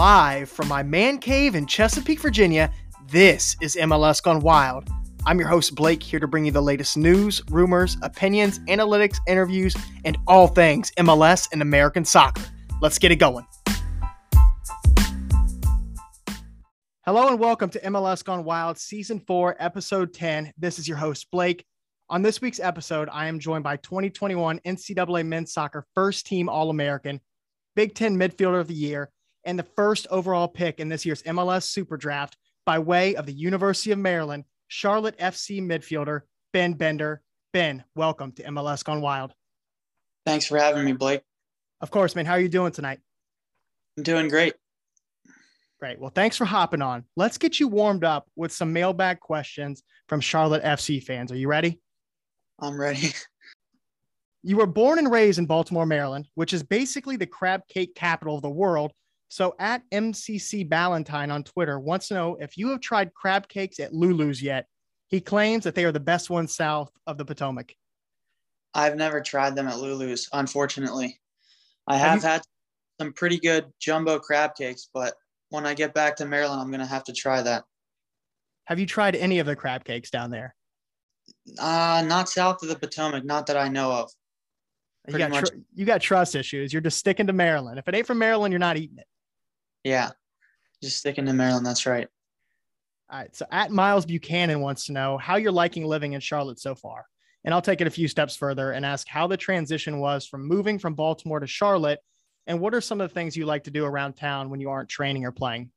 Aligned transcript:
Live 0.00 0.48
from 0.48 0.66
my 0.66 0.82
man 0.82 1.18
cave 1.18 1.54
in 1.54 1.66
Chesapeake, 1.66 2.20
Virginia, 2.20 2.72
this 3.08 3.54
is 3.60 3.76
MLS 3.76 4.22
Gone 4.22 4.40
Wild. 4.40 4.88
I'm 5.26 5.38
your 5.38 5.48
host, 5.48 5.74
Blake, 5.74 6.02
here 6.02 6.18
to 6.18 6.26
bring 6.26 6.46
you 6.46 6.50
the 6.50 6.62
latest 6.62 6.96
news, 6.96 7.42
rumors, 7.50 7.98
opinions, 8.00 8.60
analytics, 8.60 9.18
interviews, 9.28 9.76
and 10.06 10.16
all 10.26 10.46
things 10.46 10.90
MLS 10.92 11.50
and 11.52 11.60
American 11.60 12.06
soccer. 12.06 12.40
Let's 12.80 12.98
get 12.98 13.12
it 13.12 13.16
going. 13.16 13.46
Hello 17.04 17.28
and 17.28 17.38
welcome 17.38 17.68
to 17.68 17.80
MLS 17.80 18.24
Gone 18.24 18.42
Wild, 18.42 18.78
Season 18.78 19.20
4, 19.20 19.56
Episode 19.58 20.14
10. 20.14 20.54
This 20.56 20.78
is 20.78 20.88
your 20.88 20.96
host, 20.96 21.30
Blake. 21.30 21.62
On 22.08 22.22
this 22.22 22.40
week's 22.40 22.58
episode, 22.58 23.10
I 23.12 23.26
am 23.26 23.38
joined 23.38 23.64
by 23.64 23.76
2021 23.76 24.60
NCAA 24.60 25.26
Men's 25.26 25.52
Soccer 25.52 25.84
First 25.94 26.26
Team 26.26 26.48
All 26.48 26.70
American, 26.70 27.20
Big 27.76 27.94
Ten 27.94 28.16
Midfielder 28.16 28.62
of 28.62 28.68
the 28.68 28.72
Year, 28.72 29.10
and 29.44 29.58
the 29.58 29.66
first 29.76 30.06
overall 30.10 30.48
pick 30.48 30.80
in 30.80 30.88
this 30.88 31.04
year's 31.06 31.22
MLS 31.22 31.64
Super 31.64 31.96
Draft 31.96 32.36
by 32.66 32.78
way 32.78 33.14
of 33.14 33.26
the 33.26 33.32
University 33.32 33.92
of 33.92 33.98
Maryland, 33.98 34.44
Charlotte 34.68 35.18
FC 35.18 35.62
midfielder 35.62 36.22
Ben 36.52 36.74
Bender. 36.74 37.22
Ben, 37.52 37.84
welcome 37.94 38.32
to 38.32 38.44
MLS 38.44 38.84
Gone 38.84 39.00
Wild. 39.00 39.32
Thanks 40.24 40.46
for 40.46 40.58
having 40.58 40.84
me, 40.84 40.92
Blake. 40.92 41.22
Of 41.80 41.90
course, 41.90 42.14
man. 42.14 42.26
How 42.26 42.34
are 42.34 42.40
you 42.40 42.48
doing 42.48 42.72
tonight? 42.72 43.00
I'm 43.96 44.02
doing 44.02 44.28
great. 44.28 44.54
Great. 45.80 45.98
Well, 45.98 46.12
thanks 46.14 46.36
for 46.36 46.44
hopping 46.44 46.82
on. 46.82 47.04
Let's 47.16 47.38
get 47.38 47.58
you 47.58 47.66
warmed 47.66 48.04
up 48.04 48.28
with 48.36 48.52
some 48.52 48.72
mailbag 48.72 49.18
questions 49.20 49.82
from 50.08 50.20
Charlotte 50.20 50.62
FC 50.62 51.02
fans. 51.02 51.32
Are 51.32 51.36
you 51.36 51.48
ready? 51.48 51.80
I'm 52.60 52.78
ready. 52.78 53.12
You 54.42 54.56
were 54.56 54.66
born 54.66 54.98
and 54.98 55.10
raised 55.10 55.38
in 55.38 55.44
Baltimore, 55.44 55.84
Maryland, 55.84 56.26
which 56.34 56.54
is 56.54 56.62
basically 56.62 57.16
the 57.16 57.26
crab 57.26 57.60
cake 57.68 57.94
capital 57.94 58.36
of 58.36 58.42
the 58.42 58.48
world 58.48 58.92
so 59.30 59.54
at 59.60 59.88
MCC 59.92 60.68
Ballantyne 60.68 61.30
on 61.30 61.44
Twitter 61.44 61.78
wants 61.78 62.08
to 62.08 62.14
know 62.14 62.36
if 62.40 62.58
you 62.58 62.68
have 62.70 62.80
tried 62.80 63.14
crab 63.14 63.48
cakes 63.48 63.78
at 63.78 63.94
Lulu's 63.94 64.42
yet. 64.42 64.66
He 65.06 65.20
claims 65.20 65.62
that 65.64 65.76
they 65.76 65.84
are 65.84 65.92
the 65.92 66.00
best 66.00 66.30
ones 66.30 66.52
south 66.54 66.90
of 67.06 67.16
the 67.16 67.24
Potomac. 67.24 67.74
I've 68.74 68.96
never 68.96 69.20
tried 69.20 69.54
them 69.54 69.68
at 69.68 69.78
Lulu's, 69.78 70.28
unfortunately. 70.32 71.20
I 71.86 71.96
have, 71.96 72.08
have 72.10 72.22
you- 72.22 72.28
had 72.28 72.42
some 73.00 73.12
pretty 73.12 73.38
good 73.38 73.66
jumbo 73.78 74.18
crab 74.18 74.56
cakes, 74.56 74.88
but 74.92 75.14
when 75.50 75.64
I 75.64 75.74
get 75.74 75.94
back 75.94 76.16
to 76.16 76.26
Maryland, 76.26 76.60
I'm 76.60 76.68
going 76.68 76.80
to 76.80 76.86
have 76.86 77.04
to 77.04 77.12
try 77.12 77.40
that. 77.40 77.62
Have 78.64 78.80
you 78.80 78.86
tried 78.86 79.14
any 79.14 79.38
of 79.38 79.46
the 79.46 79.54
crab 79.56 79.84
cakes 79.84 80.10
down 80.10 80.30
there? 80.30 80.56
Uh, 81.56 82.04
not 82.06 82.28
south 82.28 82.62
of 82.64 82.68
the 82.68 82.76
Potomac, 82.76 83.24
not 83.24 83.46
that 83.46 83.56
I 83.56 83.68
know 83.68 83.92
of. 83.92 84.10
You 85.08 85.18
got, 85.18 85.32
tr- 85.32 85.54
you 85.74 85.84
got 85.84 86.00
trust 86.00 86.34
issues. 86.34 86.72
You're 86.72 86.82
just 86.82 86.98
sticking 86.98 87.28
to 87.28 87.32
Maryland. 87.32 87.78
If 87.78 87.86
it 87.88 87.94
ain't 87.94 88.06
from 88.06 88.18
Maryland, 88.18 88.52
you're 88.52 88.58
not 88.58 88.76
eating 88.76 88.98
it. 88.98 89.06
Yeah, 89.84 90.10
just 90.82 90.98
sticking 90.98 91.26
to 91.26 91.32
Maryland. 91.32 91.66
That's 91.66 91.86
right. 91.86 92.08
All 93.10 93.18
right. 93.18 93.34
So 93.34 93.46
at 93.50 93.70
Miles 93.70 94.06
Buchanan 94.06 94.60
wants 94.60 94.86
to 94.86 94.92
know 94.92 95.18
how 95.18 95.36
you're 95.36 95.52
liking 95.52 95.84
living 95.84 96.12
in 96.12 96.20
Charlotte 96.20 96.60
so 96.60 96.74
far. 96.74 97.06
And 97.44 97.54
I'll 97.54 97.62
take 97.62 97.80
it 97.80 97.86
a 97.86 97.90
few 97.90 98.06
steps 98.06 98.36
further 98.36 98.72
and 98.72 98.84
ask 98.84 99.08
how 99.08 99.26
the 99.26 99.36
transition 99.36 99.98
was 99.98 100.26
from 100.26 100.46
moving 100.46 100.78
from 100.78 100.94
Baltimore 100.94 101.40
to 101.40 101.46
Charlotte. 101.46 102.00
And 102.46 102.60
what 102.60 102.74
are 102.74 102.80
some 102.80 103.00
of 103.00 103.08
the 103.08 103.14
things 103.14 103.36
you 103.36 103.46
like 103.46 103.64
to 103.64 103.70
do 103.70 103.84
around 103.84 104.14
town 104.14 104.50
when 104.50 104.60
you 104.60 104.70
aren't 104.70 104.88
training 104.88 105.24
or 105.24 105.32
playing? 105.32 105.70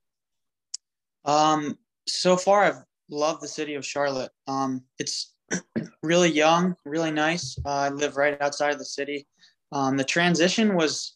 Um, 1.26 1.78
so 2.08 2.36
far, 2.36 2.64
I've 2.64 2.84
loved 3.10 3.42
the 3.42 3.48
city 3.48 3.76
of 3.76 3.86
Charlotte. 3.86 4.32
Um, 4.48 4.84
it's 5.00 5.34
really 6.04 6.30
young, 6.30 6.76
really 6.86 7.12
nice. 7.12 7.58
Uh, 7.66 7.70
I 7.70 7.90
live 7.90 8.18
right 8.18 8.40
outside 8.42 8.74
of 8.74 8.80
the 8.80 8.86
city. 8.86 9.28
Um, 9.72 9.98
the 9.98 10.04
transition 10.04 10.76
was 10.76 11.13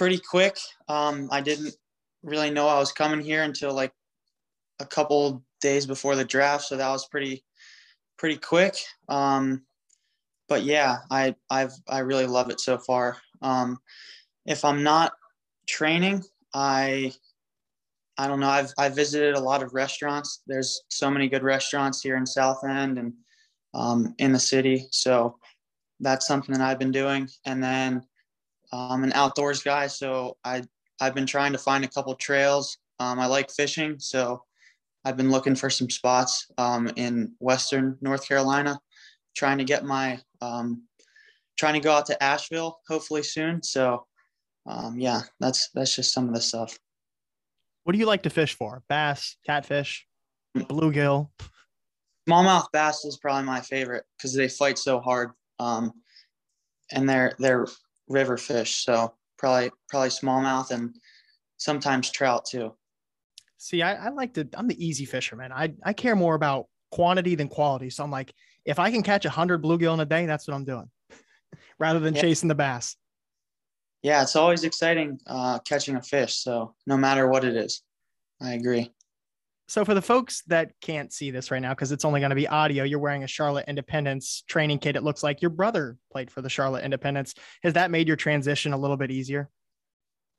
pretty 0.00 0.18
quick. 0.18 0.56
Um, 0.88 1.28
I 1.30 1.42
didn't 1.42 1.74
really 2.22 2.48
know 2.48 2.66
I 2.66 2.78
was 2.78 2.90
coming 2.90 3.20
here 3.20 3.42
until 3.42 3.74
like 3.74 3.92
a 4.78 4.86
couple 4.86 5.44
days 5.60 5.84
before 5.84 6.16
the 6.16 6.24
draft, 6.24 6.64
so 6.64 6.78
that 6.78 6.88
was 6.88 7.06
pretty 7.08 7.44
pretty 8.16 8.38
quick. 8.38 8.76
Um, 9.10 9.62
but 10.48 10.62
yeah, 10.62 11.00
I 11.10 11.34
I've 11.50 11.74
I 11.86 11.98
really 11.98 12.26
love 12.26 12.48
it 12.48 12.60
so 12.60 12.78
far. 12.78 13.18
Um, 13.42 13.78
if 14.46 14.64
I'm 14.64 14.82
not 14.82 15.12
training, 15.68 16.24
I 16.54 17.12
I 18.16 18.26
don't 18.26 18.40
know. 18.40 18.48
I've 18.48 18.72
I 18.78 18.88
visited 18.88 19.34
a 19.34 19.40
lot 19.40 19.62
of 19.62 19.74
restaurants. 19.74 20.40
There's 20.46 20.80
so 20.88 21.10
many 21.10 21.28
good 21.28 21.42
restaurants 21.42 22.00
here 22.00 22.16
in 22.16 22.24
South 22.24 22.64
End 22.64 22.96
and 22.96 23.12
um, 23.74 24.14
in 24.16 24.32
the 24.32 24.38
city. 24.38 24.86
So 24.92 25.36
that's 26.00 26.26
something 26.26 26.54
that 26.54 26.66
I've 26.66 26.78
been 26.78 26.90
doing. 26.90 27.28
And 27.44 27.62
then 27.62 28.06
I'm 28.72 29.04
an 29.04 29.12
outdoors 29.12 29.62
guy, 29.62 29.86
so 29.86 30.36
I 30.44 30.62
I've 31.00 31.14
been 31.14 31.26
trying 31.26 31.52
to 31.52 31.58
find 31.58 31.84
a 31.84 31.88
couple 31.88 32.14
trails. 32.14 32.78
Um, 32.98 33.18
I 33.18 33.26
like 33.26 33.50
fishing, 33.50 33.98
so 33.98 34.42
I've 35.04 35.16
been 35.16 35.30
looking 35.30 35.54
for 35.54 35.70
some 35.70 35.88
spots 35.88 36.46
um, 36.58 36.90
in 36.96 37.32
Western 37.38 37.96
North 38.00 38.28
Carolina, 38.28 38.78
trying 39.34 39.58
to 39.58 39.64
get 39.64 39.84
my 39.84 40.20
um, 40.40 40.82
trying 41.58 41.74
to 41.74 41.80
go 41.80 41.92
out 41.92 42.06
to 42.06 42.22
Asheville 42.22 42.80
hopefully 42.88 43.22
soon. 43.22 43.62
So 43.62 44.06
um, 44.66 44.98
yeah, 44.98 45.22
that's 45.40 45.70
that's 45.74 45.96
just 45.96 46.12
some 46.12 46.28
of 46.28 46.34
the 46.34 46.40
stuff. 46.40 46.78
What 47.84 47.92
do 47.94 47.98
you 47.98 48.06
like 48.06 48.22
to 48.24 48.30
fish 48.30 48.54
for? 48.54 48.82
Bass, 48.88 49.36
catfish, 49.46 50.06
bluegill. 50.56 51.28
Smallmouth 52.28 52.66
bass 52.72 53.04
is 53.04 53.18
probably 53.18 53.44
my 53.44 53.60
favorite 53.60 54.04
because 54.16 54.34
they 54.34 54.48
fight 54.48 54.78
so 54.78 55.00
hard, 55.00 55.30
um, 55.58 55.92
and 56.92 57.08
they're 57.08 57.34
they're 57.38 57.66
river 58.10 58.36
fish. 58.36 58.84
So 58.84 59.14
probably 59.38 59.70
probably 59.88 60.10
smallmouth 60.10 60.70
and 60.70 60.94
sometimes 61.56 62.10
trout 62.10 62.44
too. 62.44 62.74
See, 63.56 63.80
I, 63.82 64.06
I 64.06 64.08
like 64.10 64.34
to. 64.34 64.46
I'm 64.54 64.68
the 64.68 64.84
easy 64.84 65.06
fisherman. 65.06 65.52
I 65.52 65.72
I 65.82 65.94
care 65.94 66.16
more 66.16 66.34
about 66.34 66.66
quantity 66.90 67.34
than 67.34 67.48
quality. 67.48 67.88
So 67.88 68.04
I'm 68.04 68.10
like, 68.10 68.34
if 68.64 68.78
I 68.78 68.90
can 68.90 69.02
catch 69.02 69.24
a 69.24 69.30
hundred 69.30 69.62
bluegill 69.62 69.94
in 69.94 70.00
a 70.00 70.04
day, 70.04 70.26
that's 70.26 70.46
what 70.46 70.54
I'm 70.54 70.64
doing, 70.64 70.90
rather 71.78 72.00
than 72.00 72.14
yeah. 72.14 72.20
chasing 72.20 72.48
the 72.48 72.54
bass. 72.54 72.96
Yeah, 74.02 74.22
it's 74.22 74.36
always 74.36 74.64
exciting 74.64 75.18
uh, 75.26 75.58
catching 75.60 75.96
a 75.96 76.02
fish. 76.02 76.36
So 76.36 76.74
no 76.86 76.96
matter 76.96 77.28
what 77.28 77.44
it 77.44 77.54
is, 77.54 77.82
I 78.40 78.54
agree. 78.54 78.92
So 79.70 79.84
for 79.84 79.94
the 79.94 80.02
folks 80.02 80.42
that 80.48 80.72
can't 80.80 81.12
see 81.12 81.30
this 81.30 81.52
right 81.52 81.62
now, 81.62 81.70
because 81.70 81.92
it's 81.92 82.04
only 82.04 82.18
going 82.18 82.30
to 82.30 82.36
be 82.36 82.48
audio, 82.48 82.82
you're 82.82 82.98
wearing 82.98 83.22
a 83.22 83.28
Charlotte 83.28 83.66
Independence 83.68 84.42
training 84.48 84.80
kit. 84.80 84.96
It 84.96 85.04
looks 85.04 85.22
like 85.22 85.40
your 85.40 85.52
brother 85.52 85.96
played 86.10 86.28
for 86.28 86.42
the 86.42 86.48
Charlotte 86.48 86.82
Independence. 86.82 87.34
Has 87.62 87.74
that 87.74 87.92
made 87.92 88.08
your 88.08 88.16
transition 88.16 88.72
a 88.72 88.76
little 88.76 88.96
bit 88.96 89.12
easier? 89.12 89.48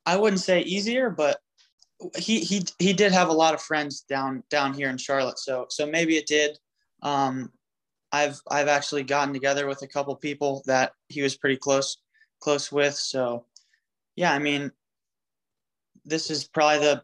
I 0.04 0.16
wouldn't 0.16 0.42
say 0.42 0.60
easier, 0.60 1.08
but 1.08 1.38
he 2.14 2.40
he 2.40 2.62
he 2.78 2.92
did 2.92 3.10
have 3.12 3.30
a 3.30 3.32
lot 3.32 3.54
of 3.54 3.62
friends 3.62 4.02
down 4.02 4.42
down 4.50 4.74
here 4.74 4.90
in 4.90 4.98
Charlotte, 4.98 5.38
so 5.38 5.64
so 5.70 5.86
maybe 5.86 6.18
it 6.18 6.26
did. 6.26 6.58
Um, 7.02 7.50
I've 8.12 8.38
I've 8.50 8.68
actually 8.68 9.04
gotten 9.04 9.32
together 9.32 9.66
with 9.66 9.80
a 9.80 9.88
couple 9.88 10.14
people 10.14 10.62
that 10.66 10.92
he 11.08 11.22
was 11.22 11.38
pretty 11.38 11.56
close 11.56 11.96
close 12.40 12.70
with. 12.70 12.96
So 12.96 13.46
yeah, 14.14 14.34
I 14.34 14.40
mean, 14.40 14.72
this 16.04 16.30
is 16.30 16.44
probably 16.44 16.80
the 16.80 17.02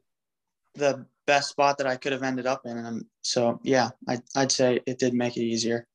the 0.74 1.06
best 1.28 1.50
spot 1.50 1.76
that 1.76 1.86
I 1.86 1.96
could 1.96 2.12
have 2.12 2.22
ended 2.22 2.46
up 2.46 2.62
in. 2.64 2.76
And 2.78 3.04
so, 3.20 3.60
yeah, 3.62 3.90
I, 4.08 4.18
I'd 4.34 4.50
say 4.50 4.80
it 4.86 4.98
did 4.98 5.12
make 5.12 5.36
it 5.36 5.42
easier. 5.42 5.86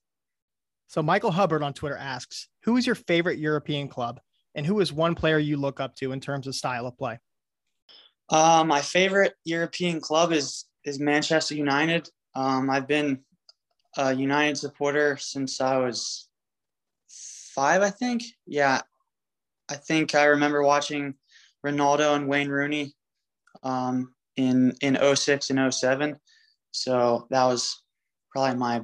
So, 0.87 1.01
Michael 1.01 1.31
Hubbard 1.31 1.63
on 1.63 1.73
Twitter 1.73 1.97
asks, 1.97 2.47
Who 2.63 2.77
is 2.77 2.85
your 2.85 2.95
favorite 2.95 3.39
European 3.39 3.87
club? 3.89 4.21
And 4.55 4.63
who 4.63 4.79
is 4.79 4.93
one 4.93 5.15
player 5.15 5.39
you 5.39 5.57
look 5.57 5.79
up 5.79 5.95
to 5.95 6.11
in 6.11 6.19
terms 6.19 6.45
of 6.45 6.53
style 6.53 6.85
of 6.85 6.95
play? 6.95 7.19
Uh, 8.29 8.63
my 8.65 8.79
favorite 8.81 9.33
European 9.43 9.99
club 9.99 10.31
is 10.31 10.65
is 10.85 10.99
Manchester 10.99 11.55
United. 11.55 12.07
Um, 12.35 12.69
I've 12.69 12.87
been 12.87 13.21
a 13.97 14.13
United 14.13 14.57
supporter 14.57 15.17
since 15.17 15.59
I 15.59 15.77
was 15.77 16.29
five, 17.55 17.81
I 17.81 17.89
think. 17.89 18.23
Yeah, 18.45 18.81
I 19.69 19.75
think 19.75 20.13
I 20.13 20.25
remember 20.25 20.61
watching 20.61 21.15
Ronaldo 21.65 22.15
and 22.15 22.27
Wayne 22.27 22.49
Rooney 22.49 22.93
um, 23.63 24.13
in 24.37 24.73
in 24.81 24.97
06 25.15 25.49
and 25.49 25.73
07 25.73 26.15
so 26.71 27.27
that 27.29 27.45
was 27.45 27.83
probably 28.31 28.57
my 28.57 28.81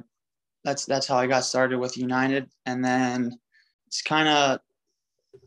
that's 0.64 0.84
that's 0.84 1.06
how 1.06 1.16
i 1.16 1.26
got 1.26 1.44
started 1.44 1.78
with 1.78 1.96
united. 1.96 2.48
And 2.66 2.84
then 2.84 3.38
it's 3.86 4.02
kind 4.02 4.28
of 4.28 4.60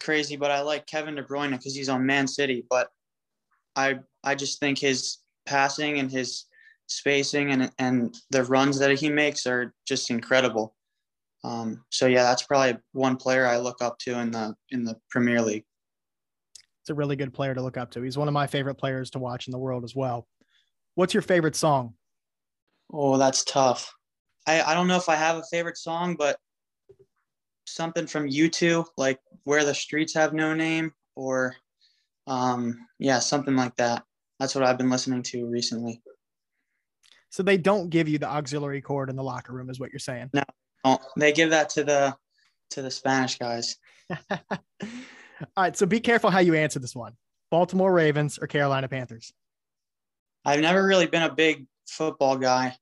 crazy 0.01 0.35
but 0.35 0.51
i 0.51 0.61
like 0.61 0.85
kevin 0.87 1.15
de 1.15 1.23
bruyne 1.23 1.51
because 1.51 1.75
he's 1.75 1.89
on 1.89 2.05
man 2.05 2.27
city 2.27 2.65
but 2.69 2.89
i 3.75 3.99
i 4.23 4.33
just 4.33 4.59
think 4.59 4.79
his 4.79 5.17
passing 5.45 5.99
and 5.99 6.11
his 6.11 6.45
spacing 6.87 7.51
and 7.51 7.71
and 7.79 8.15
the 8.29 8.43
runs 8.43 8.79
that 8.79 8.97
he 8.97 9.09
makes 9.09 9.47
are 9.47 9.73
just 9.87 10.09
incredible. 10.09 10.75
Um, 11.45 11.83
so 11.89 12.07
yeah 12.07 12.23
that's 12.23 12.43
probably 12.43 12.79
one 12.93 13.17
player 13.17 13.45
i 13.45 13.57
look 13.57 13.81
up 13.81 13.99
to 13.99 14.17
in 14.17 14.31
the 14.31 14.55
in 14.69 14.85
the 14.85 14.95
premier 15.09 15.41
league 15.41 15.65
it's 16.83 16.89
a 16.89 16.93
really 16.93 17.15
good 17.15 17.33
player 17.33 17.55
to 17.55 17.61
look 17.61 17.77
up 17.77 17.91
to. 17.91 18.01
He's 18.01 18.17
one 18.17 18.27
of 18.27 18.33
my 18.33 18.45
favorite 18.45 18.75
players 18.75 19.11
to 19.11 19.19
watch 19.19 19.47
in 19.47 19.51
the 19.51 19.57
world 19.57 19.85
as 19.85 19.95
well. 19.95 20.27
What's 20.95 21.13
your 21.13 21.21
favorite 21.23 21.55
song? 21.55 21.93
Oh, 22.91 23.17
that's 23.17 23.45
tough. 23.45 23.93
I, 24.45 24.61
I 24.61 24.73
don't 24.73 24.89
know 24.89 24.97
if 24.97 25.07
I 25.07 25.15
have 25.15 25.37
a 25.37 25.43
favorite 25.49 25.77
song, 25.77 26.17
but 26.19 26.37
something 27.65 28.05
from 28.05 28.29
U2, 28.29 28.85
like 28.97 29.17
Where 29.45 29.63
the 29.63 29.73
Streets 29.73 30.13
Have 30.15 30.33
No 30.33 30.53
Name, 30.53 30.91
or 31.15 31.55
um, 32.27 32.85
yeah, 32.99 33.19
something 33.19 33.55
like 33.55 33.77
that. 33.77 34.03
that's 34.37 34.53
what 34.53 34.65
I've 34.65 34.77
been 34.77 34.89
listening 34.89 35.23
to 35.23 35.47
recently. 35.47 36.01
So 37.29 37.43
they 37.43 37.57
don't 37.57 37.89
give 37.89 38.09
you 38.09 38.17
the 38.17 38.27
auxiliary 38.27 38.81
cord 38.81 39.09
in 39.09 39.15
the 39.15 39.23
locker 39.23 39.53
room, 39.53 39.69
is 39.69 39.79
what 39.79 39.93
you're 39.93 39.99
saying? 39.99 40.31
No, 40.33 40.99
they 41.15 41.31
give 41.31 41.51
that 41.51 41.69
to 41.69 41.85
the 41.85 42.17
to 42.71 42.81
the 42.81 42.91
Spanish 42.91 43.37
guys. 43.37 43.77
All 45.55 45.63
right, 45.63 45.75
so 45.75 45.85
be 45.85 45.99
careful 45.99 46.29
how 46.29 46.39
you 46.39 46.55
answer 46.55 46.79
this 46.79 46.95
one. 46.95 47.13
Baltimore 47.51 47.93
Ravens 47.93 48.39
or 48.39 48.47
Carolina 48.47 48.87
Panthers? 48.87 49.33
I've 50.45 50.59
never 50.59 50.85
really 50.85 51.07
been 51.07 51.23
a 51.23 51.33
big 51.33 51.65
football 51.87 52.37
guy. 52.37 52.75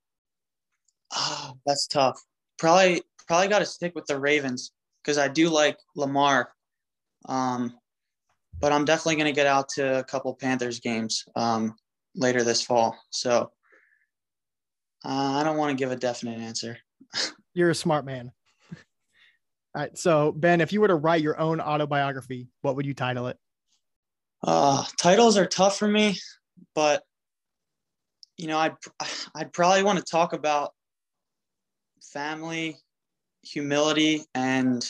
Oh, 1.13 1.57
that's 1.65 1.87
tough. 1.87 2.21
Probably 2.57 3.01
probably 3.27 3.47
got 3.47 3.59
to 3.59 3.65
stick 3.65 3.93
with 3.95 4.05
the 4.05 4.19
Ravens 4.19 4.71
because 5.03 5.17
I 5.17 5.27
do 5.27 5.49
like 5.49 5.77
Lamar. 5.95 6.51
Um, 7.27 7.73
but 8.59 8.71
I'm 8.71 8.85
definitely 8.85 9.15
going 9.15 9.33
to 9.33 9.35
get 9.35 9.47
out 9.47 9.69
to 9.69 9.99
a 9.99 10.03
couple 10.03 10.33
Panthers 10.35 10.79
games 10.79 11.25
um, 11.35 11.75
later 12.15 12.43
this 12.43 12.61
fall. 12.61 12.97
So 13.09 13.51
uh, 15.03 15.33
I 15.39 15.43
don't 15.43 15.57
want 15.57 15.71
to 15.71 15.81
give 15.81 15.91
a 15.91 15.95
definite 15.95 16.39
answer. 16.39 16.77
You're 17.53 17.71
a 17.71 17.75
smart 17.75 18.05
man. 18.05 18.31
All 19.73 19.81
right. 19.81 19.97
So, 19.97 20.31
Ben, 20.33 20.59
if 20.59 20.73
you 20.73 20.81
were 20.81 20.89
to 20.89 20.95
write 20.95 21.21
your 21.21 21.39
own 21.39 21.61
autobiography, 21.61 22.49
what 22.61 22.75
would 22.75 22.85
you 22.85 22.93
title 22.93 23.27
it? 23.27 23.37
Uh, 24.43 24.83
titles 24.97 25.37
are 25.37 25.45
tough 25.45 25.77
for 25.77 25.87
me, 25.87 26.17
but 26.75 27.03
you 28.37 28.47
know, 28.47 28.57
I'd 28.57 28.75
I'd 29.35 29.53
probably 29.53 29.83
want 29.83 29.99
to 29.99 30.03
talk 30.05 30.33
about 30.33 30.73
family, 32.01 32.77
humility, 33.43 34.25
and 34.33 34.83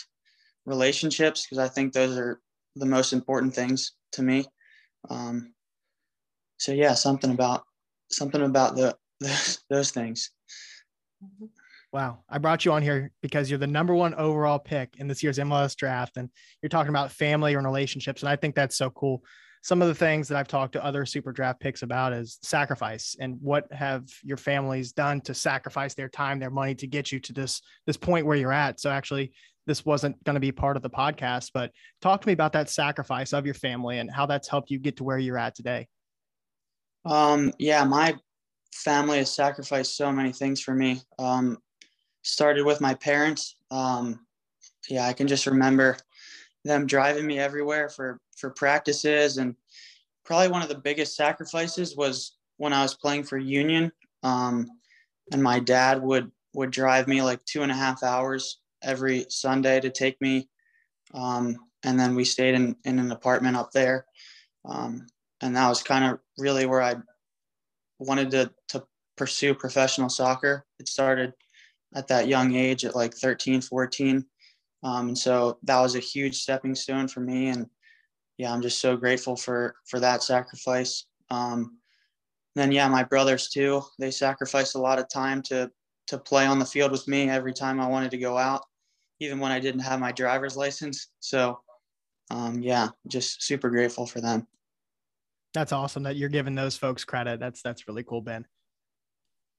relationships 0.65 1.45
because 1.45 1.59
I 1.59 1.67
think 1.67 1.93
those 1.93 2.17
are 2.17 2.39
the 2.75 2.85
most 2.85 3.13
important 3.13 3.53
things 3.53 3.91
to 4.13 4.23
me. 4.23 4.45
Um, 5.09 5.53
so 6.57 6.71
yeah, 6.71 6.93
something 6.93 7.31
about 7.31 7.63
something 8.09 8.41
about 8.41 8.75
the, 8.75 8.95
the 9.19 9.59
those 9.69 9.91
things. 9.91 10.31
Wow. 11.93 12.23
I 12.29 12.37
brought 12.37 12.63
you 12.63 12.71
on 12.71 12.81
here 12.81 13.11
because 13.21 13.49
you're 13.49 13.59
the 13.59 13.67
number 13.67 13.93
one 13.93 14.13
overall 14.15 14.59
pick 14.59 14.95
in 14.97 15.07
this 15.07 15.21
year's 15.21 15.39
MLS 15.39 15.75
draft. 15.75 16.15
And 16.15 16.29
you're 16.61 16.69
talking 16.69 16.89
about 16.89 17.11
family 17.11 17.53
and 17.53 17.65
relationships. 17.65 18.21
And 18.21 18.29
I 18.29 18.37
think 18.37 18.55
that's 18.55 18.77
so 18.77 18.89
cool. 18.91 19.23
Some 19.63 19.81
of 19.81 19.89
the 19.89 19.95
things 19.95 20.27
that 20.27 20.37
I've 20.37 20.47
talked 20.47 20.73
to 20.73 20.83
other 20.83 21.05
super 21.05 21.31
draft 21.31 21.59
picks 21.59 21.83
about 21.83 22.13
is 22.13 22.39
sacrifice 22.41 23.15
and 23.19 23.37
what 23.41 23.71
have 23.71 24.05
your 24.23 24.37
families 24.37 24.93
done 24.93 25.21
to 25.21 25.33
sacrifice 25.33 25.93
their 25.93 26.09
time, 26.09 26.39
their 26.39 26.49
money 26.49 26.73
to 26.75 26.87
get 26.87 27.11
you 27.11 27.19
to 27.19 27.33
this, 27.33 27.61
this 27.85 27.97
point 27.97 28.25
where 28.25 28.37
you're 28.37 28.53
at. 28.53 28.79
So 28.79 28.89
actually 28.89 29.33
this 29.67 29.85
wasn't 29.85 30.23
going 30.23 30.33
to 30.35 30.39
be 30.39 30.51
part 30.51 30.77
of 30.77 30.83
the 30.83 30.89
podcast, 30.89 31.51
but 31.53 31.71
talk 32.01 32.21
to 32.21 32.27
me 32.27 32.33
about 32.33 32.53
that 32.53 32.69
sacrifice 32.69 33.33
of 33.33 33.45
your 33.45 33.53
family 33.53 33.99
and 33.99 34.09
how 34.09 34.25
that's 34.25 34.47
helped 34.47 34.71
you 34.71 34.79
get 34.79 34.97
to 34.97 35.03
where 35.03 35.19
you're 35.19 35.37
at 35.37 35.55
today. 35.55 35.87
Um, 37.05 37.53
yeah, 37.59 37.83
my 37.83 38.15
family 38.73 39.19
has 39.19 39.33
sacrificed 39.33 39.95
so 39.95 40.11
many 40.11 40.31
things 40.31 40.61
for 40.61 40.73
me. 40.73 41.01
Um, 41.19 41.57
started 42.23 42.65
with 42.65 42.81
my 42.81 42.93
parents. 42.95 43.55
Um, 43.69 44.25
yeah, 44.89 45.07
I 45.07 45.13
can 45.13 45.27
just 45.27 45.47
remember 45.47 45.97
them 46.63 46.85
driving 46.85 47.25
me 47.25 47.39
everywhere 47.39 47.89
for 47.89 48.19
for 48.37 48.49
practices, 48.49 49.37
and 49.37 49.55
probably 50.25 50.49
one 50.49 50.61
of 50.61 50.69
the 50.69 50.75
biggest 50.75 51.15
sacrifices 51.15 51.95
was 51.95 52.37
when 52.57 52.73
I 52.73 52.81
was 52.81 52.95
playing 52.95 53.23
for 53.23 53.37
Union, 53.37 53.91
um, 54.23 54.67
and 55.31 55.41
my 55.41 55.59
dad 55.59 56.01
would 56.01 56.31
would 56.53 56.71
drive 56.71 57.07
me 57.07 57.21
like 57.21 57.43
two 57.45 57.63
and 57.63 57.71
a 57.71 57.75
half 57.75 58.03
hours 58.03 58.59
every 58.83 59.25
Sunday 59.29 59.79
to 59.79 59.89
take 59.89 60.19
me, 60.21 60.49
um, 61.13 61.57
and 61.83 61.99
then 61.99 62.15
we 62.15 62.25
stayed 62.25 62.55
in 62.55 62.75
in 62.85 62.99
an 62.99 63.11
apartment 63.11 63.57
up 63.57 63.71
there, 63.71 64.05
um, 64.65 65.07
and 65.41 65.55
that 65.55 65.69
was 65.69 65.83
kind 65.83 66.05
of 66.05 66.19
really 66.37 66.65
where 66.65 66.81
I 66.81 66.95
wanted 67.99 68.31
to 68.31 68.51
to 68.69 68.83
pursue 69.15 69.53
professional 69.53 70.09
soccer. 70.09 70.65
It 70.79 70.87
started 70.87 71.33
at 71.95 72.07
that 72.07 72.27
young 72.27 72.55
age 72.55 72.85
at 72.85 72.95
like 72.95 73.13
13, 73.13 73.61
14. 73.61 74.25
Um, 74.83 75.09
and 75.09 75.17
so 75.17 75.57
that 75.63 75.79
was 75.79 75.95
a 75.95 75.99
huge 75.99 76.41
stepping 76.41 76.75
stone 76.75 77.07
for 77.07 77.19
me. 77.19 77.49
And 77.49 77.67
yeah, 78.37 78.51
I'm 78.51 78.61
just 78.61 78.79
so 78.79 78.97
grateful 78.97 79.35
for, 79.35 79.75
for 79.85 79.99
that 79.99 80.23
sacrifice. 80.23 81.05
Um, 81.29 81.77
then 82.55 82.71
yeah, 82.71 82.87
my 82.87 83.03
brothers 83.03 83.49
too, 83.49 83.83
they 83.99 84.11
sacrificed 84.11 84.75
a 84.75 84.79
lot 84.79 84.99
of 84.99 85.09
time 85.09 85.41
to, 85.43 85.69
to 86.07 86.17
play 86.17 86.45
on 86.45 86.59
the 86.59 86.65
field 86.65 86.91
with 86.91 87.07
me 87.07 87.29
every 87.29 87.53
time 87.53 87.79
I 87.79 87.87
wanted 87.87 88.11
to 88.11 88.17
go 88.17 88.37
out, 88.37 88.63
even 89.19 89.39
when 89.39 89.51
I 89.51 89.59
didn't 89.59 89.81
have 89.81 89.99
my 89.99 90.11
driver's 90.11 90.57
license. 90.57 91.09
So 91.19 91.59
um, 92.29 92.61
yeah, 92.61 92.89
just 93.07 93.43
super 93.43 93.69
grateful 93.69 94.05
for 94.05 94.21
them. 94.21 94.47
That's 95.53 95.73
awesome 95.73 96.03
that 96.03 96.15
you're 96.15 96.29
giving 96.29 96.55
those 96.55 96.77
folks 96.77 97.03
credit. 97.03 97.39
That's, 97.39 97.61
that's 97.61 97.87
really 97.87 98.03
cool, 98.03 98.21
Ben. 98.21 98.45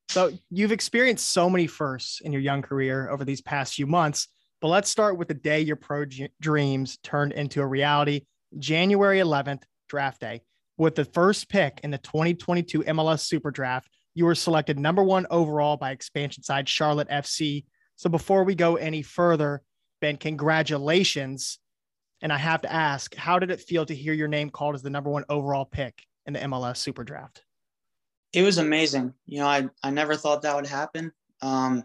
So 0.08 0.30
you've 0.50 0.72
experienced 0.72 1.30
so 1.30 1.48
many 1.48 1.66
firsts 1.66 2.20
in 2.20 2.32
your 2.32 2.42
young 2.42 2.62
career 2.62 3.08
over 3.08 3.24
these 3.24 3.40
past 3.40 3.74
few 3.74 3.86
months, 3.86 4.28
but 4.60 4.68
let's 4.68 4.90
start 4.90 5.16
with 5.16 5.28
the 5.28 5.34
day 5.34 5.60
your 5.60 5.76
pro 5.76 6.04
g- 6.04 6.28
dreams 6.40 6.98
turned 7.02 7.32
into 7.32 7.62
a 7.62 7.66
reality. 7.66 8.22
January 8.58 9.18
11th, 9.18 9.62
draft 9.88 10.20
day. 10.20 10.42
With 10.76 10.94
the 10.94 11.04
first 11.04 11.48
pick 11.48 11.80
in 11.82 11.90
the 11.90 11.98
2022 11.98 12.80
MLS 12.80 13.20
Super 13.20 13.50
Draft, 13.50 13.88
you 14.14 14.26
were 14.26 14.34
selected 14.34 14.78
number 14.78 15.02
one 15.02 15.26
overall 15.30 15.76
by 15.76 15.90
expansion 15.90 16.42
side 16.42 16.68
Charlotte 16.68 17.08
FC. 17.08 17.64
So 17.96 18.10
before 18.10 18.44
we 18.44 18.54
go 18.54 18.76
any 18.76 19.02
further, 19.02 19.62
Ben, 20.00 20.16
congratulations. 20.16 21.58
And 22.20 22.32
I 22.32 22.38
have 22.38 22.62
to 22.62 22.72
ask, 22.72 23.14
how 23.14 23.38
did 23.38 23.50
it 23.50 23.60
feel 23.60 23.86
to 23.86 23.94
hear 23.94 24.12
your 24.12 24.28
name 24.28 24.50
called 24.50 24.74
as 24.74 24.82
the 24.82 24.90
number 24.90 25.10
one 25.10 25.24
overall 25.28 25.64
pick 25.64 26.02
in 26.26 26.32
the 26.32 26.40
MLS 26.40 26.78
Super 26.78 27.04
Draft? 27.04 27.42
It 28.32 28.42
was 28.42 28.58
amazing. 28.58 29.14
You 29.26 29.40
know, 29.40 29.46
I, 29.46 29.68
I 29.82 29.90
never 29.90 30.16
thought 30.16 30.42
that 30.42 30.56
would 30.56 30.66
happen. 30.66 31.12
Um, 31.42 31.84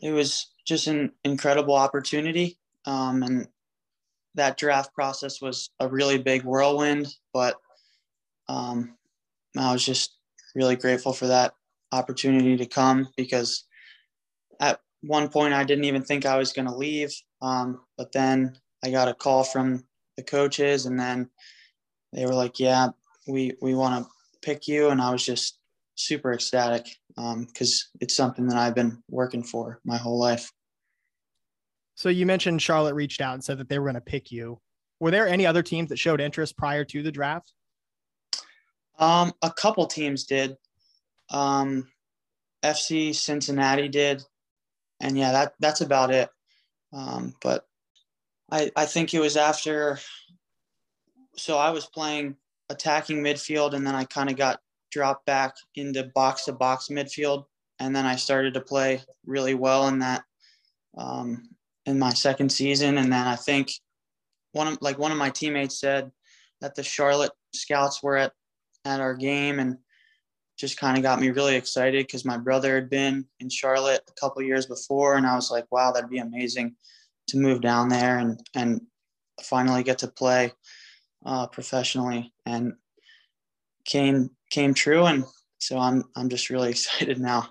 it 0.00 0.10
was 0.10 0.52
just 0.66 0.88
an 0.88 1.12
incredible 1.24 1.74
opportunity. 1.74 2.58
Um, 2.84 3.22
and 3.22 3.48
that 4.34 4.56
draft 4.56 4.92
process 4.94 5.40
was 5.40 5.70
a 5.78 5.88
really 5.88 6.18
big 6.18 6.42
whirlwind, 6.42 7.14
but 7.32 7.56
um, 8.48 8.96
I 9.56 9.72
was 9.72 9.84
just 9.84 10.16
really 10.54 10.76
grateful 10.76 11.12
for 11.12 11.28
that 11.28 11.54
opportunity 11.92 12.56
to 12.56 12.66
come 12.66 13.08
because 13.16 13.64
at 14.60 14.80
one 15.02 15.28
point 15.28 15.54
I 15.54 15.64
didn't 15.64 15.84
even 15.84 16.02
think 16.02 16.26
I 16.26 16.38
was 16.38 16.52
going 16.52 16.66
to 16.66 16.74
leave. 16.74 17.12
Um, 17.40 17.80
but 17.96 18.12
then 18.12 18.56
I 18.84 18.90
got 18.90 19.08
a 19.08 19.14
call 19.14 19.44
from 19.44 19.84
the 20.16 20.22
coaches 20.22 20.86
and 20.86 20.98
then 20.98 21.30
they 22.12 22.26
were 22.26 22.34
like, 22.34 22.58
yeah, 22.58 22.88
we, 23.28 23.52
we 23.60 23.74
want 23.74 24.04
to 24.04 24.10
pick 24.42 24.68
you, 24.68 24.88
and 24.88 25.00
I 25.00 25.10
was 25.10 25.24
just 25.24 25.58
super 25.94 26.32
ecstatic 26.32 26.86
because 27.16 27.88
um, 27.94 28.00
it's 28.00 28.16
something 28.16 28.46
that 28.48 28.56
I've 28.56 28.74
been 28.74 29.02
working 29.08 29.42
for 29.42 29.80
my 29.84 29.96
whole 29.96 30.18
life. 30.18 30.50
So 31.94 32.08
you 32.08 32.26
mentioned 32.26 32.62
Charlotte 32.62 32.94
reached 32.94 33.20
out 33.20 33.34
and 33.34 33.44
said 33.44 33.58
that 33.58 33.68
they 33.68 33.78
were 33.78 33.84
going 33.84 33.94
to 33.94 34.00
pick 34.00 34.32
you. 34.32 34.60
Were 35.00 35.10
there 35.10 35.28
any 35.28 35.46
other 35.46 35.62
teams 35.62 35.90
that 35.90 35.98
showed 35.98 36.20
interest 36.20 36.56
prior 36.56 36.84
to 36.84 37.02
the 37.02 37.12
draft? 37.12 37.52
Um, 38.98 39.32
a 39.42 39.50
couple 39.50 39.86
teams 39.86 40.24
did. 40.24 40.56
Um, 41.30 41.88
FC 42.62 43.14
Cincinnati 43.14 43.88
did, 43.88 44.22
and 45.00 45.18
yeah, 45.18 45.32
that 45.32 45.54
that's 45.58 45.80
about 45.80 46.12
it. 46.12 46.28
Um, 46.92 47.34
but 47.42 47.66
I 48.50 48.70
I 48.76 48.86
think 48.86 49.12
it 49.12 49.20
was 49.20 49.36
after. 49.36 49.98
So 51.36 51.56
I 51.56 51.70
was 51.70 51.86
playing 51.86 52.36
attacking 52.72 53.22
midfield, 53.22 53.74
and 53.74 53.86
then 53.86 53.94
I 53.94 54.04
kind 54.04 54.30
of 54.30 54.36
got 54.36 54.58
dropped 54.90 55.26
back 55.26 55.54
into 55.76 56.10
box 56.14 56.46
to 56.46 56.52
box 56.52 56.88
midfield, 56.90 57.44
and 57.78 57.94
then 57.94 58.06
I 58.06 58.16
started 58.16 58.54
to 58.54 58.60
play 58.60 59.00
really 59.24 59.54
well 59.54 59.88
in 59.88 60.00
that 60.00 60.24
um, 60.98 61.48
in 61.86 61.98
my 61.98 62.12
second 62.12 62.50
season, 62.50 62.98
and 62.98 63.12
then 63.12 63.26
I 63.26 63.36
think 63.36 63.70
one 64.52 64.68
of 64.68 64.78
like 64.80 64.98
one 64.98 65.12
of 65.12 65.18
my 65.18 65.30
teammates 65.30 65.80
said 65.80 66.10
that 66.60 66.74
the 66.74 66.82
Charlotte 66.82 67.32
scouts 67.54 68.02
were 68.02 68.16
at 68.16 68.32
at 68.84 69.00
our 69.00 69.14
game 69.14 69.60
and 69.60 69.78
just 70.58 70.78
kind 70.78 70.96
of 70.96 71.02
got 71.02 71.20
me 71.20 71.30
really 71.30 71.56
excited 71.56 72.06
because 72.06 72.24
my 72.24 72.36
brother 72.36 72.74
had 72.74 72.90
been 72.90 73.24
in 73.40 73.48
Charlotte 73.48 74.02
a 74.08 74.20
couple 74.20 74.42
years 74.42 74.66
before, 74.66 75.16
and 75.16 75.26
I 75.26 75.34
was 75.34 75.50
like, 75.50 75.66
wow, 75.70 75.92
that'd 75.92 76.10
be 76.10 76.18
amazing 76.18 76.74
to 77.28 77.38
move 77.38 77.60
down 77.60 77.88
there 77.88 78.18
and 78.18 78.40
and 78.54 78.80
finally 79.42 79.82
get 79.82 79.98
to 79.98 80.08
play 80.08 80.52
uh, 81.24 81.46
professionally, 81.46 82.32
and 82.46 82.74
came 83.84 84.30
came 84.50 84.74
true. 84.74 85.04
And 85.04 85.24
so 85.58 85.78
I'm 85.78 86.04
I'm 86.16 86.28
just 86.28 86.50
really 86.50 86.70
excited 86.70 87.20
now. 87.20 87.48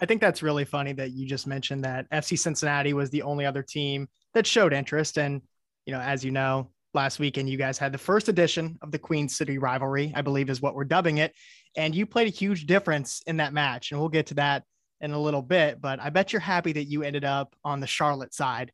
I 0.00 0.06
think 0.06 0.20
that's 0.20 0.42
really 0.42 0.64
funny 0.64 0.92
that 0.94 1.12
you 1.12 1.26
just 1.26 1.46
mentioned 1.46 1.84
that 1.84 2.10
FC 2.10 2.38
Cincinnati 2.38 2.92
was 2.92 3.10
the 3.10 3.22
only 3.22 3.46
other 3.46 3.62
team 3.62 4.08
that 4.34 4.46
showed 4.46 4.72
interest. 4.72 5.18
And, 5.18 5.40
you 5.86 5.92
know, 5.92 6.00
as 6.00 6.24
you 6.24 6.30
know, 6.30 6.70
last 6.92 7.18
weekend 7.18 7.48
you 7.48 7.56
guys 7.56 7.78
had 7.78 7.92
the 7.92 7.98
first 7.98 8.28
edition 8.28 8.78
of 8.82 8.92
the 8.92 8.98
Queen 8.98 9.28
City 9.28 9.58
rivalry, 9.58 10.12
I 10.14 10.22
believe 10.22 10.50
is 10.50 10.60
what 10.60 10.74
we're 10.74 10.84
dubbing 10.84 11.18
it. 11.18 11.32
And 11.76 11.94
you 11.94 12.04
played 12.04 12.26
a 12.26 12.30
huge 12.30 12.66
difference 12.66 13.22
in 13.26 13.38
that 13.38 13.54
match. 13.54 13.90
And 13.90 14.00
we'll 14.00 14.10
get 14.10 14.26
to 14.26 14.34
that 14.34 14.64
in 15.00 15.12
a 15.12 15.20
little 15.20 15.42
bit. 15.42 15.80
But 15.80 16.00
I 16.00 16.10
bet 16.10 16.32
you're 16.32 16.40
happy 16.40 16.72
that 16.72 16.84
you 16.84 17.02
ended 17.02 17.24
up 17.24 17.54
on 17.64 17.80
the 17.80 17.86
Charlotte 17.86 18.34
side 18.34 18.72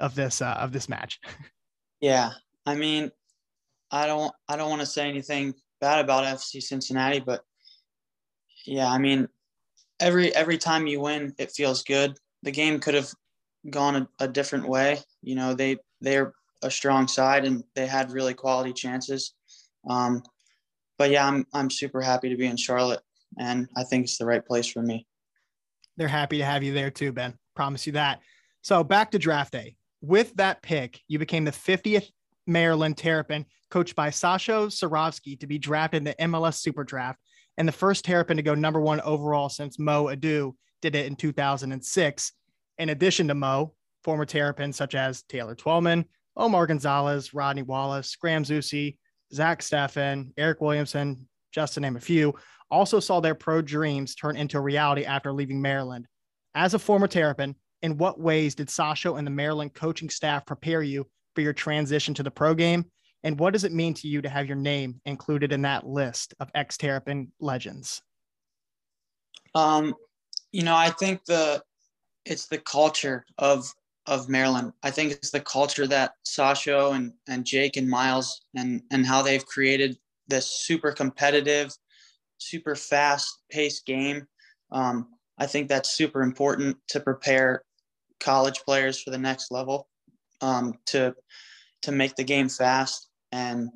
of 0.00 0.14
this 0.14 0.42
uh, 0.42 0.56
of 0.58 0.72
this 0.72 0.88
match. 0.88 1.20
Yeah, 2.00 2.32
I 2.66 2.74
mean, 2.74 3.10
I 3.90 4.06
don't 4.06 4.32
I 4.48 4.56
don't 4.56 4.70
want 4.70 4.80
to 4.80 4.86
say 4.86 5.08
anything 5.08 5.54
bad 5.80 6.00
about 6.00 6.24
FC 6.24 6.62
Cincinnati, 6.62 7.20
but 7.20 7.42
yeah, 8.66 8.88
I 8.88 8.98
mean, 8.98 9.28
every 10.00 10.34
every 10.34 10.58
time 10.58 10.86
you 10.86 11.00
win, 11.00 11.34
it 11.38 11.52
feels 11.52 11.82
good. 11.82 12.16
The 12.42 12.52
game 12.52 12.80
could 12.80 12.94
have 12.94 13.10
gone 13.70 13.96
a, 13.96 14.24
a 14.24 14.28
different 14.28 14.68
way. 14.68 15.00
You 15.22 15.34
know, 15.34 15.54
they 15.54 15.76
they're 16.00 16.32
a 16.62 16.70
strong 16.70 17.08
side 17.08 17.44
and 17.44 17.64
they 17.74 17.86
had 17.86 18.12
really 18.12 18.34
quality 18.34 18.72
chances. 18.72 19.34
Um, 19.88 20.22
but 20.98 21.10
yeah, 21.10 21.26
I'm 21.26 21.46
I'm 21.52 21.70
super 21.70 22.00
happy 22.00 22.28
to 22.28 22.36
be 22.36 22.46
in 22.46 22.56
Charlotte, 22.56 23.02
and 23.38 23.68
I 23.76 23.84
think 23.84 24.04
it's 24.04 24.18
the 24.18 24.26
right 24.26 24.44
place 24.44 24.66
for 24.66 24.82
me. 24.82 25.06
They're 25.96 26.08
happy 26.08 26.38
to 26.38 26.44
have 26.44 26.62
you 26.62 26.72
there 26.72 26.90
too, 26.90 27.12
Ben. 27.12 27.34
Promise 27.54 27.86
you 27.86 27.92
that. 27.94 28.20
So 28.62 28.82
back 28.84 29.10
to 29.10 29.18
draft 29.18 29.52
day. 29.52 29.76
With 30.00 30.34
that 30.36 30.62
pick, 30.62 31.00
you 31.06 31.18
became 31.18 31.44
the 31.44 31.52
50th 31.52 32.08
Maryland 32.46 32.96
Terrapin, 32.96 33.46
coached 33.70 33.94
by 33.94 34.10
Sasho 34.10 34.66
Cirovski, 34.66 35.38
to 35.40 35.46
be 35.46 35.58
drafted 35.58 35.98
in 35.98 36.04
the 36.04 36.14
MLS 36.28 36.56
Super 36.56 36.84
Draft, 36.84 37.18
and 37.56 37.66
the 37.66 37.72
first 37.72 38.04
Terrapin 38.04 38.36
to 38.36 38.42
go 38.42 38.54
number 38.54 38.80
one 38.80 39.00
overall 39.02 39.48
since 39.48 39.78
Mo 39.78 40.06
Edu 40.06 40.54
did 40.80 40.94
it 40.94 41.06
in 41.06 41.16
2006. 41.16 42.32
In 42.78 42.88
addition 42.88 43.28
to 43.28 43.34
Mo, 43.34 43.74
former 44.02 44.24
Terrapins 44.24 44.76
such 44.76 44.94
as 44.94 45.22
Taylor 45.22 45.54
Twellman, 45.54 46.04
Omar 46.36 46.66
Gonzalez, 46.66 47.34
Rodney 47.34 47.62
Wallace, 47.62 48.16
Graham 48.16 48.44
Zusi, 48.44 48.96
Zach 49.32 49.60
Steffen, 49.60 50.32
Eric 50.36 50.60
Williamson, 50.60 51.28
just 51.52 51.74
to 51.74 51.80
name 51.80 51.96
a 51.96 52.00
few, 52.00 52.34
also 52.70 53.00
saw 53.00 53.20
their 53.20 53.34
pro 53.34 53.60
dreams 53.60 54.14
turn 54.14 54.36
into 54.36 54.60
reality 54.60 55.04
after 55.04 55.32
leaving 55.32 55.60
Maryland. 55.60 56.06
As 56.54 56.74
a 56.74 56.78
former 56.78 57.06
Terrapin, 57.06 57.54
in 57.82 57.98
what 57.98 58.18
ways 58.18 58.54
did 58.54 58.68
Sasho 58.68 59.18
and 59.18 59.26
the 59.26 59.30
Maryland 59.30 59.74
coaching 59.74 60.08
staff 60.08 60.46
prepare 60.46 60.82
you 60.82 61.06
for 61.34 61.40
your 61.40 61.52
transition 61.52 62.14
to 62.14 62.22
the 62.22 62.30
pro 62.30 62.54
game? 62.54 62.84
And 63.24 63.38
what 63.38 63.52
does 63.52 63.64
it 63.64 63.72
mean 63.72 63.94
to 63.94 64.08
you 64.08 64.20
to 64.22 64.28
have 64.28 64.46
your 64.46 64.56
name 64.56 65.00
included 65.04 65.52
in 65.52 65.62
that 65.62 65.86
list 65.86 66.34
of 66.40 66.50
ex 66.54 66.76
Terrapin 66.76 67.30
legends? 67.40 68.02
Um, 69.54 69.94
you 70.50 70.62
know, 70.62 70.74
I 70.74 70.90
think 70.90 71.24
the 71.24 71.62
it's 72.24 72.46
the 72.46 72.58
culture 72.58 73.24
of 73.38 73.72
of 74.06 74.28
Maryland. 74.28 74.72
I 74.82 74.90
think 74.90 75.12
it's 75.12 75.30
the 75.30 75.40
culture 75.40 75.86
that 75.86 76.12
Sasho 76.26 76.96
and 76.96 77.12
and 77.28 77.44
Jake 77.44 77.76
and 77.76 77.88
Miles 77.88 78.42
and 78.56 78.82
and 78.90 79.06
how 79.06 79.22
they've 79.22 79.46
created 79.46 79.96
this 80.28 80.46
super 80.46 80.92
competitive, 80.92 81.72
super 82.38 82.74
fast 82.74 83.38
paced 83.50 83.86
game. 83.86 84.26
Um, 84.72 85.08
I 85.38 85.46
think 85.46 85.68
that's 85.68 85.90
super 85.90 86.22
important 86.22 86.76
to 86.88 87.00
prepare 87.00 87.62
college 88.20 88.60
players 88.60 89.00
for 89.02 89.10
the 89.10 89.18
next 89.18 89.50
level 89.50 89.88
um, 90.42 90.74
to 90.86 91.14
to 91.82 91.92
make 91.92 92.14
the 92.16 92.24
game 92.24 92.48
fast. 92.48 93.08
And 93.30 93.70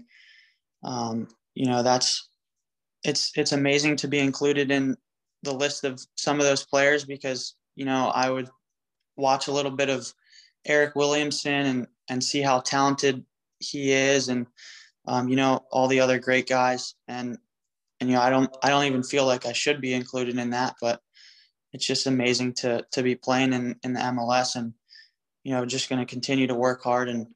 um, 0.85 1.29
you 1.55 1.67
know 1.67 1.83
that's 1.83 2.29
it's 3.05 3.33
it's 3.37 3.53
amazing 3.53 3.97
to 3.97 4.09
be 4.09 4.19
included 4.19 4.71
in 4.71 4.97
the 5.43 5.55
list 5.55 5.85
of 5.85 6.01
some 6.17 6.39
of 6.41 6.47
those 6.47 6.67
players 6.67 7.05
because 7.05 7.55
you 7.77 7.85
know 7.85 8.11
I 8.15 8.29
would 8.29 8.51
watch 9.17 9.49
a 9.49 9.53
little 9.53 9.71
bit 9.71 9.89
of 9.89 10.13
Eric 10.67 10.95
Williamson 10.95 11.53
and 11.67 11.87
and 12.11 12.23
see 12.23 12.43
how 12.43 12.61
talented 12.61 13.25
he 13.59 13.93
is 13.93 14.29
and 14.29 14.47
um, 15.09 15.29
you 15.29 15.37
know 15.37 15.65
all 15.71 15.89
the 15.89 16.01
other 16.01 16.19
great 16.19 16.49
guys. 16.49 16.95
And 17.09 17.39
and 18.01 18.11
you 18.11 18.17
know 18.17 18.23
I 18.23 18.31
don't 18.31 18.55
I 18.63 18.69
don't 18.69 18.85
even 18.85 19.03
feel 19.03 19.25
like 19.25 19.47
I 19.47 19.53
should 19.53 19.81
be 19.81 19.95
included 19.95 20.39
in 20.39 20.51
that 20.51 20.75
but 20.81 21.01
it's 21.73 21.87
just 21.87 22.07
amazing 22.07 22.55
to 22.55 22.85
to 22.93 23.03
be 23.03 23.15
playing 23.15 23.53
in 23.53 23.77
in 23.83 23.93
the 23.93 24.01
MLS 24.01 24.57
and 24.57 24.75
you 25.47 25.53
know 25.53 25.65
just 25.65 25.88
going 25.88 26.00
to 26.00 26.12
continue 26.12 26.49
to 26.49 26.57
work 26.57 26.83
hard 26.83 27.09
and 27.09 27.29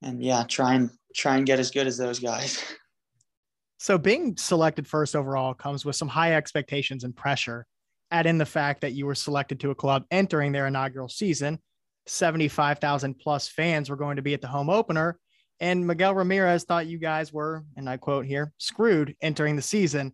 and 0.00 0.24
yeah 0.24 0.42
try 0.48 0.72
and 0.72 0.90
try 1.14 1.36
and 1.36 1.44
get 1.44 1.58
as 1.58 1.70
good 1.70 1.86
as 1.86 1.96
those 1.96 2.18
guys. 2.18 2.62
So 3.80 3.96
being 3.96 4.36
selected 4.36 4.88
first 4.88 5.14
overall 5.14 5.54
comes 5.54 5.84
with 5.84 5.94
some 5.94 6.08
high 6.08 6.34
expectations 6.34 7.04
and 7.04 7.14
pressure. 7.14 7.64
Add 8.10 8.26
in 8.26 8.36
the 8.36 8.44
fact 8.44 8.80
that 8.80 8.92
you 8.92 9.06
were 9.06 9.14
selected 9.14 9.60
to 9.60 9.70
a 9.70 9.74
club 9.76 10.02
entering 10.10 10.50
their 10.50 10.66
inaugural 10.66 11.08
season. 11.08 11.60
75,000 12.08 13.16
plus 13.20 13.46
fans 13.46 13.88
were 13.88 13.94
going 13.94 14.16
to 14.16 14.22
be 14.22 14.34
at 14.34 14.40
the 14.40 14.48
home 14.48 14.68
opener. 14.68 15.20
And 15.60 15.86
Miguel 15.86 16.16
Ramirez 16.16 16.64
thought 16.64 16.88
you 16.88 16.98
guys 16.98 17.32
were, 17.32 17.62
and 17.76 17.88
I 17.88 17.98
quote 17.98 18.26
here, 18.26 18.52
screwed 18.58 19.14
entering 19.22 19.54
the 19.54 19.62
season. 19.62 20.12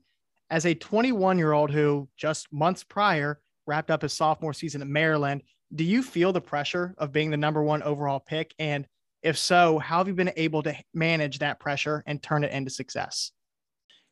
As 0.51 0.67
a 0.67 0.75
21 0.75 1.39
year 1.39 1.53
old 1.53 1.71
who 1.71 2.07
just 2.19 2.53
months 2.53 2.85
prior 2.85 3.41
wrapped 3.67 3.91
up 3.91 4.03
his 4.03 4.13
sophomore 4.13 4.53
season 4.53 4.83
at 4.83 4.89
Maryland, 4.89 5.41
do 5.75 5.85
you 5.85 6.03
feel 6.03 6.33
the 6.33 6.41
pressure 6.41 6.95
of 6.99 7.13
being 7.13 7.31
the 7.31 7.37
number 7.37 7.63
one 7.63 7.83
overall 7.83 8.21
pick? 8.21 8.55
And 8.59 8.87
if 9.23 9.39
so, 9.39 9.79
how 9.79 9.99
have 9.99 10.09
you 10.09 10.15
been 10.15 10.33
able 10.37 10.63
to 10.63 10.77
manage 10.93 11.39
that 11.39 11.59
pressure 11.59 12.03
and 12.07 12.23
turn 12.23 12.45
it 12.45 12.53
into 12.53 12.71
success? 12.71 13.33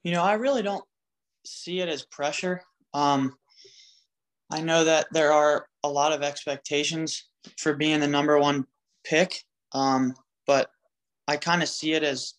You 0.02 0.12
know, 0.12 0.22
I 0.22 0.34
really 0.34 0.62
don't 0.62 0.84
see 1.44 1.80
it 1.80 1.88
as 1.88 2.04
pressure. 2.04 2.62
Um, 2.94 3.36
I 4.50 4.60
know 4.60 4.84
that 4.84 5.06
there 5.12 5.32
are 5.32 5.66
a 5.84 5.88
lot 5.88 6.12
of 6.12 6.22
expectations 6.22 7.24
for 7.58 7.74
being 7.74 8.00
the 8.00 8.08
number 8.08 8.38
one 8.38 8.66
pick, 9.04 9.42
um, 9.72 10.14
but 10.46 10.70
I 11.28 11.36
kind 11.36 11.62
of 11.62 11.68
see 11.68 11.92
it 11.92 12.02
as 12.02 12.34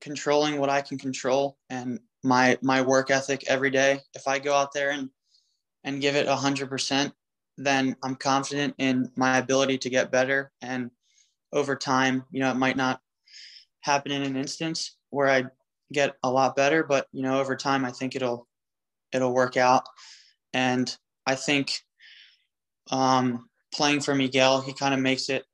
controlling 0.00 0.58
what 0.58 0.70
I 0.70 0.80
can 0.80 0.98
control 0.98 1.56
and 1.70 1.98
my 2.22 2.58
my 2.62 2.82
work 2.82 3.10
ethic 3.10 3.44
every 3.48 3.70
day. 3.70 4.00
If 4.14 4.26
I 4.26 4.38
go 4.38 4.54
out 4.54 4.72
there 4.72 4.90
and 4.90 5.10
and 5.84 6.00
give 6.00 6.16
it 6.16 6.26
a 6.26 6.36
hundred 6.36 6.68
percent, 6.68 7.12
then 7.56 7.96
I'm 8.02 8.16
confident 8.16 8.74
in 8.78 9.10
my 9.16 9.38
ability 9.38 9.78
to 9.78 9.90
get 9.90 10.10
better 10.10 10.52
and 10.60 10.90
over 11.52 11.76
time, 11.76 12.24
you 12.32 12.40
know, 12.40 12.50
it 12.50 12.56
might 12.56 12.76
not 12.76 13.00
happen 13.80 14.10
in 14.12 14.22
an 14.22 14.36
instance 14.36 14.96
where 15.10 15.28
I 15.28 15.44
get 15.92 16.16
a 16.22 16.30
lot 16.30 16.56
better, 16.56 16.82
but 16.82 17.06
you 17.12 17.22
know, 17.22 17.40
over 17.40 17.54
time, 17.56 17.84
I 17.84 17.92
think 17.92 18.16
it'll 18.16 18.48
it'll 19.12 19.32
work 19.32 19.56
out. 19.56 19.84
And 20.52 20.94
I 21.26 21.36
think 21.36 21.80
um, 22.90 23.48
playing 23.72 24.00
for 24.00 24.14
Miguel, 24.14 24.60
he 24.60 24.72
kind 24.72 24.92
of 24.92 25.00
makes 25.00 25.28
it 25.28 25.44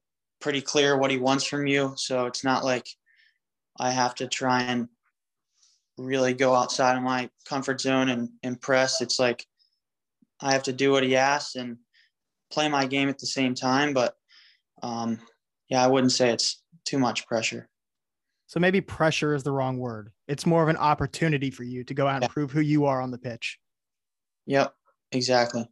pretty 0.41 0.63
clear 0.63 0.97
what 0.97 1.11
he 1.11 1.19
wants 1.19 1.45
from 1.45 1.67
you. 1.67 1.93
So 1.97 2.27
it's 2.27 2.43
not 2.43 2.65
like 2.65 2.89
I 3.79 3.91
have 3.91 4.15
to 4.17 4.27
try 4.27 4.63
and 4.63 4.89
really 5.99 6.33
go 6.33 6.55
outside 6.55 6.97
of 6.97 7.03
my 7.03 7.29
comfort 7.47 7.81
zone 7.81 8.09
and 8.09 8.31
impress. 8.43 9.03
It's 9.03 9.19
like 9.19 9.45
I 10.41 10.53
have 10.53 10.63
to 10.65 10.73
do 10.73 10.91
what 10.93 11.03
he 11.03 11.17
asks 11.17 11.57
and 11.57 11.77
play 12.51 12.69
my 12.69 12.87
game 12.87 13.09
at 13.09 13.19
the 13.19 13.27
same 13.27 13.55
time. 13.55 13.93
But 13.93 14.15
um, 14.83 15.21
yeah, 15.69 15.83
I 15.85 15.87
wouldn't 15.87 16.13
say 16.13 16.31
it's 16.31 16.63
too 16.85 16.99
much 16.99 17.27
pressure. 17.27 17.69
So 18.47 18.59
maybe 18.59 18.81
pressure 18.81 19.35
is 19.35 19.45
the 19.45 19.53
wrong 19.53 19.79
word. 19.79 20.11
It's 20.27 20.45
more 20.45 20.63
of 20.63 20.69
an 20.69 20.77
opportunity 20.77 21.51
for 21.51 21.63
you 21.63 21.85
to 21.85 21.95
go 21.95 22.09
out 22.09 22.17
and 22.17 22.25
yeah. 22.25 22.29
prove 22.29 22.51
who 22.51 22.61
you 22.61 22.87
are 22.87 23.01
on 23.01 23.13
the 23.13 23.19
pitch. 23.19 23.59
Yep, 24.47 24.75
exactly. 25.13 25.69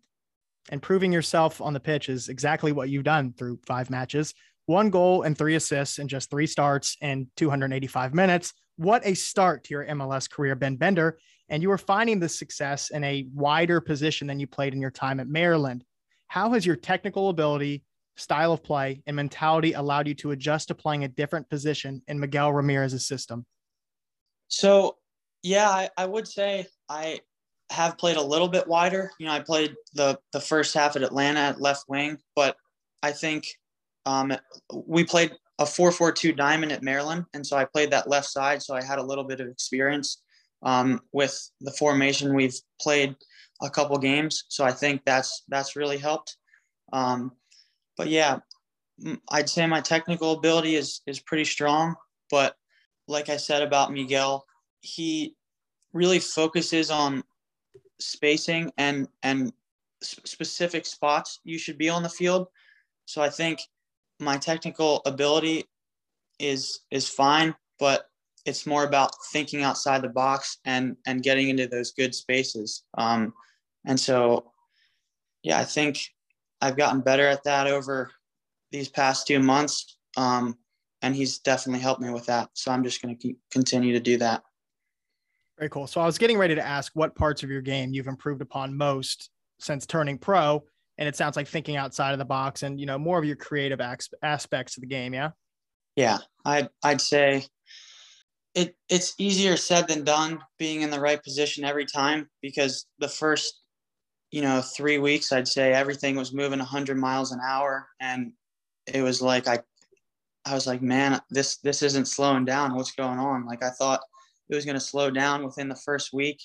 And 0.70 0.80
proving 0.80 1.12
yourself 1.12 1.60
on 1.60 1.72
the 1.72 1.80
pitch 1.80 2.08
is 2.08 2.28
exactly 2.28 2.70
what 2.70 2.88
you've 2.88 3.04
done 3.04 3.32
through 3.32 3.58
five 3.66 3.90
matches, 3.90 4.32
one 4.66 4.90
goal 4.90 5.22
and 5.22 5.36
three 5.36 5.56
assists 5.56 5.98
in 5.98 6.06
just 6.06 6.30
three 6.30 6.46
starts 6.46 6.96
and 7.00 7.26
285 7.36 8.14
minutes. 8.14 8.52
What 8.76 9.04
a 9.04 9.14
start 9.14 9.64
to 9.64 9.74
your 9.74 9.86
MLS 9.86 10.30
career, 10.30 10.54
Ben 10.54 10.76
Bender. 10.76 11.18
And 11.48 11.62
you 11.62 11.70
are 11.72 11.78
finding 11.78 12.20
the 12.20 12.28
success 12.28 12.90
in 12.90 13.02
a 13.02 13.26
wider 13.34 13.80
position 13.80 14.26
than 14.28 14.38
you 14.38 14.46
played 14.46 14.74
in 14.74 14.80
your 14.80 14.90
time 14.90 15.18
at 15.18 15.26
Maryland. 15.26 15.82
How 16.28 16.52
has 16.52 16.64
your 16.64 16.76
technical 16.76 17.30
ability 17.30 17.82
style 18.16 18.52
of 18.52 18.62
play, 18.62 19.02
and 19.06 19.16
mentality 19.16 19.72
allowed 19.72 20.08
you 20.08 20.14
to 20.14 20.32
adjust 20.32 20.68
to 20.68 20.74
playing 20.74 21.04
a 21.04 21.08
different 21.08 21.48
position 21.48 22.02
in 22.08 22.18
Miguel 22.18 22.52
Ramirez's 22.52 23.06
system? 23.06 23.46
So, 24.48 24.96
yeah, 25.42 25.68
I, 25.68 25.88
I 25.96 26.06
would 26.06 26.26
say 26.26 26.66
I 26.88 27.20
have 27.70 27.98
played 27.98 28.16
a 28.16 28.22
little 28.22 28.48
bit 28.48 28.66
wider. 28.66 29.10
You 29.18 29.26
know, 29.26 29.32
I 29.32 29.40
played 29.40 29.74
the 29.94 30.18
the 30.32 30.40
first 30.40 30.74
half 30.74 30.96
at 30.96 31.02
Atlanta 31.02 31.40
at 31.40 31.60
left 31.60 31.84
wing, 31.88 32.18
but 32.34 32.56
I 33.02 33.12
think 33.12 33.46
um, 34.06 34.32
we 34.72 35.04
played 35.04 35.32
a 35.60 35.64
4-4-2 35.64 36.36
diamond 36.36 36.72
at 36.72 36.82
Maryland, 36.82 37.24
and 37.34 37.46
so 37.46 37.56
I 37.56 37.64
played 37.64 37.90
that 37.90 38.08
left 38.08 38.28
side. 38.28 38.62
So 38.62 38.74
I 38.74 38.82
had 38.82 38.98
a 38.98 39.02
little 39.02 39.24
bit 39.24 39.40
of 39.40 39.48
experience 39.48 40.22
um, 40.62 41.00
with 41.12 41.50
the 41.60 41.72
formation. 41.72 42.34
We've 42.34 42.58
played 42.80 43.14
a 43.62 43.70
couple 43.70 43.98
games, 43.98 44.44
so 44.48 44.64
I 44.64 44.72
think 44.72 45.02
that's 45.04 45.44
that's 45.48 45.76
really 45.76 45.98
helped. 45.98 46.36
Um, 46.92 47.32
but 47.96 48.08
yeah, 48.08 48.38
I'd 49.30 49.48
say 49.48 49.66
my 49.66 49.80
technical 49.80 50.32
ability 50.32 50.76
is 50.76 51.00
is 51.06 51.20
pretty 51.20 51.44
strong. 51.44 51.96
But 52.30 52.56
like 53.06 53.28
I 53.28 53.36
said 53.36 53.62
about 53.62 53.92
Miguel, 53.92 54.44
he 54.80 55.34
really 55.92 56.18
focuses 56.18 56.90
on 56.90 57.24
spacing 58.00 58.72
and 58.78 59.08
and 59.22 59.52
specific 60.02 60.86
spots 60.86 61.40
you 61.44 61.58
should 61.58 61.78
be 61.78 61.88
on 61.88 62.02
the 62.02 62.08
field. 62.08 62.48
So 63.06 63.22
I 63.22 63.30
think 63.30 63.60
my 64.20 64.36
technical 64.36 65.02
ability 65.06 65.64
is 66.38 66.80
is 66.90 67.08
fine, 67.08 67.54
but 67.78 68.08
it's 68.44 68.66
more 68.66 68.84
about 68.84 69.10
thinking 69.32 69.62
outside 69.62 70.02
the 70.02 70.08
box 70.08 70.58
and 70.64 70.96
and 71.06 71.22
getting 71.22 71.48
into 71.48 71.66
those 71.66 71.92
good 71.92 72.14
spaces. 72.14 72.84
Um, 72.96 73.34
and 73.88 73.98
so, 73.98 74.52
yeah, 75.42 75.58
I 75.58 75.64
think 75.64 75.98
I've 76.60 76.76
gotten 76.76 77.00
better 77.00 77.26
at 77.26 77.42
that 77.44 77.66
over 77.66 78.10
these 78.70 78.88
past 78.88 79.26
two 79.26 79.40
months. 79.40 79.96
Um, 80.16 80.58
and 81.00 81.16
he's 81.16 81.38
definitely 81.38 81.80
helped 81.80 82.02
me 82.02 82.10
with 82.10 82.26
that. 82.26 82.50
So 82.52 82.70
I'm 82.70 82.84
just 82.84 83.00
going 83.00 83.16
to 83.16 83.20
keep 83.20 83.38
continue 83.50 83.94
to 83.94 84.00
do 84.00 84.18
that. 84.18 84.42
Very 85.58 85.70
cool. 85.70 85.86
So 85.86 86.00
I 86.00 86.06
was 86.06 86.18
getting 86.18 86.36
ready 86.38 86.54
to 86.54 86.64
ask 86.64 86.92
what 86.94 87.14
parts 87.14 87.42
of 87.42 87.50
your 87.50 87.62
game 87.62 87.92
you've 87.92 88.08
improved 88.08 88.42
upon 88.42 88.76
most 88.76 89.30
since 89.58 89.86
turning 89.86 90.18
pro, 90.18 90.62
and 90.98 91.08
it 91.08 91.16
sounds 91.16 91.36
like 91.36 91.48
thinking 91.48 91.76
outside 91.76 92.12
of 92.12 92.18
the 92.18 92.24
box 92.24 92.62
and 92.62 92.78
you 92.78 92.86
know 92.86 92.98
more 92.98 93.18
of 93.18 93.24
your 93.24 93.36
creative 93.36 93.80
aspects 94.22 94.76
of 94.76 94.82
the 94.82 94.86
game. 94.86 95.14
Yeah. 95.14 95.30
Yeah, 95.96 96.18
I'd 96.44 96.68
I'd 96.84 97.00
say 97.00 97.46
it 98.54 98.76
it's 98.88 99.14
easier 99.18 99.56
said 99.56 99.88
than 99.88 100.04
done 100.04 100.40
being 100.58 100.82
in 100.82 100.90
the 100.90 101.00
right 101.00 101.22
position 101.22 101.64
every 101.64 101.86
time 101.86 102.28
because 102.42 102.86
the 102.98 103.08
first 103.08 103.62
you 104.30 104.42
know 104.42 104.60
three 104.60 104.98
weeks 104.98 105.32
I'd 105.32 105.48
say 105.48 105.72
everything 105.72 106.16
was 106.16 106.34
moving 106.34 106.58
100 106.58 106.96
miles 106.96 107.32
an 107.32 107.40
hour 107.46 107.88
and 108.00 108.32
it 108.86 109.02
was 109.02 109.22
like 109.22 109.48
I 109.48 109.60
I 110.44 110.54
was 110.54 110.66
like 110.66 110.82
man 110.82 111.20
this 111.30 111.58
this 111.58 111.82
isn't 111.82 112.08
slowing 112.08 112.44
down 112.44 112.74
what's 112.74 112.92
going 112.92 113.18
on 113.18 113.46
like 113.46 113.62
I 113.62 113.70
thought 113.70 114.00
it 114.48 114.54
was 114.54 114.64
going 114.64 114.74
to 114.74 114.80
slow 114.80 115.10
down 115.10 115.44
within 115.44 115.68
the 115.68 115.76
first 115.76 116.12
week. 116.12 116.42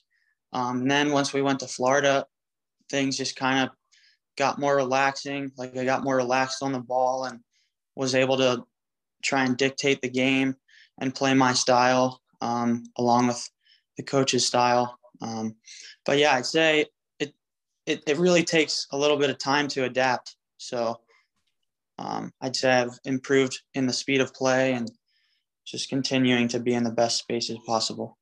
Um, 0.51 0.87
then 0.87 1.11
once 1.11 1.33
we 1.33 1.41
went 1.41 1.59
to 1.61 1.67
Florida, 1.67 2.25
things 2.89 3.17
just 3.17 3.35
kind 3.35 3.63
of 3.63 3.69
got 4.37 4.59
more 4.59 4.75
relaxing. 4.75 5.51
Like 5.57 5.77
I 5.77 5.85
got 5.85 6.03
more 6.03 6.17
relaxed 6.17 6.61
on 6.61 6.73
the 6.73 6.79
ball 6.79 7.25
and 7.25 7.39
was 7.95 8.15
able 8.15 8.37
to 8.37 8.63
try 9.23 9.45
and 9.45 9.57
dictate 9.57 10.01
the 10.01 10.09
game 10.09 10.55
and 10.99 11.15
play 11.15 11.33
my 11.33 11.53
style 11.53 12.21
um, 12.41 12.83
along 12.97 13.27
with 13.27 13.49
the 13.97 14.03
coach's 14.03 14.45
style. 14.45 14.97
Um, 15.21 15.55
but 16.05 16.17
yeah, 16.17 16.33
I'd 16.33 16.45
say 16.45 16.87
it, 17.85 18.03
it, 18.07 18.17
really 18.17 18.43
takes 18.43 18.87
a 18.91 18.97
little 18.97 19.17
bit 19.17 19.29
of 19.29 19.37
time 19.37 19.67
to 19.69 19.83
adapt. 19.83 20.35
So 20.57 20.99
um, 21.99 22.31
I'd 22.41 22.55
say 22.55 22.71
I've 22.71 22.97
improved 23.05 23.59
in 23.73 23.85
the 23.85 23.93
speed 23.93 24.21
of 24.21 24.33
play 24.33 24.73
and 24.73 24.89
just 25.65 25.89
continuing 25.89 26.47
to 26.49 26.59
be 26.59 26.73
in 26.73 26.83
the 26.83 26.91
best 26.91 27.17
spaces 27.17 27.57
possible. 27.65 28.17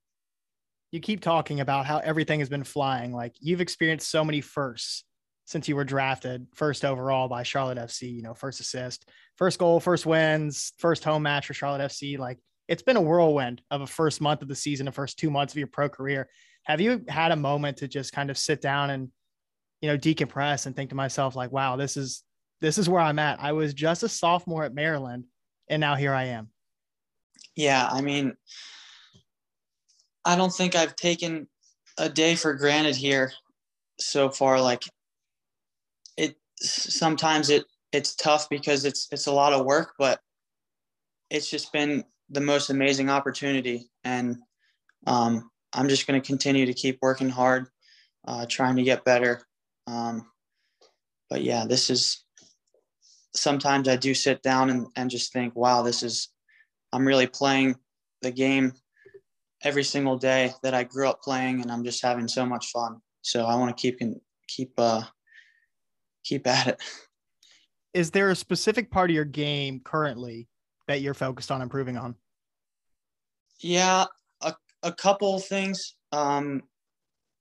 You 0.90 1.00
keep 1.00 1.20
talking 1.20 1.60
about 1.60 1.86
how 1.86 1.98
everything 1.98 2.40
has 2.40 2.48
been 2.48 2.64
flying. 2.64 3.12
Like 3.12 3.34
you've 3.40 3.60
experienced 3.60 4.10
so 4.10 4.24
many 4.24 4.40
firsts 4.40 5.04
since 5.46 5.68
you 5.68 5.74
were 5.74 5.84
drafted 5.84 6.46
first 6.54 6.84
overall 6.84 7.28
by 7.28 7.42
Charlotte 7.42 7.78
FC, 7.78 8.12
you 8.12 8.22
know, 8.22 8.34
first 8.34 8.60
assist, 8.60 9.08
first 9.36 9.58
goal, 9.58 9.80
first 9.80 10.06
wins, 10.06 10.72
first 10.78 11.02
home 11.02 11.22
match 11.22 11.46
for 11.46 11.54
Charlotte 11.54 11.90
FC. 11.90 12.18
Like 12.18 12.38
it's 12.68 12.82
been 12.82 12.96
a 12.96 13.02
whirlwind 13.02 13.62
of 13.70 13.80
a 13.80 13.86
first 13.86 14.20
month 14.20 14.42
of 14.42 14.48
the 14.48 14.54
season, 14.54 14.86
the 14.86 14.92
first 14.92 15.18
two 15.18 15.30
months 15.30 15.52
of 15.52 15.58
your 15.58 15.66
pro 15.66 15.88
career. 15.88 16.28
Have 16.64 16.80
you 16.80 17.04
had 17.08 17.32
a 17.32 17.36
moment 17.36 17.78
to 17.78 17.88
just 17.88 18.12
kind 18.12 18.30
of 18.30 18.38
sit 18.38 18.60
down 18.60 18.90
and, 18.90 19.08
you 19.82 19.88
know, 19.88 19.98
decompress 19.98 20.64
and 20.64 20.74
think 20.74 20.90
to 20.90 20.96
myself, 20.96 21.36
like, 21.36 21.52
wow, 21.52 21.76
this 21.76 21.96
is 21.96 22.22
this 22.60 22.78
is 22.78 22.88
where 22.88 23.00
I'm 23.00 23.18
at. 23.18 23.42
I 23.42 23.52
was 23.52 23.74
just 23.74 24.04
a 24.04 24.08
sophomore 24.08 24.64
at 24.64 24.72
Maryland, 24.72 25.24
and 25.68 25.80
now 25.80 25.96
here 25.96 26.14
I 26.14 26.26
am. 26.26 26.48
Yeah, 27.56 27.88
I 27.90 28.00
mean, 28.00 28.34
I 30.24 30.36
don't 30.36 30.52
think 30.52 30.76
I've 30.76 30.94
taken 30.94 31.48
a 31.98 32.08
day 32.08 32.36
for 32.36 32.54
granted 32.54 32.94
here 32.96 33.32
so 33.98 34.30
far. 34.30 34.60
Like 34.60 34.84
it 36.16 36.36
sometimes 36.60 37.50
it 37.50 37.64
it's 37.90 38.14
tough 38.14 38.48
because 38.48 38.84
it's 38.84 39.08
it's 39.10 39.26
a 39.26 39.32
lot 39.32 39.52
of 39.52 39.66
work, 39.66 39.94
but 39.98 40.20
it's 41.28 41.50
just 41.50 41.72
been 41.72 42.04
the 42.30 42.40
most 42.40 42.70
amazing 42.70 43.10
opportunity, 43.10 43.90
and 44.04 44.36
um, 45.08 45.50
I'm 45.72 45.88
just 45.88 46.06
going 46.06 46.20
to 46.20 46.26
continue 46.26 46.66
to 46.66 46.74
keep 46.74 46.98
working 47.02 47.28
hard, 47.28 47.66
uh, 48.28 48.46
trying 48.48 48.76
to 48.76 48.84
get 48.84 49.04
better. 49.04 49.42
Um, 49.86 50.26
but 51.28 51.42
yeah, 51.42 51.64
this 51.66 51.90
is 51.90 52.24
sometimes 53.34 53.88
I 53.88 53.96
do 53.96 54.14
sit 54.14 54.42
down 54.42 54.70
and, 54.70 54.86
and 54.96 55.10
just 55.10 55.32
think, 55.32 55.56
wow, 55.56 55.82
this 55.82 56.02
is 56.02 56.28
I'm 56.92 57.06
really 57.06 57.26
playing 57.26 57.76
the 58.20 58.30
game 58.30 58.72
every 59.62 59.84
single 59.84 60.18
day 60.18 60.52
that 60.62 60.74
I 60.74 60.84
grew 60.84 61.08
up 61.08 61.22
playing, 61.22 61.62
and 61.62 61.70
I'm 61.70 61.84
just 61.84 62.02
having 62.02 62.28
so 62.28 62.44
much 62.44 62.70
fun. 62.70 63.00
So 63.22 63.46
I 63.46 63.54
want 63.54 63.76
to 63.76 63.80
keep 63.80 64.00
keep 64.48 64.72
uh, 64.78 65.02
keep 66.24 66.46
at 66.46 66.68
it. 66.68 66.80
Is 67.94 68.10
there 68.10 68.30
a 68.30 68.36
specific 68.36 68.90
part 68.90 69.10
of 69.10 69.14
your 69.14 69.24
game 69.24 69.80
currently 69.80 70.48
that 70.88 71.00
you're 71.00 71.14
focused 71.14 71.50
on 71.50 71.62
improving 71.62 71.96
on? 71.96 72.14
Yeah, 73.60 74.06
a, 74.40 74.54
a 74.82 74.92
couple 74.92 75.38
things. 75.38 75.94
Um, 76.10 76.62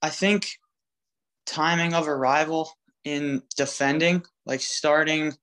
I 0.01 0.09
think 0.09 0.47
timing 1.51 1.93
of 1.93 2.07
arrival 2.07 2.71
in 3.03 3.43
defending, 3.57 4.23
like 4.45 4.61
starting 4.61 5.33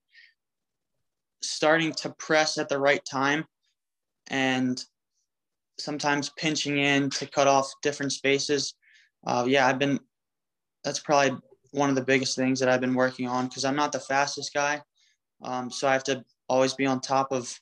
starting 1.41 1.93
to 1.93 2.11
press 2.19 2.59
at 2.59 2.69
the 2.69 2.79
right 2.79 3.05
time 3.05 3.45
and 4.29 4.85
sometimes 5.79 6.31
pinching 6.31 6.79
in 6.79 7.09
to 7.11 7.27
cut 7.27 7.47
off 7.47 7.73
different 7.83 8.13
spaces. 8.13 8.75
Uh, 9.27 9.45
yeah, 9.47 9.67
I've 9.67 9.79
been, 9.79 10.01
that's 10.83 10.99
probably 10.99 11.39
one 11.71 11.91
of 11.91 11.95
the 11.95 12.05
biggest 12.05 12.35
things 12.37 12.59
that 12.59 12.69
I've 12.69 12.81
been 12.81 12.95
working 12.95 13.29
on 13.29 13.47
because 13.47 13.65
I'm 13.65 13.77
not 13.77 13.93
the 13.93 14.01
fastest 14.01 14.53
guy. 14.53 14.83
Um, 15.43 15.71
so 15.71 15.87
I 15.87 15.93
have 15.93 16.05
to 16.05 16.25
always 16.49 16.75
be 16.75 16.87
on 16.87 17.01
top 17.01 17.31
of, 17.31 17.57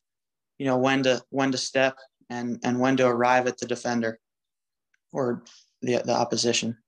you 0.58 0.66
know, 0.66 0.78
when 0.78 1.02
to, 1.02 1.22
when 1.30 1.52
to 1.52 1.58
step 1.58 1.98
and, 2.30 2.58
and 2.64 2.80
when 2.80 2.96
to 2.96 3.06
arrive 3.06 3.46
at 3.46 3.58
the 3.58 3.66
defender 3.66 4.18
or 5.12 5.44
the, 5.82 6.00
the 6.04 6.14
opposition. 6.14 6.78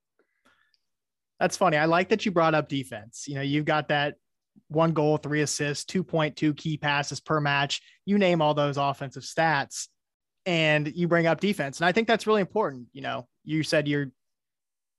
That's 1.39 1.57
funny. 1.57 1.77
I 1.77 1.85
like 1.85 2.09
that 2.09 2.25
you 2.25 2.31
brought 2.31 2.55
up 2.55 2.67
defense. 2.67 3.25
You 3.27 3.35
know, 3.35 3.41
you've 3.41 3.65
got 3.65 3.87
that 3.89 4.15
one 4.67 4.91
goal, 4.91 5.17
three 5.17 5.41
assists, 5.41 5.91
2.2 5.91 6.55
key 6.55 6.77
passes 6.77 7.19
per 7.19 7.39
match. 7.39 7.81
You 8.05 8.17
name 8.17 8.41
all 8.41 8.53
those 8.53 8.77
offensive 8.77 9.23
stats 9.23 9.87
and 10.45 10.91
you 10.95 11.07
bring 11.07 11.27
up 11.27 11.39
defense. 11.39 11.79
And 11.79 11.85
I 11.85 11.91
think 11.91 12.07
that's 12.07 12.27
really 12.27 12.41
important. 12.41 12.87
You 12.93 13.01
know, 13.01 13.27
you 13.43 13.63
said 13.63 13.87
you're, 13.87 14.11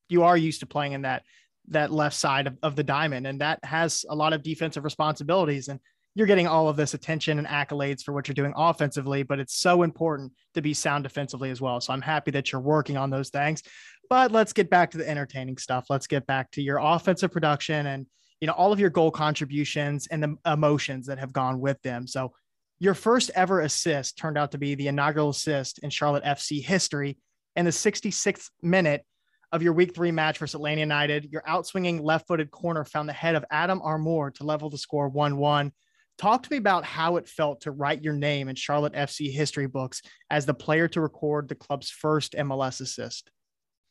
you 0.09 0.23
are 0.25 0.37
used 0.37 0.61
to 0.61 0.67
playing 0.67 0.93
in 0.93 1.03
that, 1.03 1.23
that 1.69 1.93
left 1.93 2.17
side 2.17 2.47
of, 2.47 2.59
of 2.63 2.75
the 2.75 2.83
diamond, 2.83 3.27
and 3.27 3.41
that 3.41 3.61
has 3.65 4.05
a 4.09 4.15
lot 4.15 4.33
of 4.33 4.43
defensive 4.43 4.83
responsibilities. 4.83 5.69
And 5.69 5.79
you're 6.15 6.27
getting 6.27 6.49
all 6.49 6.69
of 6.69 6.77
this 6.77 6.95
attention 6.95 7.39
and 7.39 7.47
accolades 7.47 8.03
for 8.03 8.13
what 8.13 8.27
you're 8.27 8.35
doing 8.35 8.53
offensively, 8.57 9.23
but 9.23 9.39
it's 9.39 9.55
so 9.55 9.83
important 9.83 10.33
to 10.55 10.63
be 10.63 10.75
sound 10.75 11.05
defensively 11.05 11.51
as 11.51 11.61
well. 11.61 11.81
So 11.81 11.93
I'm 11.93 12.03
happy 12.03 12.33
that 12.33 12.51
you're 12.51 12.61
working 12.61 12.97
on 12.97 13.11
those 13.11 13.31
things. 13.31 13.63
But 14.11 14.33
let's 14.33 14.53
get 14.53 14.69
back 14.69 14.91
to 14.91 14.99
the 14.99 15.09
entertaining 15.09 15.57
stuff. 15.57 15.87
Let's 15.89 16.09
get 16.09 16.27
back 16.27 16.51
to 16.53 16.63
your 16.63 16.79
offensive 16.79 17.33
production 17.33 17.87
and 17.87 18.07
you 18.41 18.47
know, 18.47 18.55
all 18.55 18.73
of 18.73 18.81
your 18.81 18.91
goal 18.91 19.11
contributions 19.11 20.07
and 20.09 20.23
the 20.23 20.37
emotions 20.51 21.07
that 21.07 21.19
have 21.19 21.33
gone 21.33 21.61
with 21.61 21.81
them. 21.83 22.07
So 22.07 22.33
your 22.79 22.95
first 22.95 23.31
ever 23.35 23.61
assist 23.61 24.17
turned 24.17 24.39
out 24.39 24.53
to 24.53 24.59
be 24.59 24.75
the 24.75 24.89
inaugural 24.89 25.31
assist 25.31 25.79
in 25.81 25.91
Charlotte 25.91 26.25
FC 26.25 26.63
history 26.63 27.19
in 27.55 27.67
the 27.67 27.71
66th 27.71 28.49
minute 28.63 29.05
of 29.53 29.63
your 29.63 29.75
week 29.75 29.95
three 29.95 30.11
match 30.11 30.39
versus 30.39 30.55
Atlanta 30.55 30.81
United. 30.81 31.29
Your 31.31 31.43
outswinging 31.43 32.01
left 32.03 32.27
footed 32.27 32.51
corner 32.51 32.85
found 32.85 33.09
the 33.09 33.13
head 33.13 33.35
of 33.35 33.45
Adam 33.51 33.83
Armour 33.83 34.31
to 34.33 34.45
level 34.45 34.71
the 34.71 34.79
score 34.79 35.09
1 35.09 35.37
1. 35.37 35.73
Talk 36.17 36.43
to 36.43 36.51
me 36.51 36.57
about 36.57 36.85
how 36.85 37.17
it 37.17 37.29
felt 37.29 37.63
to 37.63 37.71
write 37.71 38.03
your 38.03 38.15
name 38.15 38.49
in 38.49 38.55
Charlotte 38.55 38.95
FC 38.95 39.31
history 39.31 39.67
books 39.67 40.03
as 40.31 40.47
the 40.47 40.55
player 40.55 40.89
to 40.89 41.01
record 41.01 41.49
the 41.49 41.55
club's 41.55 41.91
first 41.91 42.35
MLS 42.35 42.81
assist. 42.81 43.31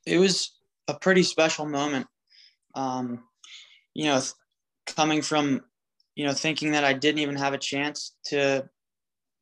It 0.05 0.17
was 0.17 0.55
a 0.87 0.93
pretty 0.93 1.23
special 1.23 1.65
moment. 1.65 2.07
Um, 2.75 3.23
you 3.93 4.05
know, 4.05 4.21
coming 4.87 5.21
from, 5.21 5.61
you 6.15 6.25
know, 6.25 6.33
thinking 6.33 6.71
that 6.71 6.83
I 6.83 6.93
didn't 6.93 7.19
even 7.19 7.35
have 7.35 7.53
a 7.53 7.57
chance 7.57 8.15
to 8.25 8.67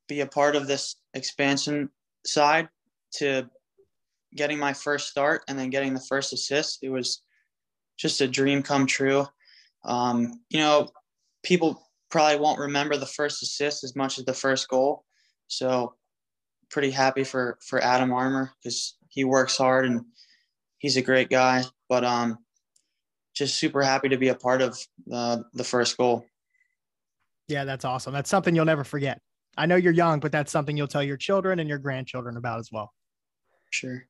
be 0.08 0.20
a 0.20 0.26
part 0.26 0.56
of 0.56 0.66
this 0.66 0.96
expansion 1.14 1.90
side 2.24 2.68
to 3.16 3.48
getting 4.34 4.58
my 4.58 4.72
first 4.72 5.08
start 5.08 5.42
and 5.48 5.58
then 5.58 5.70
getting 5.70 5.94
the 5.94 6.00
first 6.08 6.32
assist, 6.32 6.78
it 6.82 6.90
was 6.90 7.22
just 7.98 8.20
a 8.20 8.28
dream 8.28 8.62
come 8.62 8.86
true. 8.86 9.26
Um, 9.84 10.40
you 10.50 10.58
know, 10.58 10.88
people 11.42 11.82
probably 12.10 12.38
won't 12.38 12.60
remember 12.60 12.96
the 12.96 13.06
first 13.06 13.42
assist 13.42 13.84
as 13.84 13.96
much 13.96 14.18
as 14.18 14.24
the 14.24 14.34
first 14.34 14.68
goal. 14.68 15.04
So 15.48 15.94
pretty 16.70 16.90
happy 16.90 17.24
for 17.24 17.58
for 17.62 17.82
Adam 17.82 18.12
Armour 18.12 18.52
because 18.62 18.96
he 19.08 19.24
works 19.24 19.56
hard 19.56 19.86
and 19.86 20.04
he's 20.78 20.96
a 20.96 21.02
great 21.02 21.28
guy. 21.28 21.64
But 21.88 22.04
um, 22.04 22.38
just 23.34 23.56
super 23.56 23.82
happy 23.82 24.08
to 24.10 24.16
be 24.16 24.28
a 24.28 24.34
part 24.34 24.62
of 24.62 24.78
uh, 25.12 25.38
the 25.54 25.64
first 25.64 25.96
goal. 25.96 26.26
Yeah, 27.46 27.64
that's 27.64 27.84
awesome. 27.84 28.12
That's 28.12 28.28
something 28.28 28.54
you'll 28.54 28.64
never 28.64 28.84
forget. 28.84 29.20
I 29.56 29.66
know 29.66 29.76
you're 29.76 29.92
young, 29.92 30.20
but 30.20 30.32
that's 30.32 30.52
something 30.52 30.76
you'll 30.76 30.86
tell 30.86 31.02
your 31.02 31.16
children 31.16 31.58
and 31.58 31.68
your 31.68 31.78
grandchildren 31.78 32.36
about 32.36 32.60
as 32.60 32.70
well. 32.70 32.92
Sure. 33.70 34.04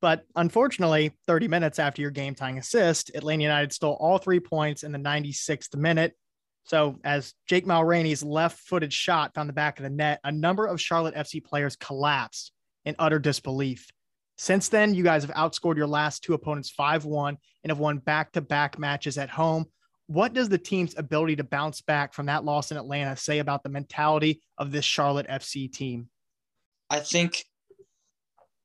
But 0.00 0.24
unfortunately, 0.36 1.12
30 1.26 1.48
minutes 1.48 1.78
after 1.78 2.02
your 2.02 2.10
game 2.10 2.34
tying 2.34 2.58
assist, 2.58 3.10
Atlanta 3.14 3.42
United 3.42 3.72
stole 3.72 3.96
all 3.98 4.18
three 4.18 4.40
points 4.40 4.84
in 4.84 4.92
the 4.92 4.98
96th 4.98 5.74
minute. 5.76 6.14
So, 6.64 6.98
as 7.04 7.32
Jake 7.46 7.64
Mulraney's 7.64 8.24
left 8.24 8.58
footed 8.58 8.92
shot 8.92 9.34
found 9.34 9.48
the 9.48 9.54
back 9.54 9.78
of 9.78 9.84
the 9.84 9.90
net, 9.90 10.20
a 10.24 10.32
number 10.32 10.66
of 10.66 10.80
Charlotte 10.80 11.14
FC 11.14 11.42
players 11.42 11.76
collapsed 11.76 12.52
in 12.84 12.96
utter 12.98 13.18
disbelief. 13.18 13.88
Since 14.36 14.68
then, 14.68 14.94
you 14.94 15.02
guys 15.02 15.24
have 15.24 15.34
outscored 15.34 15.76
your 15.76 15.86
last 15.86 16.22
two 16.22 16.34
opponents 16.34 16.70
5 16.70 17.04
1 17.04 17.36
and 17.64 17.70
have 17.70 17.78
won 17.78 17.98
back 17.98 18.32
to 18.32 18.40
back 18.40 18.78
matches 18.78 19.18
at 19.18 19.30
home. 19.30 19.66
What 20.08 20.34
does 20.34 20.48
the 20.48 20.58
team's 20.58 20.96
ability 20.96 21.36
to 21.36 21.44
bounce 21.44 21.80
back 21.80 22.12
from 22.12 22.26
that 22.26 22.44
loss 22.44 22.70
in 22.70 22.76
Atlanta 22.76 23.16
say 23.16 23.38
about 23.38 23.62
the 23.62 23.68
mentality 23.68 24.42
of 24.58 24.70
this 24.70 24.84
Charlotte 24.84 25.26
FC 25.28 25.72
team? 25.72 26.08
I 26.90 27.00
think 27.00 27.44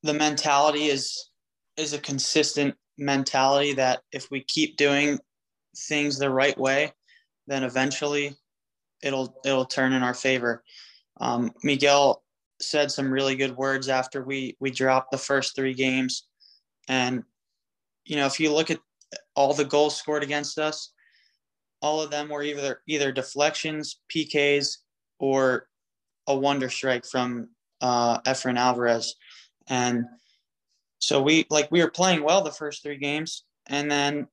the 0.03 0.13
mentality 0.13 0.85
is 0.85 1.29
is 1.77 1.93
a 1.93 1.99
consistent 1.99 2.75
mentality 2.97 3.73
that 3.73 4.01
if 4.11 4.29
we 4.29 4.43
keep 4.43 4.77
doing 4.77 5.17
things 5.75 6.19
the 6.19 6.29
right 6.29 6.57
way, 6.57 6.91
then 7.47 7.63
eventually 7.63 8.35
it'll 9.01 9.35
it'll 9.45 9.65
turn 9.65 9.93
in 9.93 10.03
our 10.03 10.13
favor. 10.13 10.63
Um, 11.19 11.51
Miguel 11.63 12.20
said 12.63 12.91
some 12.91 13.11
really 13.11 13.35
good 13.35 13.55
words 13.55 13.89
after 13.89 14.23
we 14.23 14.55
we 14.59 14.71
dropped 14.71 15.11
the 15.11 15.17
first 15.17 15.55
three 15.55 15.73
games, 15.73 16.27
and 16.87 17.23
you 18.05 18.15
know 18.15 18.25
if 18.25 18.39
you 18.39 18.53
look 18.53 18.71
at 18.71 18.79
all 19.35 19.53
the 19.53 19.65
goals 19.65 19.97
scored 19.97 20.23
against 20.23 20.57
us, 20.57 20.93
all 21.81 22.01
of 22.01 22.11
them 22.11 22.29
were 22.29 22.43
either 22.43 22.81
either 22.87 23.11
deflections, 23.11 23.99
PKs, 24.13 24.77
or 25.19 25.67
a 26.27 26.35
wonder 26.35 26.69
strike 26.69 27.05
from 27.05 27.49
uh, 27.81 28.19
Efrain 28.21 28.57
Alvarez, 28.57 29.15
and 29.67 30.05
so 30.99 31.21
we 31.21 31.45
like 31.49 31.69
we 31.71 31.81
were 31.81 31.91
playing 31.91 32.23
well 32.23 32.41
the 32.41 32.51
first 32.51 32.83
three 32.83 32.97
games, 32.97 33.43
and 33.67 33.89
then 33.89 34.27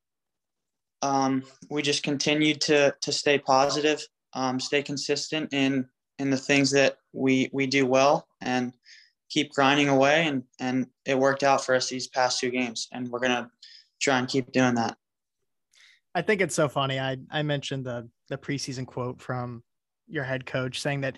um, 1.02 1.42
we 1.70 1.82
just 1.82 2.02
continued 2.02 2.60
to 2.62 2.94
to 3.00 3.12
stay 3.12 3.38
positive, 3.38 4.06
um, 4.34 4.60
stay 4.60 4.82
consistent 4.82 5.52
in 5.52 5.88
in 6.18 6.30
the 6.30 6.36
things 6.36 6.70
that 6.72 6.98
we 7.12 7.48
we 7.52 7.66
do 7.66 7.86
well, 7.86 8.26
and 8.40 8.72
keep 9.28 9.52
grinding 9.52 9.88
away, 9.88 10.26
and 10.26 10.42
and 10.60 10.86
it 11.04 11.18
worked 11.18 11.42
out 11.42 11.64
for 11.64 11.74
us 11.74 11.88
these 11.88 12.08
past 12.08 12.40
two 12.40 12.50
games, 12.50 12.88
and 12.92 13.08
we're 13.08 13.20
gonna 13.20 13.50
try 14.00 14.18
and 14.18 14.28
keep 14.28 14.50
doing 14.52 14.74
that. 14.74 14.96
I 16.14 16.22
think 16.22 16.40
it's 16.40 16.54
so 16.54 16.68
funny. 16.68 16.98
I 16.98 17.18
I 17.30 17.42
mentioned 17.42 17.84
the 17.84 18.08
the 18.28 18.38
preseason 18.38 18.86
quote 18.86 19.20
from 19.20 19.62
your 20.06 20.24
head 20.24 20.46
coach 20.46 20.80
saying 20.80 21.02
that 21.02 21.16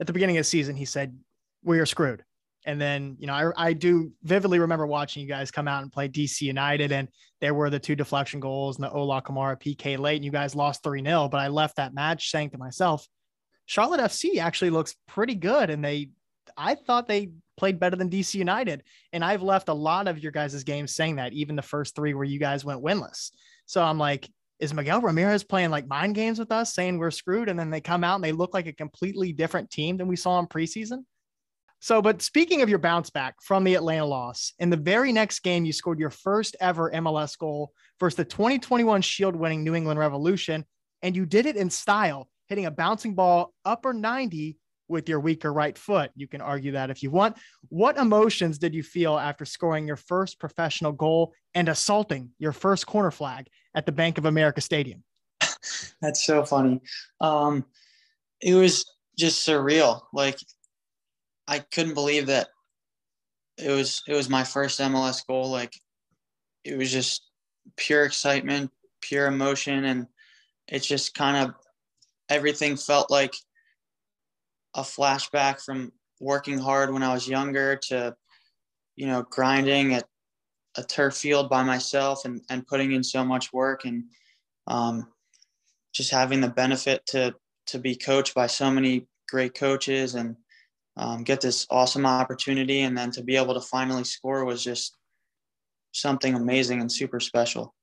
at 0.00 0.06
the 0.06 0.12
beginning 0.12 0.36
of 0.36 0.40
the 0.40 0.44
season 0.44 0.74
he 0.74 0.84
said 0.84 1.16
we 1.62 1.78
are 1.78 1.86
screwed 1.86 2.24
and 2.64 2.80
then, 2.80 3.16
you 3.18 3.26
know, 3.26 3.34
I, 3.34 3.68
I 3.68 3.72
do 3.72 4.12
vividly 4.22 4.58
remember 4.60 4.86
watching 4.86 5.22
you 5.22 5.28
guys 5.28 5.50
come 5.50 5.66
out 5.66 5.82
and 5.82 5.92
play 5.92 6.08
DC 6.08 6.42
United, 6.42 6.92
and 6.92 7.08
there 7.40 7.54
were 7.54 7.70
the 7.70 7.78
two 7.78 7.96
deflection 7.96 8.40
goals 8.40 8.76
and 8.76 8.84
the 8.84 8.90
Ola 8.90 9.20
Kamara 9.20 9.60
PK 9.60 9.98
late, 9.98 10.16
and 10.16 10.24
you 10.24 10.30
guys 10.30 10.54
lost 10.54 10.82
3 10.84 11.02
0. 11.02 11.28
But 11.28 11.38
I 11.38 11.48
left 11.48 11.76
that 11.76 11.94
match 11.94 12.30
saying 12.30 12.50
to 12.50 12.58
myself, 12.58 13.06
Charlotte 13.66 14.00
FC 14.00 14.38
actually 14.38 14.70
looks 14.70 14.94
pretty 15.08 15.34
good. 15.34 15.70
And 15.70 15.84
they, 15.84 16.10
I 16.56 16.74
thought 16.74 17.08
they 17.08 17.30
played 17.56 17.78
better 17.78 17.96
than 17.96 18.10
DC 18.10 18.34
United. 18.34 18.82
And 19.12 19.24
I've 19.24 19.42
left 19.42 19.68
a 19.68 19.74
lot 19.74 20.08
of 20.08 20.18
your 20.18 20.32
guys' 20.32 20.64
games 20.64 20.94
saying 20.94 21.16
that, 21.16 21.32
even 21.32 21.56
the 21.56 21.62
first 21.62 21.94
three 21.94 22.14
where 22.14 22.24
you 22.24 22.38
guys 22.38 22.64
went 22.64 22.82
winless. 22.82 23.30
So 23.66 23.82
I'm 23.82 23.98
like, 23.98 24.28
is 24.58 24.72
Miguel 24.72 25.00
Ramirez 25.00 25.42
playing 25.42 25.70
like 25.70 25.88
mind 25.88 26.14
games 26.14 26.38
with 26.38 26.52
us, 26.52 26.74
saying 26.74 26.98
we're 26.98 27.10
screwed? 27.10 27.48
And 27.48 27.58
then 27.58 27.70
they 27.70 27.80
come 27.80 28.04
out 28.04 28.16
and 28.16 28.24
they 28.24 28.32
look 28.32 28.54
like 28.54 28.66
a 28.66 28.72
completely 28.72 29.32
different 29.32 29.70
team 29.70 29.96
than 29.96 30.06
we 30.06 30.16
saw 30.16 30.38
in 30.38 30.46
preseason? 30.46 31.04
So, 31.80 32.00
but 32.00 32.22
speaking 32.22 32.62
of 32.62 32.68
your 32.68 32.78
bounce 32.78 33.10
back 33.10 33.34
from 33.42 33.64
the 33.64 33.74
Atlanta 33.74 34.04
loss, 34.04 34.52
in 34.60 34.70
the 34.70 34.76
very 34.76 35.12
next 35.12 35.40
game, 35.40 35.64
you 35.64 35.72
scored 35.72 35.98
your 35.98 36.10
first 36.10 36.54
ever 36.60 36.92
MLS 36.92 37.36
goal 37.36 37.72
versus 37.98 38.16
the 38.16 38.24
2021 38.24 39.02
Shield 39.02 39.34
winning 39.34 39.64
New 39.64 39.74
England 39.74 39.98
Revolution. 39.98 40.64
And 41.02 41.16
you 41.16 41.26
did 41.26 41.46
it 41.46 41.56
in 41.56 41.68
style, 41.68 42.28
hitting 42.48 42.66
a 42.66 42.70
bouncing 42.70 43.14
ball 43.14 43.54
upper 43.64 43.92
90 43.92 44.58
with 44.88 45.08
your 45.08 45.20
weaker 45.20 45.52
right 45.52 45.76
foot. 45.76 46.10
You 46.14 46.28
can 46.28 46.40
argue 46.40 46.72
that 46.72 46.90
if 46.90 47.02
you 47.02 47.10
want. 47.10 47.36
What 47.68 47.96
emotions 47.96 48.58
did 48.58 48.74
you 48.74 48.82
feel 48.82 49.18
after 49.18 49.44
scoring 49.44 49.86
your 49.86 49.96
first 49.96 50.38
professional 50.38 50.92
goal 50.92 51.32
and 51.54 51.68
assaulting 51.68 52.30
your 52.38 52.52
first 52.52 52.86
corner 52.86 53.10
flag 53.10 53.48
at 53.74 53.86
the 53.86 53.92
Bank 53.92 54.18
of 54.18 54.26
America 54.26 54.60
Stadium? 54.60 55.02
That's 56.00 56.24
so 56.24 56.44
funny. 56.44 56.80
Um, 57.20 57.64
it 58.40 58.54
was 58.54 58.84
just 59.18 59.46
surreal. 59.46 60.02
Like 60.12 60.38
I 61.48 61.60
couldn't 61.60 61.94
believe 61.94 62.26
that 62.26 62.48
it 63.56 63.70
was 63.70 64.02
it 64.06 64.14
was 64.14 64.28
my 64.28 64.44
first 64.44 64.80
MLS 64.80 65.26
goal. 65.26 65.50
Like 65.50 65.72
it 66.64 66.76
was 66.76 66.90
just 66.90 67.22
pure 67.76 68.04
excitement, 68.04 68.70
pure 69.00 69.26
emotion, 69.26 69.84
and 69.84 70.06
it's 70.68 70.86
just 70.86 71.14
kind 71.14 71.36
of 71.36 71.54
everything 72.32 72.76
felt 72.76 73.10
like 73.10 73.34
a 74.74 74.82
flashback 74.82 75.60
from 75.60 75.92
working 76.20 76.58
hard 76.58 76.92
when 76.92 77.02
I 77.02 77.12
was 77.12 77.28
younger 77.28 77.76
to 77.88 78.14
you 78.96 79.06
know 79.06 79.24
grinding 79.28 79.94
at 79.94 80.04
a 80.76 80.82
turf 80.82 81.16
field 81.16 81.50
by 81.50 81.62
myself 81.62 82.24
and, 82.24 82.40
and 82.48 82.66
putting 82.66 82.92
in 82.92 83.04
so 83.04 83.24
much 83.24 83.52
work 83.52 83.84
and 83.84 84.04
um, 84.66 85.06
just 85.92 86.10
having 86.10 86.40
the 86.40 86.48
benefit 86.48 87.04
to 87.06 87.34
to 87.66 87.78
be 87.78 87.94
coached 87.94 88.34
by 88.34 88.46
so 88.46 88.70
many 88.70 89.06
great 89.28 89.54
coaches 89.54 90.14
and 90.14 90.36
um, 90.96 91.24
get 91.24 91.40
this 91.40 91.66
awesome 91.70 92.04
opportunity 92.04 92.82
and 92.82 92.96
then 92.96 93.10
to 93.10 93.22
be 93.22 93.36
able 93.36 93.54
to 93.54 93.60
finally 93.60 94.04
score 94.04 94.44
was 94.44 94.62
just 94.62 94.96
something 95.92 96.34
amazing 96.34 96.80
and 96.80 96.90
super 96.90 97.20
special. 97.20 97.74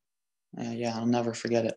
Uh, 0.59 0.71
yeah, 0.71 0.95
I'll 0.95 1.05
never 1.05 1.33
forget 1.33 1.65
it. 1.65 1.75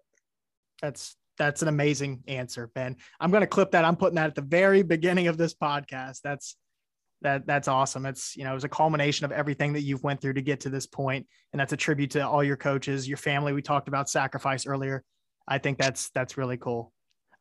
That's 0.80 1.16
that's 1.38 1.62
an 1.62 1.68
amazing 1.68 2.22
answer, 2.28 2.70
Ben. 2.74 2.96
I'm 3.20 3.30
going 3.30 3.42
to 3.42 3.46
clip 3.46 3.72
that. 3.72 3.84
I'm 3.84 3.96
putting 3.96 4.16
that 4.16 4.26
at 4.26 4.34
the 4.34 4.42
very 4.42 4.82
beginning 4.82 5.28
of 5.28 5.36
this 5.36 5.54
podcast. 5.54 6.20
That's 6.22 6.56
that 7.22 7.46
that's 7.46 7.68
awesome. 7.68 8.04
It's 8.06 8.36
you 8.36 8.44
know 8.44 8.50
it 8.50 8.54
was 8.54 8.64
a 8.64 8.68
culmination 8.68 9.24
of 9.24 9.32
everything 9.32 9.72
that 9.74 9.82
you've 9.82 10.02
went 10.02 10.20
through 10.20 10.34
to 10.34 10.42
get 10.42 10.60
to 10.60 10.70
this 10.70 10.86
point, 10.86 11.26
and 11.52 11.60
that's 11.60 11.72
a 11.72 11.76
tribute 11.76 12.10
to 12.12 12.26
all 12.26 12.44
your 12.44 12.56
coaches, 12.56 13.08
your 13.08 13.16
family. 13.16 13.52
We 13.52 13.62
talked 13.62 13.88
about 13.88 14.10
sacrifice 14.10 14.66
earlier. 14.66 15.04
I 15.46 15.58
think 15.58 15.78
that's 15.78 16.10
that's 16.10 16.36
really 16.36 16.56
cool. 16.56 16.92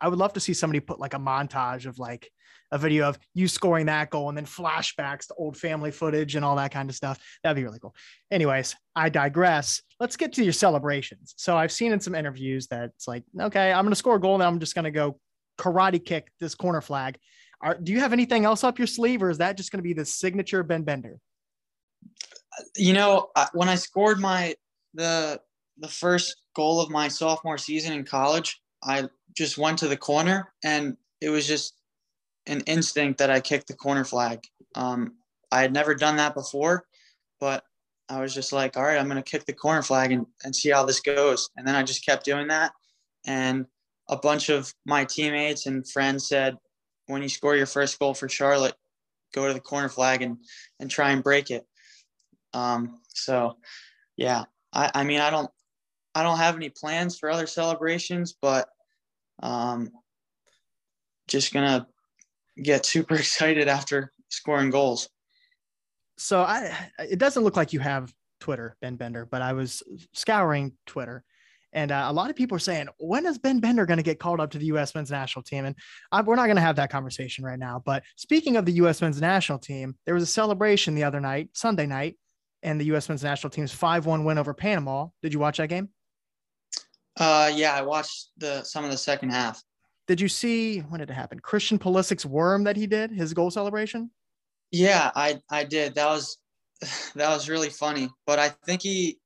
I 0.02 0.08
would 0.08 0.20
love 0.20 0.34
to 0.34 0.40
see 0.40 0.54
somebody 0.54 0.80
put 0.80 1.00
like 1.00 1.14
a 1.14 1.20
montage 1.20 1.86
of 1.86 2.00
like 2.00 2.30
a 2.72 2.78
video 2.78 3.08
of 3.08 3.20
you 3.34 3.48
scoring 3.48 3.86
that 3.86 4.10
goal 4.10 4.30
and 4.30 4.38
then 4.38 4.46
flashbacks 4.46 5.28
to 5.28 5.34
old 5.36 5.58
family 5.58 5.92
footage 5.92 6.36
and 6.36 6.44
all 6.44 6.56
that 6.56 6.72
kind 6.72 6.90
of 6.90 6.96
stuff. 6.96 7.20
That'd 7.44 7.58
be 7.58 7.64
really 7.64 7.80
cool. 7.80 7.94
Anyways, 8.32 8.76
I 8.96 9.10
digress. 9.10 9.82
Let's 10.00 10.16
get 10.16 10.34
to 10.34 10.44
your 10.44 10.54
celebrations. 10.54 11.34
So 11.38 11.58
I've 11.58 11.72
seen 11.72 11.92
in 11.92 12.00
some 12.00 12.16
interviews 12.16 12.68
that 12.68 12.86
it's 12.96 13.08
like, 13.08 13.24
okay, 13.40 13.72
I'm 13.72 13.84
going 13.84 13.92
to 13.92 13.96
score 13.96 14.16
a 14.16 14.20
goal 14.20 14.36
and 14.36 14.44
I'm 14.44 14.60
just 14.60 14.74
going 14.74 14.86
to 14.86 14.92
go 14.92 15.20
karate 15.60 16.04
kick 16.04 16.32
this 16.40 16.56
corner 16.56 16.82
flag. 16.82 17.18
Are, 17.62 17.76
do 17.76 17.92
you 17.92 18.00
have 18.00 18.14
anything 18.14 18.46
else 18.46 18.64
up 18.64 18.80
your 18.80 18.88
sleeve 18.88 19.22
or 19.22 19.30
is 19.30 19.38
that 19.38 19.58
just 19.58 19.72
going 19.72 19.80
to 19.80 19.84
be 19.84 19.94
the 19.94 20.06
signature 20.06 20.64
Ben 20.64 20.84
Bender? 20.84 21.20
You 22.76 22.94
know, 22.94 23.30
when 23.54 23.70
I 23.70 23.76
scored 23.76 24.20
my, 24.20 24.56
the, 24.94 25.40
the 25.78 25.88
first 25.88 26.38
goal 26.56 26.80
of 26.80 26.90
my 26.90 27.08
sophomore 27.08 27.58
season 27.58 27.94
in 27.94 28.06
college, 28.06 28.62
I 28.84 29.10
just 29.36 29.58
went 29.58 29.80
to 29.80 29.88
the 29.88 29.98
corner 29.98 30.54
and 30.64 30.98
it 31.22 31.30
was 31.30 31.48
just 31.48 31.76
an 32.48 32.62
instinct 32.62 33.20
that 33.20 33.30
I 33.30 33.40
kicked 33.40 33.68
the 33.68 33.76
corner 33.76 34.04
flag. 34.04 34.40
Um, 34.76 35.14
I 35.52 35.62
had 35.62 35.74
never 35.74 35.94
done 35.94 36.18
that 36.18 36.34
before, 36.34 36.86
but 37.40 37.64
I 38.10 38.20
was 38.20 38.34
just 38.34 38.52
like, 38.52 38.76
all 38.76 38.84
right, 38.84 38.98
I'm 38.98 39.08
going 39.08 39.22
to 39.22 39.30
kick 39.30 39.46
the 39.46 39.54
corner 39.54 39.82
flag 39.82 40.12
and, 40.12 40.26
and 40.44 40.56
see 40.56 40.70
how 40.70 40.86
this 40.86 41.00
goes. 41.00 41.50
And 41.56 41.68
then 41.68 41.76
I 41.76 41.84
just 41.84 42.06
kept 42.06 42.26
doing 42.26 42.48
that. 42.48 42.74
And 43.26 43.66
a 44.10 44.18
bunch 44.18 44.50
of 44.50 44.74
my 44.86 45.06
teammates 45.06 45.66
and 45.66 45.88
friends 45.88 46.28
said, 46.28 46.58
when 47.08 47.22
you 47.22 47.30
score 47.30 47.56
your 47.56 47.66
first 47.66 48.00
goal 48.00 48.14
for 48.14 48.28
Charlotte, 48.28 48.76
go 49.34 49.48
to 49.48 49.54
the 49.54 49.60
corner 49.60 49.90
flag 49.90 50.22
and, 50.22 50.38
and 50.80 50.90
try 50.90 51.12
and 51.12 51.24
break 51.24 51.52
it. 51.52 51.66
Um, 52.54 53.00
so 53.08 53.58
yeah, 54.18 54.44
I, 54.74 54.92
I 54.94 55.04
mean, 55.04 55.20
I 55.20 55.30
don't, 55.30 55.50
I 56.16 56.24
don't 56.24 56.38
have 56.38 56.56
any 56.56 56.70
plans 56.70 57.18
for 57.18 57.30
other 57.30 57.48
celebrations, 57.48 58.36
but 58.42 58.68
um, 59.42 59.90
just 61.28 61.54
gonna 61.54 61.88
get 62.62 62.86
super 62.86 63.16
excited 63.24 63.68
after 63.68 64.12
scoring 64.30 64.70
goals. 64.70 65.10
So 66.18 66.42
I, 66.42 66.76
it 67.00 67.18
doesn't 67.18 67.44
look 67.44 67.58
like 67.58 67.74
you 67.74 67.80
have 67.80 68.14
Twitter, 68.40 68.76
Ben 68.82 68.96
Bender, 68.96 69.26
but 69.26 69.42
I 69.42 69.54
was 69.54 69.82
scouring 70.14 70.74
Twitter, 70.86 71.24
and 71.74 71.92
uh, 71.92 72.06
a 72.08 72.14
lot 72.14 72.30
of 72.30 72.36
people 72.36 72.56
are 72.56 72.60
saying, 72.60 72.88
when 73.00 73.26
is 73.26 73.38
Ben 73.38 73.60
Bender 73.60 73.86
going 73.86 73.98
to 73.98 74.04
get 74.04 74.20
called 74.20 74.40
up 74.40 74.52
to 74.52 74.58
the 74.58 74.66
U.S. 74.68 74.94
men's 74.94 75.12
national 75.12 75.44
team? 75.44 75.66
And 75.66 75.76
I, 76.12 76.22
we're 76.22 76.36
not 76.36 76.48
going 76.48 76.58
to 76.58 76.62
have 76.62 76.76
that 76.76 76.92
conversation 76.92 77.46
right 77.46 77.60
now. 77.60 77.82
But 77.84 78.04
speaking 78.18 78.58
of 78.58 78.66
the 78.66 78.74
U.S. 78.74 79.02
men's 79.02 79.22
national 79.22 79.60
team, 79.60 79.96
there 80.06 80.14
was 80.14 80.24
a 80.24 80.28
celebration 80.28 80.96
the 80.96 81.04
other 81.04 81.22
night, 81.22 81.50
Sunday 81.54 81.86
night, 81.86 82.18
and 82.62 82.80
the 82.80 82.86
U.S. 82.86 83.08
men's 83.08 83.24
national 83.24 83.52
team's 83.52 83.72
5 83.72 84.06
1 84.06 84.26
win 84.26 84.38
over 84.38 84.54
Panama. 84.54 85.08
Did 85.22 85.34
you 85.34 85.40
watch 85.40 85.58
that 85.58 85.70
game? 85.70 85.90
Uh, 87.18 87.52
yeah, 87.54 87.74
I 87.74 87.82
watched 87.82 88.30
the 88.38 88.64
some 88.64 88.86
of 88.86 88.92
the 88.92 88.98
second 88.98 89.32
half. 89.32 89.62
Did 90.08 90.22
you 90.22 90.28
see 90.28 90.80
when 90.80 91.00
did 91.00 91.10
it 91.10 91.14
happen? 91.14 91.40
Christian 91.40 91.78
Pulisic's 91.78 92.26
worm 92.26 92.64
that 92.64 92.78
he 92.78 92.88
did, 92.88 93.12
his 93.12 93.34
goal 93.34 93.52
celebration? 93.52 94.12
Yeah, 94.72 95.12
I 95.16 95.40
I 95.50 95.64
did. 95.64 95.96
That 95.96 96.08
was 96.08 96.38
that 97.16 97.30
was 97.30 97.50
really 97.50 97.70
funny. 97.70 98.10
But 98.26 98.40
I 98.40 98.50
think 98.66 98.82
he 98.82 99.20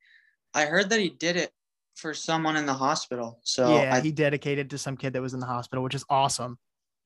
I 0.54 0.66
heard 0.66 0.90
that 0.90 1.00
he 1.00 1.10
did 1.10 1.38
it 1.38 1.52
for 1.96 2.14
someone 2.14 2.58
in 2.58 2.66
the 2.66 2.74
hospital. 2.74 3.40
So 3.44 3.76
yeah, 3.76 3.96
I, 3.96 4.02
he 4.02 4.12
dedicated 4.12 4.70
to 4.72 4.78
some 4.78 4.98
kid 4.98 5.14
that 5.14 5.22
was 5.22 5.34
in 5.34 5.40
the 5.40 5.46
hospital, 5.46 5.84
which 5.84 5.96
is 5.96 6.06
awesome. 6.10 6.58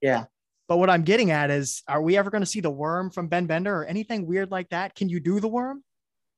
Yeah. 0.01 0.25
But 0.67 0.77
what 0.77 0.89
I'm 0.89 1.03
getting 1.03 1.31
at 1.31 1.49
is, 1.49 1.81
are 1.87 2.01
we 2.01 2.15
ever 2.15 2.29
going 2.29 2.43
to 2.43 2.45
see 2.45 2.59
the 2.59 2.69
worm 2.69 3.09
from 3.09 3.27
Ben 3.27 3.47
Bender 3.47 3.75
or 3.75 3.85
anything 3.85 4.27
weird 4.27 4.51
like 4.51 4.69
that? 4.69 4.93
Can 4.93 5.09
you 5.09 5.19
do 5.19 5.39
the 5.39 5.47
worm? 5.47 5.83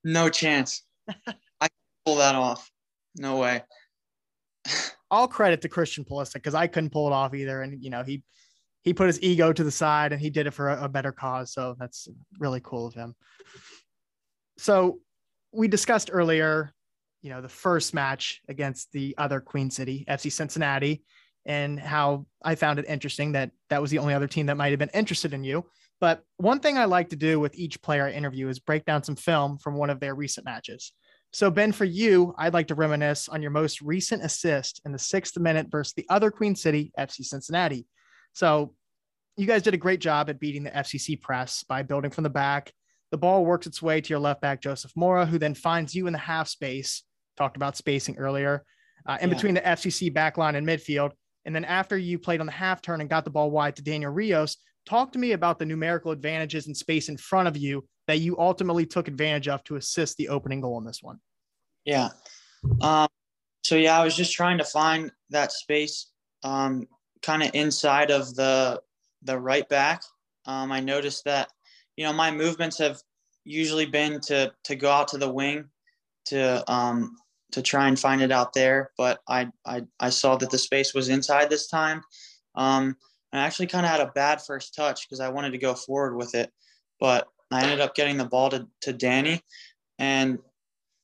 No 0.06 0.30
chance. 0.30 0.84
I 1.62 1.68
pull 2.06 2.16
that 2.16 2.36
off. 2.36 2.72
No 3.18 3.38
way 3.38 3.64
all 5.12 5.28
credit 5.28 5.62
to 5.62 5.70
Christian 5.70 6.06
Pulisic 6.06 6.34
because 6.36 6.56
I 6.56 6.68
couldn't 6.68 6.92
pull 6.92 7.08
it 7.08 7.14
off 7.14 7.34
either. 7.34 7.62
And 7.62 7.84
you 7.84 7.90
know, 7.90 8.04
he 8.04 8.24
he 8.84 8.94
put 8.94 9.08
his 9.08 9.22
ego 9.22 9.54
to 9.54 9.64
the 9.64 9.72
side 9.72 10.12
and 10.12 10.22
he 10.22 10.30
did 10.30 10.48
it 10.48 10.52
for 10.52 10.70
a, 10.70 10.86
a 10.86 10.90
better 10.90 11.12
cause. 11.12 11.54
So 11.54 11.76
that's 11.80 12.08
really 12.40 12.62
cool 12.64 12.88
of 12.88 12.94
him. 12.94 13.16
So 14.58 15.00
we 15.52 15.68
discussed 15.68 16.10
earlier, 16.12 16.74
you 17.22 17.30
know, 17.30 17.42
the 17.42 17.50
first 17.50 17.94
match 17.94 18.42
against 18.48 18.92
the 18.92 19.14
other 19.18 19.40
Queen 19.40 19.70
City, 19.70 20.06
FC 20.10 20.32
Cincinnati, 20.32 21.04
and 21.46 21.80
how 21.80 22.26
I 22.44 22.56
found 22.56 22.80
it 22.80 22.86
interesting 22.88 23.34
that 23.34 23.52
that 23.70 23.82
was 23.82 23.92
the 23.92 24.00
only 24.00 24.14
other 24.14 24.28
team 24.28 24.48
that 24.48 24.58
might 24.58 24.70
have 24.70 24.80
been 24.80 24.90
interested 24.94 25.34
in 25.34 25.44
you. 25.44 25.66
But 26.00 26.24
one 26.38 26.60
thing 26.60 26.78
I 26.78 26.86
like 26.86 27.10
to 27.10 27.16
do 27.16 27.40
with 27.40 27.56
each 27.56 27.82
player 27.82 28.08
I 28.08 28.12
interview 28.12 28.48
is 28.48 28.60
break 28.60 28.86
down 28.86 29.04
some 29.04 29.16
film 29.16 29.60
from 29.60 29.76
one 29.76 29.92
of 29.92 30.00
their 30.00 30.16
recent 30.16 30.46
matches. 30.46 30.94
So, 31.34 31.50
Ben, 31.50 31.72
for 31.72 31.86
you, 31.86 32.36
I'd 32.38 32.54
like 32.54 32.68
to 32.68 32.76
reminisce 32.76 33.30
on 33.30 33.42
your 33.42 33.52
most 33.52 33.82
recent 33.82 34.24
assist 34.24 34.82
in 34.86 34.92
the 34.92 35.00
sixth 35.00 35.38
minute 35.40 35.68
versus 35.70 35.94
the 35.94 36.06
other 36.10 36.30
Queen 36.30 36.56
City, 36.56 36.92
FC 37.00 37.24
Cincinnati. 37.24 37.88
So, 38.34 38.74
you 39.38 39.48
guys 39.48 39.64
did 39.64 39.74
a 39.74 39.78
great 39.78 40.02
job 40.02 40.30
at 40.30 40.40
beating 40.40 40.64
the 40.64 40.72
FCC 40.72 41.20
press 41.20 41.64
by 41.64 41.84
building 41.84 42.12
from 42.12 42.26
the 42.26 42.30
back. 42.30 42.74
The 43.12 43.18
ball 43.18 43.46
works 43.46 43.66
its 43.66 43.82
way 43.82 44.02
to 44.02 44.10
your 44.10 44.20
left 44.20 44.42
back, 44.42 44.62
Joseph 44.62 44.92
Mora, 44.96 45.26
who 45.26 45.38
then 45.38 45.56
finds 45.56 45.96
you 45.96 46.08
in 46.08 46.14
the 46.14 46.20
half 46.20 46.50
space. 46.50 47.04
Talked 47.38 47.56
about 47.56 47.78
spacing 47.78 48.18
earlier, 48.18 48.66
uh, 49.06 49.18
in 49.22 49.30
yeah. 49.30 49.36
between 49.36 49.54
the 49.54 49.62
FCC 49.62 50.14
backline 50.14 50.56
and 50.56 50.68
midfield. 50.68 51.12
And 51.46 51.56
then 51.56 51.66
after 51.66 51.98
you 51.98 52.20
played 52.20 52.42
on 52.42 52.46
the 52.46 52.52
half 52.52 52.82
turn 52.82 53.02
and 53.02 53.10
got 53.10 53.24
the 53.24 53.32
ball 53.32 53.52
wide 53.52 53.78
to 53.78 53.82
Daniel 53.82 54.12
Rios, 54.12 54.58
talk 54.86 55.14
to 55.14 55.20
me 55.20 55.32
about 55.32 55.60
the 55.60 55.66
numerical 55.66 56.12
advantages 56.12 56.68
and 56.68 56.76
space 56.76 57.10
in 57.10 57.18
front 57.18 57.48
of 57.48 57.56
you 57.56 57.86
that 58.12 58.18
you 58.18 58.38
ultimately 58.38 58.86
took 58.86 59.08
advantage 59.08 59.48
of 59.48 59.64
to 59.64 59.78
assist 59.78 60.18
the 60.18 60.28
opening 60.28 60.60
goal 60.60 60.78
in 60.78 60.84
this 60.84 61.02
one. 61.02 61.18
Yeah. 61.86 62.10
Um, 62.82 63.08
so 63.64 63.78
yeah, 63.78 63.98
I 63.98 64.04
was 64.04 64.18
just 64.18 64.34
trying 64.34 64.58
to 64.58 64.66
find 64.66 65.14
that 65.30 65.54
space 65.54 66.12
um, 66.44 66.90
kind 67.22 67.42
of 67.42 67.52
inside 67.54 68.12
of 68.12 68.36
the 68.36 68.82
the 69.24 69.40
right 69.40 69.68
back. 69.70 70.02
Um, 70.46 70.74
I 70.74 70.82
noticed 70.82 71.24
that 71.24 71.48
you 71.96 72.04
know 72.04 72.12
my 72.12 72.32
movements 72.32 72.78
have 72.80 73.00
usually 73.46 73.86
been 73.86 74.20
to 74.28 74.52
to 74.66 74.76
go 74.76 74.92
out 74.92 75.08
to 75.10 75.18
the 75.18 75.32
wing 75.32 75.70
to 76.26 76.70
um, 76.70 77.16
to 77.54 77.62
try 77.62 77.88
and 77.88 77.98
find 77.98 78.22
it 78.22 78.32
out 78.34 78.52
there, 78.52 78.92
but 78.98 79.22
I 79.30 79.48
I, 79.66 79.84
I 80.02 80.10
saw 80.10 80.36
that 80.36 80.50
the 80.50 80.58
space 80.58 80.94
was 80.94 81.08
inside 81.08 81.50
this 81.50 81.70
time. 81.70 82.02
Um, 82.56 82.98
I 83.32 83.38
actually 83.38 83.68
kind 83.68 83.86
of 83.86 83.92
had 83.94 84.02
a 84.02 84.12
bad 84.14 84.42
first 84.42 84.76
touch 84.76 85.08
because 85.08 85.22
I 85.22 85.30
wanted 85.30 85.52
to 85.52 85.58
go 85.58 85.76
forward 85.76 86.18
with 86.18 86.36
it, 86.36 86.52
but 87.00 87.26
I 87.52 87.64
ended 87.64 87.82
up 87.82 87.96
getting 87.96 88.18
the 88.18 88.26
ball 88.26 88.50
to, 88.50 88.68
to 88.82 88.94
Danny. 88.94 89.42
And, 90.00 90.40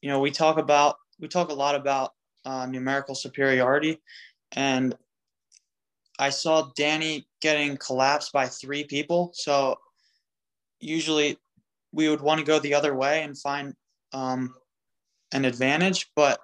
you 0.01 0.10
know, 0.10 0.19
we 0.19 0.31
talk 0.31 0.57
about, 0.57 0.97
we 1.19 1.27
talk 1.27 1.49
a 1.49 1.53
lot 1.53 1.75
about 1.75 2.13
uh, 2.45 2.65
numerical 2.65 3.15
superiority. 3.15 3.99
And 4.53 4.95
I 6.19 6.29
saw 6.29 6.71
Danny 6.75 7.27
getting 7.41 7.77
collapsed 7.77 8.31
by 8.31 8.47
three 8.47 8.83
people. 8.83 9.31
So 9.33 9.77
usually 10.79 11.38
we 11.91 12.10
would 12.10 12.21
want 12.21 12.39
to 12.39 12.45
go 12.45 12.60
the 12.60 12.73
other 12.73 12.95
way 12.95 13.23
and 13.23 13.38
find 13.38 13.73
um, 14.13 14.55
an 15.33 15.45
advantage. 15.45 16.10
But, 16.15 16.39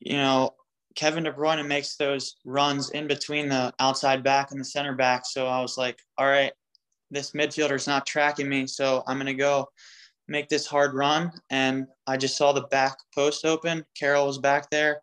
you 0.00 0.16
know, 0.16 0.54
Kevin 0.96 1.24
De 1.24 1.32
Bruyne 1.32 1.66
makes 1.66 1.96
those 1.96 2.36
runs 2.44 2.90
in 2.90 3.06
between 3.06 3.48
the 3.48 3.72
outside 3.80 4.22
back 4.22 4.50
and 4.50 4.60
the 4.60 4.64
center 4.64 4.94
back. 4.94 5.24
So 5.26 5.46
I 5.46 5.60
was 5.60 5.76
like, 5.76 5.98
all 6.18 6.26
right, 6.26 6.52
this 7.14 7.32
midfielder's 7.32 7.86
not 7.86 8.06
tracking 8.06 8.48
me. 8.48 8.66
So 8.66 9.02
I'm 9.06 9.18
to 9.26 9.34
go 9.34 9.68
make 10.28 10.48
this 10.48 10.66
hard 10.66 10.94
run. 10.94 11.32
And 11.50 11.86
I 12.06 12.16
just 12.16 12.36
saw 12.36 12.52
the 12.52 12.66
back 12.68 12.96
post 13.14 13.44
open. 13.44 13.84
Karol 13.98 14.26
was 14.26 14.38
back 14.38 14.70
there. 14.70 15.02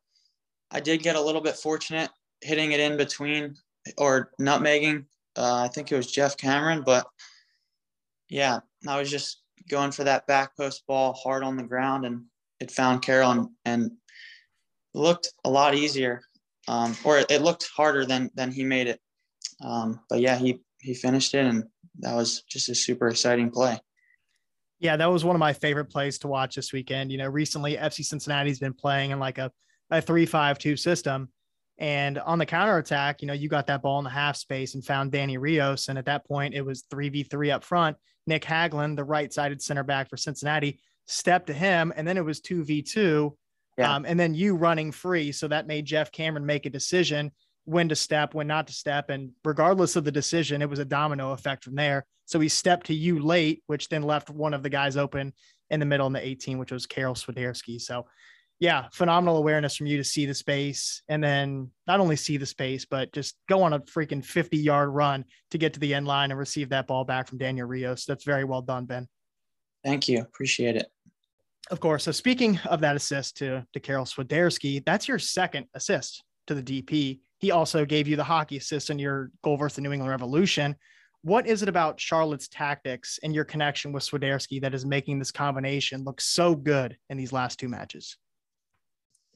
I 0.71 0.79
did 0.79 1.03
get 1.03 1.15
a 1.15 1.21
little 1.21 1.41
bit 1.41 1.55
fortunate 1.55 2.09
hitting 2.41 2.71
it 2.71 2.79
in 2.79 2.97
between 2.97 3.55
or 3.97 4.31
nutmegging. 4.39 5.05
Uh, 5.37 5.63
I 5.63 5.67
think 5.67 5.91
it 5.91 5.97
was 5.97 6.11
Geoff 6.11 6.37
Cameron, 6.37 6.83
but 6.85 7.05
yeah, 8.29 8.59
I 8.87 8.97
was 8.99 9.09
just 9.09 9.41
going 9.69 9.91
for 9.91 10.03
that 10.03 10.27
back 10.27 10.55
post 10.57 10.85
ball 10.87 11.13
hard 11.13 11.43
on 11.43 11.55
the 11.55 11.63
ground 11.63 12.05
and 12.05 12.23
it 12.59 12.71
found 12.71 13.01
Karol 13.01 13.31
and, 13.31 13.49
and 13.65 13.91
looked 14.93 15.33
a 15.43 15.49
lot 15.49 15.75
easier, 15.75 16.21
um, 16.67 16.95
or 17.03 17.19
it 17.19 17.41
looked 17.41 17.69
harder 17.75 18.05
than 18.05 18.29
than 18.35 18.51
he 18.51 18.63
made 18.63 18.87
it. 18.87 18.99
Um, 19.61 19.99
but 20.09 20.19
yeah, 20.19 20.37
he 20.37 20.59
he 20.79 20.93
finished 20.93 21.33
it, 21.33 21.45
and 21.45 21.63
that 21.99 22.15
was 22.15 22.43
just 22.43 22.69
a 22.69 22.75
super 22.75 23.07
exciting 23.07 23.51
play. 23.51 23.79
Yeah, 24.79 24.97
that 24.97 25.11
was 25.11 25.23
one 25.23 25.35
of 25.35 25.39
my 25.39 25.53
favorite 25.53 25.85
plays 25.85 26.17
to 26.19 26.27
watch 26.27 26.55
this 26.55 26.73
weekend. 26.73 27.11
You 27.11 27.19
know, 27.19 27.27
recently 27.27 27.75
FC 27.77 28.03
Cincinnati's 28.03 28.59
been 28.59 28.73
playing 28.73 29.11
in 29.11 29.19
like 29.19 29.37
a 29.37 29.51
a 29.91 30.01
three 30.01 30.25
five 30.25 30.57
two 30.57 30.75
system. 30.75 31.29
And 31.77 32.19
on 32.19 32.37
the 32.37 32.45
counter 32.45 32.77
attack, 32.77 33.21
you 33.21 33.27
know, 33.27 33.33
you 33.33 33.49
got 33.49 33.67
that 33.67 33.81
ball 33.81 33.97
in 33.97 34.03
the 34.03 34.09
half 34.11 34.37
space 34.37 34.75
and 34.75 34.85
found 34.85 35.11
Danny 35.11 35.37
Rios. 35.37 35.87
And 35.87 35.97
at 35.97 36.05
that 36.05 36.25
point, 36.27 36.53
it 36.53 36.61
was 36.61 36.83
3v3 36.83 37.51
up 37.51 37.63
front. 37.63 37.97
Nick 38.27 38.43
Hagglund, 38.43 38.95
the 38.95 39.03
right 39.03 39.33
sided 39.33 39.63
center 39.63 39.83
back 39.83 40.07
for 40.07 40.15
Cincinnati, 40.15 40.79
stepped 41.07 41.47
to 41.47 41.53
him. 41.53 41.91
And 41.95 42.07
then 42.07 42.17
it 42.17 42.25
was 42.25 42.39
2v2. 42.39 43.31
Yeah. 43.79 43.95
Um, 43.95 44.05
and 44.05 44.19
then 44.19 44.35
you 44.35 44.55
running 44.55 44.91
free. 44.91 45.31
So 45.31 45.47
that 45.47 45.65
made 45.65 45.85
Geoff 45.85 46.11
Cameron 46.11 46.45
make 46.45 46.67
a 46.67 46.69
decision 46.69 47.31
when 47.71 47.89
to 47.89 47.95
step, 47.95 48.33
when 48.33 48.47
not 48.47 48.67
to 48.67 48.73
step. 48.73 49.09
And 49.09 49.31
regardless 49.43 49.95
of 49.95 50.03
the 50.03 50.11
decision, 50.11 50.61
it 50.61 50.69
was 50.69 50.79
a 50.79 50.85
domino 50.85 51.31
effect 51.31 51.63
from 51.63 51.75
there. 51.75 52.05
So 52.25 52.39
he 52.39 52.49
stepped 52.49 52.87
to 52.87 52.93
you 52.93 53.19
late, 53.19 53.63
which 53.67 53.89
then 53.89 54.03
left 54.03 54.29
one 54.29 54.53
of 54.53 54.63
the 54.63 54.69
guys 54.69 54.97
open 54.97 55.33
in 55.69 55.79
the 55.79 55.85
middle 55.85 56.07
in 56.07 56.13
the 56.13 56.25
18, 56.25 56.57
which 56.57 56.71
was 56.71 56.85
Karol 56.85 57.15
Swiderski. 57.15 57.79
So 57.79 58.05
yeah, 58.59 58.87
phenomenal 58.93 59.37
awareness 59.37 59.75
from 59.75 59.87
you 59.87 59.97
to 59.97 60.03
see 60.03 60.25
the 60.25 60.33
space 60.33 61.01
and 61.09 61.23
then 61.23 61.71
not 61.87 61.99
only 61.99 62.15
see 62.15 62.37
the 62.37 62.45
space, 62.45 62.85
but 62.85 63.11
just 63.11 63.35
go 63.49 63.63
on 63.63 63.73
a 63.73 63.79
freaking 63.79 64.23
50 64.23 64.57
yard 64.57 64.89
run 64.89 65.25
to 65.49 65.57
get 65.57 65.73
to 65.73 65.79
the 65.79 65.93
end 65.93 66.07
line 66.07 66.31
and 66.31 66.39
receive 66.39 66.69
that 66.69 66.87
ball 66.87 67.03
back 67.03 67.27
from 67.27 67.39
Daniel 67.39 67.67
Rios. 67.67 68.05
That's 68.05 68.23
very 68.23 68.43
well 68.43 68.61
done, 68.61 68.85
Ben. 68.85 69.07
Thank 69.83 70.07
you. 70.07 70.21
Appreciate 70.21 70.75
it 70.75 70.91
of 71.71 71.79
course. 71.79 72.03
So 72.03 72.11
speaking 72.11 72.59
of 72.65 72.81
that 72.81 72.95
assist 72.95 73.37
to, 73.37 73.65
to 73.73 73.79
Karol 73.79 74.05
Swiderski, 74.05 74.83
that's 74.85 75.07
your 75.07 75.17
second 75.17 75.67
assist 75.73 76.23
to 76.47 76.53
the 76.53 76.61
DP. 76.61 77.19
He 77.41 77.49
also 77.49 77.85
gave 77.85 78.07
you 78.07 78.15
the 78.15 78.23
hockey 78.23 78.57
assist 78.57 78.91
in 78.91 78.99
your 78.99 79.31
goal 79.43 79.57
versus 79.57 79.77
the 79.77 79.81
New 79.81 79.91
England 79.91 80.11
Revolution. 80.11 80.75
What 81.23 81.47
is 81.47 81.63
it 81.63 81.69
about 81.69 81.99
Charlotte's 81.99 82.47
tactics 82.47 83.19
and 83.23 83.33
your 83.33 83.45
connection 83.45 83.91
with 83.91 84.03
Swiderski 84.03 84.61
that 84.61 84.75
is 84.75 84.85
making 84.85 85.17
this 85.17 85.31
combination 85.31 86.03
look 86.03 86.21
so 86.21 86.53
good 86.53 86.95
in 87.09 87.17
these 87.17 87.33
last 87.33 87.59
two 87.59 87.67
matches? 87.67 88.15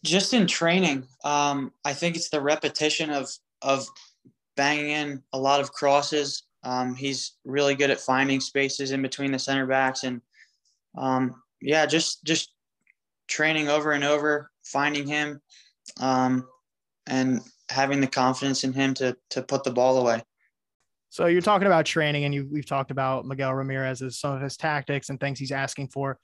Just 0.04 0.36
in 0.36 0.46
training, 0.46 1.08
um, 1.24 1.72
I 1.84 1.94
think 1.94 2.16
it's 2.16 2.30
the 2.30 2.42
repetition 2.42 3.10
of 3.10 3.28
of 3.64 3.88
banging 4.56 4.92
in 4.92 5.24
a 5.34 5.40
lot 5.40 5.60
of 5.60 5.72
crosses. 5.72 6.44
Um, 6.64 6.94
he's 6.94 7.34
really 7.44 7.74
good 7.74 7.90
at 7.90 8.00
finding 8.00 8.40
spaces 8.40 8.92
in 8.92 9.02
between 9.02 9.32
the 9.32 9.40
center 9.40 9.66
backs, 9.66 10.04
and 10.04 10.22
um, 10.96 11.42
yeah, 11.60 11.88
just 11.88 12.24
just 12.24 12.54
training 13.28 13.68
over 13.68 13.94
and 13.94 14.04
over, 14.04 14.52
finding 14.64 15.08
him, 15.08 15.42
um, 16.00 16.48
and 17.08 17.42
having 17.70 18.02
the 18.02 18.08
confidence 18.08 18.64
in 18.64 18.74
him 18.74 18.94
to 18.96 19.18
to 19.32 19.42
put 19.42 19.64
the 19.64 19.72
ball 19.72 19.98
away. 20.00 20.22
So 21.10 21.28
you're 21.28 21.42
talking 21.42 21.68
about 21.68 21.86
training, 21.86 22.26
and 22.26 22.34
you, 22.34 22.48
we've 22.52 22.66
talked 22.66 22.92
about 22.92 23.26
Miguel 23.26 23.54
Ramirez 23.54 24.02
as 24.02 24.20
some 24.20 24.34
of 24.34 24.42
his 24.42 24.58
tactics 24.58 25.10
and 25.10 25.20
things 25.20 25.40
he's 25.40 25.52
asking 25.52 25.88
for. 25.88 26.20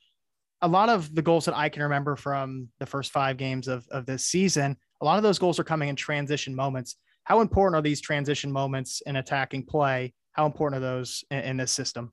A 0.61 0.67
lot 0.67 0.89
of 0.89 1.15
the 1.15 1.21
goals 1.21 1.45
that 1.45 1.55
I 1.55 1.69
can 1.69 1.83
remember 1.83 2.15
from 2.17 2.67
the 2.79 2.85
first 2.85 3.11
five 3.11 3.37
games 3.37 3.69
of, 3.69 3.87
of 3.89 4.05
this 4.05 4.25
season, 4.25 4.75
a 5.01 5.05
lot 5.05 5.15
of 5.15 5.23
those 5.23 5.39
goals 5.39 5.59
are 5.59 5.63
coming 5.63 5.87
in 5.87 5.95
transition 5.95 6.53
moments. 6.53 6.97
How 7.23 7.39
important 7.39 7.79
are 7.79 7.81
these 7.81 8.01
transition 8.01 8.51
moments 8.51 9.01
in 9.05 9.15
attacking 9.15 9.65
play? 9.65 10.13
How 10.33 10.45
important 10.45 10.83
are 10.83 10.85
those 10.85 11.23
in, 11.31 11.39
in 11.39 11.57
this 11.57 11.71
system? 11.71 12.11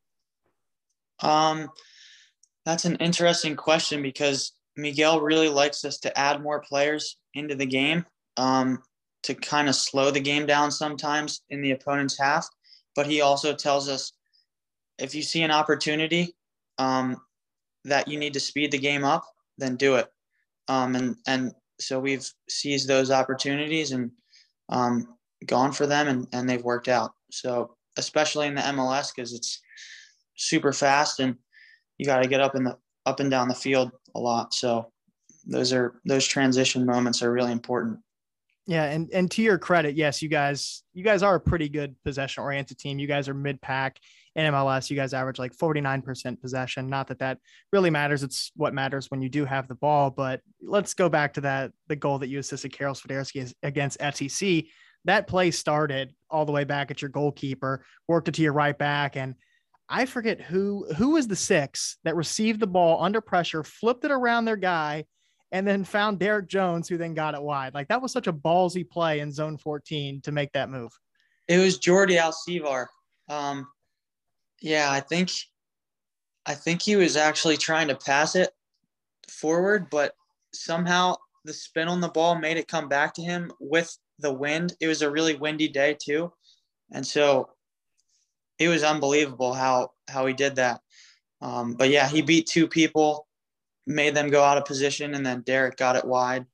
Um, 1.21 1.69
that's 2.64 2.85
an 2.85 2.97
interesting 2.97 3.57
question 3.57 4.03
because 4.03 4.53
Miguel 4.77 5.21
really 5.21 5.49
likes 5.49 5.85
us 5.85 5.99
to 5.99 6.17
add 6.17 6.43
more 6.43 6.61
players 6.61 7.19
into 7.35 7.57
the 7.57 7.67
game 7.67 8.07
um, 8.37 8.79
to 9.25 9.35
kind 9.35 9.69
of 9.69 9.75
slow 9.75 10.11
the 10.11 10.21
game 10.21 10.47
down 10.47 10.71
sometimes 10.71 11.43
in 11.51 11.61
the 11.61 11.73
opponent's 11.73 12.19
half. 12.19 12.49
But 12.95 13.07
he 13.07 13.21
also 13.21 13.55
tells 13.55 13.89
us 13.89 14.13
if 14.99 15.15
you 15.15 15.23
see 15.23 15.43
an 15.43 15.51
opportunity 15.51 16.35
um, 16.79 17.17
that 17.85 18.09
you 18.09 18.19
need 18.19 18.35
to 18.35 18.41
speed 18.41 18.73
the 18.73 18.79
game 18.79 19.05
up, 19.05 19.25
then 19.57 19.77
do 19.77 19.97
it. 19.97 20.09
Um, 20.69 20.95
and 20.95 21.17
and 21.27 21.53
so 21.81 22.01
we've 22.01 22.29
seized 22.49 22.89
those 22.89 23.11
opportunities 23.11 23.93
and 23.93 24.11
um, 24.69 25.17
gone 25.47 25.73
for 25.73 25.87
them, 25.87 26.09
and, 26.09 26.27
and 26.33 26.49
they've 26.49 26.65
worked 26.65 26.89
out. 26.89 27.13
So 27.31 27.77
especially 27.97 28.47
in 28.47 28.55
the 28.55 28.63
MLS 28.63 29.15
because 29.15 29.33
it's 29.33 29.61
super 30.37 30.73
fast 30.73 31.21
and 31.21 31.37
you 31.99 32.07
got 32.07 32.23
to 32.23 32.29
get 32.29 32.41
up 32.41 32.55
in 32.55 32.65
the 32.65 32.77
up 33.07 33.21
and 33.21 33.31
down 33.31 33.49
the 33.49 33.55
field 33.55 33.91
a 34.15 34.21
lot. 34.21 34.55
So 34.55 34.91
those 35.47 35.73
are 35.73 36.01
those 36.05 36.27
transition 36.27 36.87
moments 36.87 37.23
are 37.23 37.33
really 37.33 37.53
important. 37.53 37.99
Yeah, 38.69 38.85
and 38.85 39.09
and 39.15 39.31
to 39.31 39.41
your 39.41 39.57
credit, 39.57 39.97
yes, 39.97 40.21
you 40.21 40.29
guys 40.29 40.83
you 40.93 41.03
guys 41.03 41.23
are 41.23 41.35
a 41.35 41.41
pretty 41.41 41.71
good 41.71 41.97
possession 42.05 42.43
oriented 42.43 42.79
team. 42.79 42.99
You 42.99 43.07
guys 43.07 43.27
are 43.27 43.33
mid 43.33 43.63
pack 43.63 43.99
in 44.37 44.53
MLS. 44.53 44.91
You 44.91 44.97
guys 44.97 45.15
average 45.15 45.39
like 45.39 45.57
49% 45.57 46.39
possession. 46.39 46.91
Not 46.91 47.07
that 47.09 47.21
that 47.21 47.39
really 47.73 47.89
matters. 47.89 48.23
It's 48.23 48.53
what 48.57 48.75
matters 48.75 49.11
when 49.11 49.23
you 49.23 49.31
do 49.31 49.47
have 49.47 49.69
the 49.69 49.75
ball. 49.75 50.11
But 50.11 50.43
let's 50.61 50.93
go 50.93 51.09
back 51.09 51.33
to 51.35 51.41
that 51.41 51.73
the 51.87 51.97
goal 51.97 52.19
that 52.19 52.29
you 52.29 52.41
assisted 52.41 52.71
Karol 52.71 52.93
Swiderski 52.93 53.51
against 53.63 54.01
FCC. 54.01 54.69
That 55.07 55.29
play 55.29 55.51
started 55.51 56.13
all 56.29 56.45
the 56.45 56.53
way 56.53 56.65
back 56.65 56.91
at 56.91 57.01
your 57.01 57.09
goalkeeper, 57.09 57.87
worked 58.07 58.29
it 58.29 58.35
to 58.35 58.43
your 58.43 58.53
right 58.53 58.77
back, 58.77 59.17
and 59.17 59.35
I 59.89 60.05
forget 60.05 60.43
who 60.43 60.87
who 60.99 61.13
was 61.13 61.27
the 61.27 61.37
six 61.37 61.97
that 62.05 62.17
received 62.17 62.61
the 62.61 62.67
ball 62.67 63.03
under 63.03 63.23
pressure, 63.23 63.65
flipped 63.65 64.05
it 64.05 64.11
around 64.11 64.45
their 64.45 64.57
guy, 64.57 65.07
and 65.53 65.67
then 65.67 65.85
found 65.85 66.19
Derrick 66.19 66.49
Jones, 66.49 66.89
who 66.89 66.97
then 66.97 67.15
got 67.15 67.35
it 67.35 67.43
wide. 67.43 67.75
Like 67.75 67.89
that 67.89 68.03
was 68.03 68.13
such 68.13 68.27
a 68.27 68.33
ballsy 68.33 68.89
play 68.89 69.21
in 69.21 69.33
zone 69.33 69.57
14 69.57 70.21
to 70.23 70.33
make 70.33 70.53
that 70.53 70.71
move. 70.71 70.93
It 71.47 71.59
was 71.59 71.79
Jordy 71.79 72.17
Alcivar. 72.17 72.87
Um, 73.29 73.67
yeah, 74.61 74.91
I 74.91 75.01
think 75.01 75.31
I 76.47 76.55
think 76.55 76.83
he 76.83 76.97
was 76.97 77.17
actually 77.17 77.57
trying 77.57 77.89
to 77.89 77.95
pass 77.95 78.35
it 78.35 78.51
forward, 79.31 79.89
but 79.91 80.15
somehow 80.55 81.17
the 81.45 81.53
spin 81.53 81.89
on 81.89 82.01
the 82.01 82.09
ball 82.09 82.39
made 82.39 82.57
it 82.57 82.69
come 82.69 82.89
back 82.89 83.15
to 83.15 83.23
him 83.23 83.53
with 83.61 83.97
the 84.19 84.33
wind. 84.33 84.75
It 84.81 84.89
was 84.89 85.03
a 85.03 85.11
really 85.11 85.37
windy 85.37 85.69
day 85.69 85.97
too. 86.01 86.33
And 86.93 87.07
so 87.07 87.51
it 88.59 88.69
was 88.69 88.83
unbelievable 88.83 89.53
how 89.53 89.93
how 90.09 90.27
he 90.27 90.35
did 90.35 90.57
that. 90.57 90.81
Um, 91.41 91.75
but 91.75 91.91
yeah, 91.91 92.09
he 92.09 92.23
beat 92.23 92.47
two 92.47 92.67
people, 92.67 93.28
made 93.88 94.14
them 94.14 94.31
go 94.31 94.42
out 94.42 94.59
of 94.59 94.64
position, 94.64 95.14
and 95.14 95.24
then 95.24 95.40
Derrick 95.40 95.77
got 95.77 95.96
it 95.96 96.05
wide, 96.05 96.46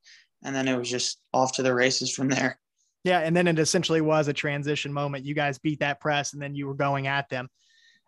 and 0.44 0.54
then 0.54 0.68
it 0.68 0.78
was 0.78 0.88
just 0.88 1.20
off 1.32 1.52
to 1.54 1.62
the 1.62 1.74
races 1.74 2.14
from 2.14 2.28
there. 2.28 2.58
Yeah, 3.02 3.18
and 3.18 3.36
then 3.36 3.46
it 3.46 3.58
essentially 3.58 4.00
was 4.00 4.28
a 4.28 4.32
transition 4.32 4.92
moment. 4.92 5.26
You 5.26 5.34
guys 5.34 5.58
beat 5.58 5.80
that 5.80 6.00
press, 6.00 6.32
and 6.32 6.40
then 6.40 6.54
you 6.54 6.66
were 6.66 6.74
going 6.74 7.06
at 7.06 7.28
them. 7.28 7.48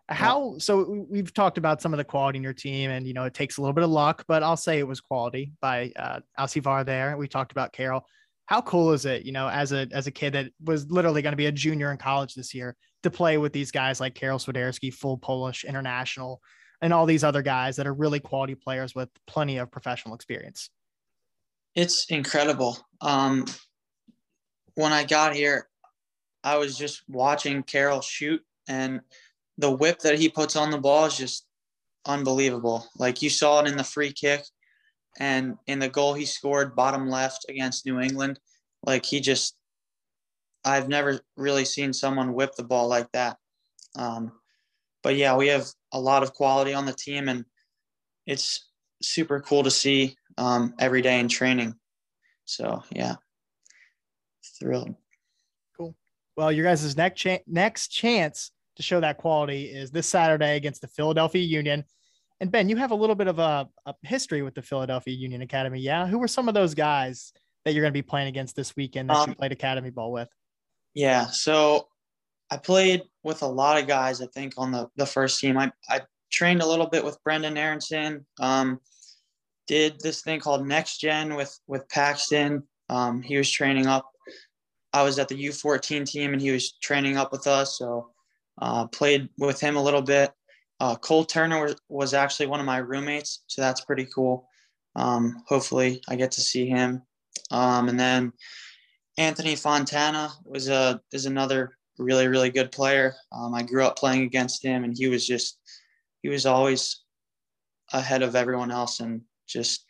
How 0.09 0.57
so? 0.57 1.05
We've 1.09 1.33
talked 1.33 1.57
about 1.57 1.81
some 1.81 1.93
of 1.93 1.97
the 1.97 2.05
quality 2.05 2.37
in 2.37 2.43
your 2.43 2.53
team, 2.53 2.89
and 2.89 3.05
you 3.05 3.13
know 3.13 3.25
it 3.25 3.33
takes 3.33 3.57
a 3.57 3.61
little 3.61 3.73
bit 3.73 3.83
of 3.83 3.89
luck, 3.89 4.23
but 4.27 4.41
I'll 4.41 4.57
say 4.57 4.79
it 4.79 4.87
was 4.87 5.01
quality 5.01 5.51
by 5.61 5.91
uh, 5.97 6.21
Alcivar 6.39 6.85
there. 6.85 7.17
We 7.17 7.27
talked 7.27 7.51
about 7.51 7.73
Karol. 7.73 8.05
How 8.45 8.61
cool 8.61 8.93
is 8.93 9.05
it, 9.05 9.23
you 9.23 9.33
know, 9.33 9.49
as 9.49 9.73
a 9.73 9.87
as 9.91 10.07
a 10.07 10.11
kid 10.11 10.33
that 10.33 10.51
was 10.63 10.89
literally 10.89 11.21
going 11.21 11.33
to 11.33 11.37
be 11.37 11.47
a 11.47 11.51
junior 11.51 11.91
in 11.91 11.97
college 11.97 12.33
this 12.33 12.53
year, 12.55 12.77
to 13.03 13.11
play 13.11 13.37
with 13.37 13.51
these 13.51 13.71
guys 13.71 13.99
like 13.99 14.15
Karol 14.15 14.39
Swiderski, 14.39 14.93
full 14.93 15.17
Polish 15.17 15.65
international, 15.65 16.41
and 16.81 16.93
all 16.93 17.05
these 17.05 17.23
other 17.23 17.41
guys 17.41 17.75
that 17.77 17.87
are 17.87 17.93
really 17.93 18.19
quality 18.19 18.55
players 18.55 18.93
with 18.93 19.09
plenty 19.25 19.57
of 19.57 19.71
professional 19.71 20.15
experience. 20.15 20.69
It's 21.75 22.05
incredible. 22.09 22.77
Um, 23.01 23.45
when 24.75 24.93
I 24.93 25.03
got 25.03 25.35
here, 25.35 25.67
I 26.43 26.57
was 26.57 26.77
just 26.77 27.03
watching 27.07 27.63
Karol 27.63 28.01
shoot, 28.01 28.41
and 28.67 29.01
the 29.57 29.71
whip 29.71 29.99
that 29.99 30.19
he 30.19 30.29
puts 30.29 30.55
on 30.55 30.71
the 30.71 30.77
ball 30.77 31.05
is 31.05 31.17
just 31.17 31.45
unbelievable. 32.05 32.85
Like 32.97 33.21
you 33.21 33.29
saw 33.29 33.61
it 33.61 33.67
in 33.67 33.77
the 33.77 33.83
free 33.83 34.13
kick 34.13 34.43
and 35.19 35.57
in 35.67 35.79
the 35.79 35.89
goal 35.89 36.13
he 36.13 36.25
scored 36.25 36.75
bottom 36.75 37.09
left 37.09 37.45
against 37.49 37.85
New 37.85 37.99
England. 37.99 38.39
Like 38.83 39.05
he 39.05 39.19
just 39.19 39.55
I've 40.63 40.89
never 40.89 41.21
really 41.35 41.65
seen 41.65 41.93
someone 41.93 42.33
whip 42.33 42.55
the 42.55 42.63
ball 42.63 42.87
like 42.87 43.11
that. 43.13 43.37
Um, 43.95 44.31
but 45.01 45.15
yeah, 45.15 45.35
we 45.35 45.47
have 45.47 45.65
a 45.91 45.99
lot 45.99 46.23
of 46.23 46.33
quality 46.33 46.73
on 46.73 46.85
the 46.85 46.93
team, 46.93 47.29
and 47.29 47.45
it's 48.25 48.69
super 49.01 49.39
cool 49.41 49.63
to 49.63 49.71
see 49.71 50.15
um, 50.37 50.73
every 50.79 51.01
day 51.01 51.19
in 51.19 51.27
training. 51.27 51.75
So 52.45 52.83
yeah, 52.91 53.15
thrilled. 54.59 54.95
Cool. 55.77 55.95
Well, 56.35 56.51
your 56.51 56.65
guys' 56.65 56.95
next 56.97 57.19
cha- 57.19 57.43
next 57.47 57.89
chance 57.89 58.51
to 58.77 58.83
show 58.83 58.99
that 58.99 59.17
quality 59.17 59.65
is 59.65 59.91
this 59.91 60.07
Saturday 60.07 60.55
against 60.55 60.81
the 60.81 60.87
Philadelphia 60.87 61.43
Union. 61.43 61.83
And 62.39 62.51
Ben, 62.51 62.69
you 62.69 62.75
have 62.75 62.91
a 62.91 62.95
little 62.95 63.15
bit 63.15 63.27
of 63.27 63.39
a, 63.39 63.67
a 63.85 63.95
history 64.03 64.43
with 64.43 64.53
the 64.53 64.61
Philadelphia 64.61 65.15
Union 65.15 65.41
Academy. 65.41 65.79
Yeah. 65.79 66.05
Who 66.05 66.19
were 66.19 66.27
some 66.27 66.47
of 66.47 66.53
those 66.53 66.75
guys 66.75 67.33
that 67.65 67.73
you're 67.73 67.81
going 67.81 67.91
to 67.91 67.97
be 67.97 68.03
playing 68.03 68.27
against 68.27 68.55
this 68.55 68.75
weekend 68.75 69.09
that 69.09 69.17
um, 69.17 69.29
you 69.29 69.35
played 69.35 69.51
Academy 69.51 69.89
ball 69.89 70.11
with? 70.11 70.29
Yeah. 70.93 71.25
So 71.27 71.87
I 72.49 72.57
played 72.57 73.03
with 73.23 73.41
a 73.41 73.47
lot 73.47 73.81
of 73.81 73.87
guys, 73.87 74.21
I 74.21 74.27
think, 74.27 74.53
on 74.57 74.71
the, 74.71 74.89
the 74.95 75.05
first 75.05 75.39
team. 75.39 75.57
I, 75.57 75.71
I 75.89 76.01
trained 76.31 76.61
a 76.61 76.67
little 76.67 76.87
bit 76.87 77.03
with 77.03 77.21
Brenden 77.23 77.57
Aaronson. 77.57 78.25
Um, 78.39 78.79
did 79.67 79.99
this 79.99 80.21
thing 80.21 80.39
called 80.39 80.65
Next 80.65 80.99
Gen 80.99 81.35
with 81.35 81.57
with 81.67 81.87
Paxten. 81.89 82.63
Um, 82.89 83.21
he 83.21 83.37
was 83.37 83.51
training 83.51 83.85
up. 83.85 84.09
I 84.93 85.03
was 85.03 85.19
at 85.19 85.27
the 85.27 85.35
U14 85.47 86.05
team 86.05 86.33
and 86.33 86.41
he 86.41 86.51
was 86.51 86.73
training 86.81 87.17
up 87.17 87.33
with 87.33 87.45
us. 87.47 87.77
So 87.77 88.11
uh, 88.61 88.87
played 88.87 89.29
with 89.37 89.59
him 89.59 89.75
a 89.75 89.83
little 89.83 90.01
bit. 90.01 90.31
Uh, 90.79 90.95
Cole 90.95 91.25
Turner 91.25 91.61
was, 91.61 91.75
was 91.89 92.13
actually 92.13 92.47
one 92.47 92.59
of 92.59 92.65
my 92.65 92.77
roommates, 92.77 93.43
so 93.47 93.61
that's 93.61 93.81
pretty 93.81 94.07
cool. 94.13 94.47
Um, 94.95 95.43
hopefully, 95.47 96.01
I 96.07 96.15
get 96.15 96.31
to 96.31 96.41
see 96.41 96.67
him. 96.67 97.01
Um, 97.51 97.89
and 97.89 97.99
then 97.99 98.31
Anthony 99.17 99.55
Fontana 99.55 100.31
was 100.45 100.69
a 100.69 101.01
is 101.11 101.25
another 101.25 101.76
really 101.99 102.27
really 102.27 102.49
good 102.49 102.71
player. 102.71 103.13
Um, 103.31 103.53
I 103.53 103.63
grew 103.63 103.83
up 103.83 103.97
playing 103.97 104.23
against 104.23 104.63
him, 104.63 104.83
and 104.83 104.95
he 104.97 105.07
was 105.07 105.25
just 105.25 105.59
he 106.21 106.29
was 106.29 106.45
always 106.45 107.03
ahead 107.93 108.21
of 108.21 108.35
everyone 108.35 108.71
else 108.71 108.99
and 108.99 109.21
just 109.47 109.85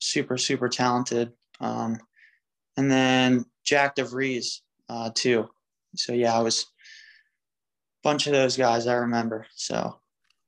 super 0.00 0.36
super 0.38 0.68
talented. 0.68 1.32
Um, 1.60 1.98
and 2.76 2.90
then 2.90 3.44
Jack 3.64 3.94
de 3.94 4.04
Vries 4.04 4.62
uh, 4.88 5.10
too. 5.14 5.48
So 5.96 6.12
yeah, 6.12 6.36
I 6.36 6.40
was 6.40 6.62
a 6.62 8.08
bunch 8.08 8.26
of 8.26 8.32
those 8.32 8.56
guys 8.56 8.86
I 8.86 8.94
remember. 8.94 9.46
So 9.54 10.00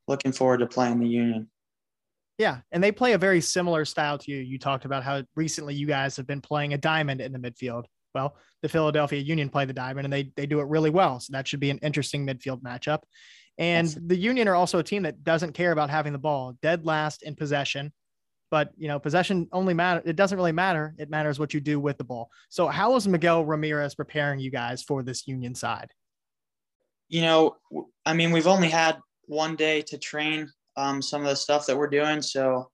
looking 0.08 0.32
forward 0.32 0.58
to 0.58 0.66
playing 0.66 1.00
the 1.00 1.08
Union. 1.08 1.48
Yeah, 2.38 2.58
and 2.70 2.84
they 2.84 2.92
play 2.92 3.14
a 3.14 3.18
very 3.18 3.40
similar 3.40 3.84
style 3.86 4.18
to 4.18 4.30
you. 4.30 4.38
You 4.38 4.58
talked 4.58 4.84
about 4.84 5.02
how 5.02 5.22
recently 5.36 5.74
you 5.74 5.86
guys 5.86 6.16
have 6.16 6.26
been 6.26 6.42
playing 6.42 6.74
a 6.74 6.78
diamond 6.78 7.22
in 7.22 7.32
the 7.32 7.38
midfield. 7.38 7.84
Well, 8.16 8.34
the 8.62 8.68
Philadelphia 8.70 9.20
Union 9.20 9.50
play 9.50 9.66
the 9.66 9.74
diamond 9.74 10.06
and 10.06 10.12
they 10.12 10.32
they 10.36 10.46
do 10.46 10.60
it 10.60 10.68
really 10.68 10.88
well. 10.88 11.20
So 11.20 11.32
that 11.34 11.46
should 11.46 11.60
be 11.60 11.68
an 11.68 11.76
interesting 11.82 12.26
midfield 12.26 12.62
matchup. 12.62 13.02
And 13.58 13.88
the 14.06 14.16
Union 14.16 14.48
are 14.48 14.54
also 14.54 14.78
a 14.78 14.82
team 14.82 15.02
that 15.02 15.22
doesn't 15.22 15.52
care 15.52 15.70
about 15.70 15.90
having 15.90 16.14
the 16.14 16.18
ball, 16.18 16.56
dead 16.62 16.86
last 16.86 17.22
in 17.22 17.36
possession. 17.36 17.92
But 18.50 18.70
you 18.78 18.88
know, 18.88 18.98
possession 18.98 19.48
only 19.52 19.74
matter. 19.74 20.00
It 20.06 20.16
doesn't 20.16 20.38
really 20.38 20.52
matter. 20.52 20.94
It 20.96 21.10
matters 21.10 21.38
what 21.38 21.52
you 21.52 21.60
do 21.60 21.78
with 21.78 21.98
the 21.98 22.04
ball. 22.04 22.30
So 22.48 22.68
how 22.68 22.96
is 22.96 23.06
Miguel 23.06 23.44
Ramirez 23.44 23.94
preparing 23.94 24.40
you 24.40 24.50
guys 24.50 24.82
for 24.82 25.02
this 25.02 25.28
Union 25.28 25.54
side? 25.54 25.90
You 27.10 27.20
know, 27.20 27.56
I 28.06 28.14
mean, 28.14 28.32
we've 28.32 28.46
only 28.46 28.70
had 28.70 28.96
one 29.26 29.56
day 29.56 29.82
to 29.82 29.98
train 29.98 30.50
um, 30.78 31.02
some 31.02 31.20
of 31.20 31.28
the 31.28 31.36
stuff 31.36 31.66
that 31.66 31.76
we're 31.76 31.90
doing. 31.90 32.22
So 32.22 32.70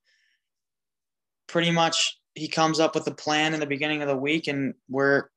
pretty 1.48 1.72
much 1.72 2.18
he 2.34 2.48
comes 2.48 2.80
up 2.80 2.94
with 2.94 3.06
a 3.06 3.14
plan 3.14 3.54
in 3.54 3.60
the 3.60 3.66
beginning 3.66 4.02
of 4.02 4.08
the 4.08 4.16
week 4.16 4.48
and 4.48 4.74
we're 4.88 5.28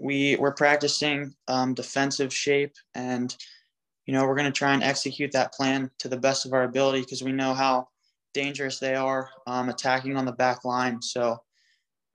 we 0.00 0.36
we're 0.36 0.52
practicing 0.52 1.34
um, 1.48 1.74
defensive 1.74 2.32
shape 2.32 2.74
and 2.94 3.36
you 4.06 4.12
know 4.12 4.26
we're 4.26 4.34
going 4.34 4.50
to 4.50 4.52
try 4.52 4.74
and 4.74 4.82
execute 4.82 5.32
that 5.32 5.52
plan 5.52 5.90
to 5.98 6.08
the 6.08 6.16
best 6.16 6.46
of 6.46 6.52
our 6.52 6.64
ability 6.64 7.00
because 7.00 7.22
we 7.22 7.32
know 7.32 7.54
how 7.54 7.88
dangerous 8.32 8.78
they 8.78 8.94
are 8.94 9.28
um, 9.46 9.68
attacking 9.68 10.16
on 10.16 10.24
the 10.24 10.32
back 10.32 10.64
line 10.64 11.00
so 11.00 11.38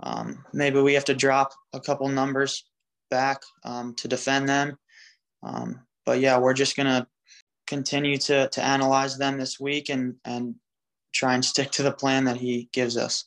um, 0.02 0.43
maybe 0.54 0.80
we 0.80 0.93
have 0.93 1.06
to 1.06 1.15
drop 1.15 1.52
a 1.74 1.80
couple 1.80 2.08
numbers 2.08 2.65
back 3.10 3.41
um, 3.63 3.93
to 3.95 4.08
defend 4.08 4.48
them 4.48 4.78
um, 5.43 5.80
but 6.06 6.19
yeah 6.19 6.38
we're 6.38 6.54
just 6.54 6.76
going 6.76 6.88
to 6.88 7.08
continue 7.67 8.17
to 8.17 8.50
to 8.50 8.63
analyze 8.63 9.17
them 9.17 9.38
this 9.38 9.60
week 9.60 9.89
and 9.89 10.15
and 10.26 10.56
try 11.13 11.34
and 11.34 11.43
stick 11.43 11.72
to 11.72 11.84
the 11.84 11.91
plan 11.91 12.26
that 12.26 12.38
he 12.38 12.69
gives 12.72 12.98
us 12.98 13.26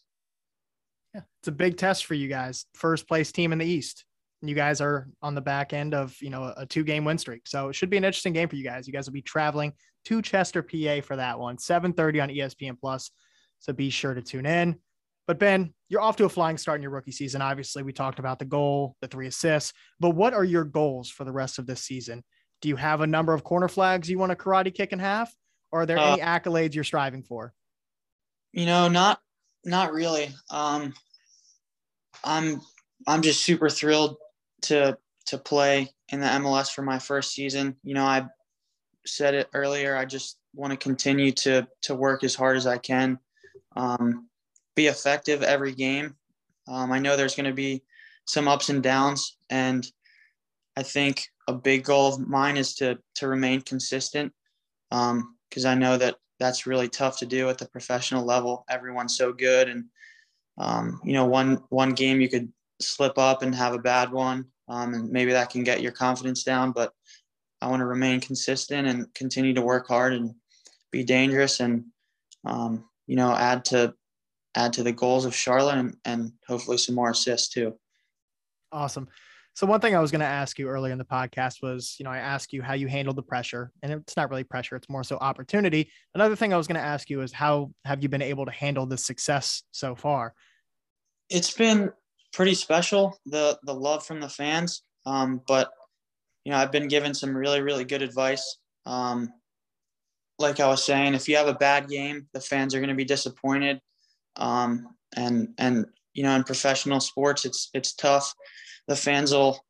yeah, 1.14 1.22
it's 1.40 1.48
a 1.48 1.52
big 1.52 1.76
test 1.76 2.06
for 2.06 2.14
you 2.14 2.26
guys. 2.26 2.64
First 2.74 3.06
place 3.06 3.32
team 3.32 3.52
in 3.52 3.58
the 3.58 3.66
East. 3.66 4.06
And 4.42 4.50
you 4.50 4.56
guys 4.56 4.80
are 4.80 5.08
on 5.22 5.34
the 5.34 5.40
back 5.40 5.72
end 5.72 5.94
of, 5.94 6.14
you 6.20 6.28
know, 6.28 6.52
a 6.56 6.66
two 6.66 6.84
game 6.84 7.04
win 7.04 7.16
streak. 7.16 7.46
So 7.46 7.68
it 7.68 7.74
should 7.74 7.90
be 7.90 7.96
an 7.96 8.04
interesting 8.04 8.32
game 8.32 8.48
for 8.48 8.56
you 8.56 8.64
guys. 8.64 8.86
You 8.86 8.92
guys 8.92 9.06
will 9.06 9.12
be 9.12 9.22
traveling 9.22 9.72
to 10.06 10.20
Chester, 10.20 10.62
PA 10.62 11.00
for 11.00 11.16
that 11.16 11.38
one, 11.38 11.56
7:30 11.56 12.20
on 12.20 12.28
ESPN 12.28 12.78
Plus. 12.78 13.12
So 13.60 13.72
be 13.72 13.88
sure 13.88 14.14
to 14.14 14.20
tune 14.20 14.44
in. 14.44 14.76
But 15.28 15.38
Ben, 15.38 15.72
you're 15.88 16.00
off 16.00 16.16
to 16.16 16.24
a 16.24 16.28
flying 16.28 16.58
start 16.58 16.78
in 16.78 16.82
your 16.82 16.90
rookie 16.90 17.12
season. 17.12 17.40
Obviously, 17.40 17.84
we 17.84 17.92
talked 17.92 18.18
about 18.18 18.40
the 18.40 18.44
goal, 18.44 18.96
the 19.00 19.06
three 19.06 19.28
assists, 19.28 19.72
but 20.00 20.10
what 20.10 20.34
are 20.34 20.44
your 20.44 20.64
goals 20.64 21.08
for 21.08 21.24
the 21.24 21.32
rest 21.32 21.60
of 21.60 21.66
this 21.66 21.82
season? 21.82 22.24
Do 22.60 22.68
you 22.68 22.76
have 22.76 23.00
a 23.00 23.06
number 23.06 23.32
of 23.32 23.44
corner 23.44 23.68
flags 23.68 24.10
you 24.10 24.18
want 24.18 24.30
to 24.30 24.36
karate 24.36 24.74
kick 24.74 24.92
in 24.92 24.98
half? 24.98 25.32
Or 25.70 25.82
are 25.82 25.86
there 25.86 25.98
uh, 25.98 26.14
any 26.14 26.22
accolades 26.22 26.74
you're 26.74 26.84
striving 26.84 27.22
for? 27.22 27.54
You 28.52 28.66
know, 28.66 28.88
not 28.88 29.20
not 29.64 29.92
really. 29.92 30.30
Um, 30.50 30.92
I'm 32.24 32.60
I'm 33.06 33.22
just 33.22 33.42
super 33.42 33.70
thrilled 33.70 34.16
to 34.62 34.96
to 35.26 35.38
play 35.38 35.88
in 36.08 36.20
the 36.20 36.26
MLS 36.26 36.72
for 36.72 36.82
my 36.82 36.98
first 36.98 37.32
season. 37.32 37.76
You 37.82 37.94
know, 37.94 38.04
I 38.04 38.26
said 39.06 39.34
it 39.34 39.48
earlier. 39.54 39.96
I 39.96 40.04
just 40.04 40.38
want 40.54 40.72
to 40.72 40.76
continue 40.76 41.32
to 41.32 41.66
to 41.82 41.94
work 41.94 42.24
as 42.24 42.34
hard 42.34 42.56
as 42.56 42.66
I 42.66 42.78
can, 42.78 43.18
um, 43.76 44.28
be 44.74 44.86
effective 44.86 45.42
every 45.42 45.72
game. 45.72 46.16
Um, 46.68 46.92
I 46.92 46.98
know 46.98 47.16
there's 47.16 47.34
going 47.34 47.46
to 47.46 47.54
be 47.54 47.82
some 48.26 48.48
ups 48.48 48.68
and 48.68 48.82
downs, 48.82 49.36
and 49.50 49.86
I 50.76 50.82
think 50.82 51.28
a 51.48 51.52
big 51.52 51.84
goal 51.84 52.12
of 52.12 52.20
mine 52.20 52.56
is 52.56 52.74
to 52.76 52.98
to 53.16 53.28
remain 53.28 53.62
consistent 53.62 54.32
because 54.90 55.64
um, 55.64 55.66
I 55.66 55.74
know 55.74 55.96
that 55.96 56.16
that's 56.38 56.66
really 56.66 56.88
tough 56.88 57.18
to 57.18 57.26
do 57.26 57.48
at 57.48 57.58
the 57.58 57.68
professional 57.68 58.24
level. 58.24 58.64
Everyone's 58.68 59.16
so 59.16 59.32
good, 59.32 59.68
and 59.68 59.84
um, 60.58 61.00
you 61.04 61.12
know, 61.12 61.24
one 61.24 61.62
one 61.70 61.94
game 61.94 62.20
you 62.20 62.28
could 62.28 62.52
slip 62.80 63.18
up 63.18 63.42
and 63.42 63.54
have 63.54 63.74
a 63.74 63.78
bad 63.78 64.12
one, 64.12 64.46
um, 64.68 64.94
and 64.94 65.10
maybe 65.10 65.32
that 65.32 65.50
can 65.50 65.64
get 65.64 65.82
your 65.82 65.92
confidence 65.92 66.42
down. 66.42 66.72
But 66.72 66.92
I 67.60 67.68
want 67.68 67.80
to 67.80 67.86
remain 67.86 68.20
consistent 68.20 68.88
and 68.88 69.12
continue 69.14 69.54
to 69.54 69.62
work 69.62 69.86
hard 69.88 70.12
and 70.12 70.34
be 70.90 71.04
dangerous 71.04 71.60
and 71.60 71.84
um, 72.44 72.84
you 73.06 73.16
know 73.16 73.34
add 73.34 73.64
to 73.66 73.94
add 74.54 74.72
to 74.74 74.82
the 74.82 74.92
goals 74.92 75.24
of 75.24 75.34
Charlotte 75.34 75.78
and, 75.78 75.96
and 76.04 76.32
hopefully 76.46 76.76
some 76.76 76.94
more 76.94 77.10
assists 77.10 77.48
too. 77.48 77.74
Awesome. 78.70 79.08
So 79.54 79.66
one 79.66 79.80
thing 79.80 79.94
I 79.94 80.00
was 80.00 80.10
going 80.10 80.20
to 80.20 80.26
ask 80.26 80.58
you 80.58 80.68
earlier 80.68 80.92
in 80.92 80.98
the 80.98 81.04
podcast 81.04 81.62
was, 81.62 81.96
you 81.98 82.04
know, 82.04 82.10
I 82.10 82.18
asked 82.18 82.54
you 82.54 82.62
how 82.62 82.72
you 82.72 82.86
handled 82.86 83.16
the 83.16 83.22
pressure, 83.22 83.70
and 83.82 83.92
it's 83.92 84.16
not 84.16 84.30
really 84.30 84.44
pressure; 84.44 84.76
it's 84.76 84.88
more 84.88 85.04
so 85.04 85.18
opportunity. 85.18 85.90
Another 86.14 86.36
thing 86.36 86.54
I 86.54 86.56
was 86.56 86.66
going 86.66 86.80
to 86.80 86.86
ask 86.86 87.10
you 87.10 87.20
is 87.20 87.32
how 87.32 87.70
have 87.84 88.02
you 88.02 88.08
been 88.08 88.22
able 88.22 88.46
to 88.46 88.50
handle 88.50 88.86
the 88.86 88.96
success 88.96 89.62
so 89.70 89.94
far? 89.94 90.32
It's 91.28 91.52
been 91.52 91.92
pretty 92.32 92.54
special 92.54 93.18
the 93.26 93.58
the 93.64 93.74
love 93.74 94.04
from 94.04 94.20
the 94.20 94.28
fans, 94.28 94.82
um, 95.06 95.40
but 95.46 95.70
you 96.44 96.52
know 96.52 96.58
I've 96.58 96.72
been 96.72 96.88
given 96.88 97.14
some 97.14 97.36
really 97.36 97.60
really 97.60 97.84
good 97.84 98.02
advice. 98.02 98.58
Um, 98.86 99.32
like 100.38 100.60
I 100.60 100.66
was 100.66 100.82
saying, 100.82 101.14
if 101.14 101.28
you 101.28 101.36
have 101.36 101.48
a 101.48 101.54
bad 101.54 101.88
game, 101.88 102.26
the 102.32 102.40
fans 102.40 102.74
are 102.74 102.80
going 102.80 102.88
to 102.88 102.96
be 102.96 103.04
disappointed, 103.04 103.80
um, 104.36 104.94
and 105.16 105.48
and 105.58 105.86
you 106.14 106.22
know 106.22 106.34
in 106.34 106.44
professional 106.44 107.00
sports 107.00 107.44
it's 107.44 107.70
it's 107.74 107.94
tough 107.94 108.34
the 108.88 108.96
fans 108.96 109.32
will 109.32 109.64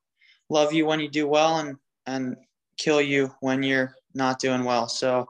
love 0.48 0.72
you 0.72 0.86
when 0.86 1.00
you 1.00 1.08
do 1.08 1.26
well 1.26 1.58
and 1.58 1.76
and 2.06 2.36
kill 2.78 3.00
you 3.00 3.32
when 3.40 3.62
you're 3.62 3.94
not 4.14 4.40
doing 4.40 4.64
well. 4.64 4.88
So 4.88 5.26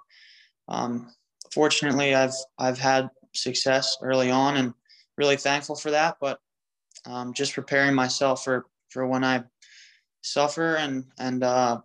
um, 0.68 1.10
fortunately, 1.52 2.14
I've 2.14 2.34
I've 2.58 2.78
had 2.78 3.08
success 3.34 3.96
early 4.02 4.30
on 4.30 4.56
and 4.56 4.74
really 5.18 5.36
thankful 5.36 5.76
for 5.76 5.90
that. 5.90 6.16
But 6.20 6.38
um, 7.06 7.32
just 7.32 7.54
preparing 7.54 7.94
myself 7.94 8.44
for 8.44 8.66
for 8.90 9.06
when 9.06 9.24
I 9.24 9.44
suffer 10.22 10.76
and 10.76 11.04
and 11.18 11.42
uh, 11.42 11.80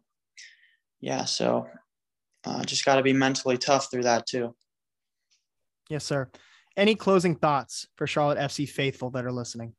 yeah, 0.99 1.25
so 1.25 1.67
uh, 2.45 2.63
just 2.63 2.85
got 2.85 2.95
to 2.95 3.03
be 3.03 3.13
mentally 3.13 3.57
tough 3.57 3.89
through 3.91 4.03
that 4.03 4.25
too. 4.25 4.55
Yes, 5.89 6.05
sir. 6.05 6.29
Any 6.75 6.95
closing 6.95 7.35
thoughts 7.35 7.87
for 7.95 8.05
Charlotte 8.05 8.37
FC 8.37 8.67
faithful 8.67 9.09
that 9.11 9.25
are 9.25 9.31
listening? 9.31 9.73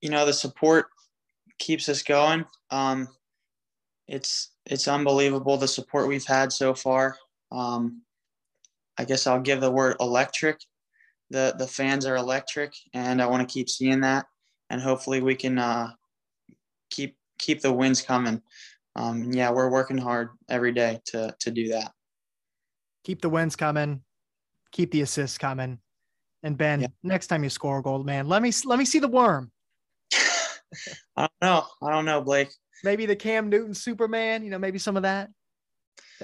You 0.00 0.10
know, 0.10 0.26
the 0.26 0.32
support 0.32 0.86
keeps 1.58 1.88
us 1.88 2.02
going. 2.02 2.44
Um, 2.70 3.08
it's 4.06 4.50
it's 4.66 4.88
unbelievable 4.88 5.56
the 5.56 5.68
support 5.68 6.06
we've 6.06 6.26
had 6.26 6.52
so 6.52 6.74
far. 6.74 7.16
Um, 7.50 8.02
I 8.98 9.04
guess 9.04 9.26
I'll 9.26 9.40
give 9.40 9.60
the 9.60 9.70
word 9.70 9.96
electric. 10.00 10.60
The 11.30 11.54
the 11.58 11.66
fans 11.66 12.06
are 12.06 12.16
electric, 12.16 12.72
and 12.94 13.20
I 13.20 13.26
want 13.26 13.46
to 13.46 13.52
keep 13.52 13.68
seeing 13.68 14.00
that. 14.02 14.26
And 14.70 14.80
hopefully, 14.80 15.20
we 15.20 15.34
can 15.34 15.58
uh, 15.58 15.92
keep 16.90 17.16
keep 17.38 17.60
the 17.60 17.72
wins 17.72 18.02
coming. 18.02 18.42
Um, 18.96 19.32
yeah, 19.32 19.50
we're 19.50 19.70
working 19.70 19.98
hard 19.98 20.30
every 20.48 20.72
day 20.72 21.00
to 21.06 21.34
to 21.40 21.50
do 21.50 21.68
that. 21.68 21.92
Keep 23.04 23.22
the 23.22 23.28
wins 23.28 23.54
coming. 23.54 24.02
Keep 24.72 24.90
the 24.90 25.02
assists 25.02 25.38
coming. 25.38 25.78
And 26.42 26.56
Ben, 26.56 26.80
yeah. 26.80 26.86
next 27.02 27.28
time 27.28 27.44
you 27.44 27.50
score 27.50 27.78
a 27.78 27.82
goal, 27.82 28.04
man, 28.04 28.28
let 28.28 28.42
me 28.42 28.52
let 28.64 28.78
me 28.78 28.84
see 28.84 28.98
the 28.98 29.08
worm. 29.08 29.50
I 31.16 31.28
don't 31.28 31.32
know. 31.42 31.66
I 31.82 31.90
don't 31.90 32.04
know, 32.04 32.20
Blake. 32.20 32.48
Maybe 32.84 33.06
the 33.06 33.16
Cam 33.16 33.48
Newton 33.48 33.74
Superman, 33.74 34.44
you 34.44 34.50
know, 34.50 34.58
maybe 34.58 34.78
some 34.78 34.96
of 34.96 35.02
that. 35.02 35.30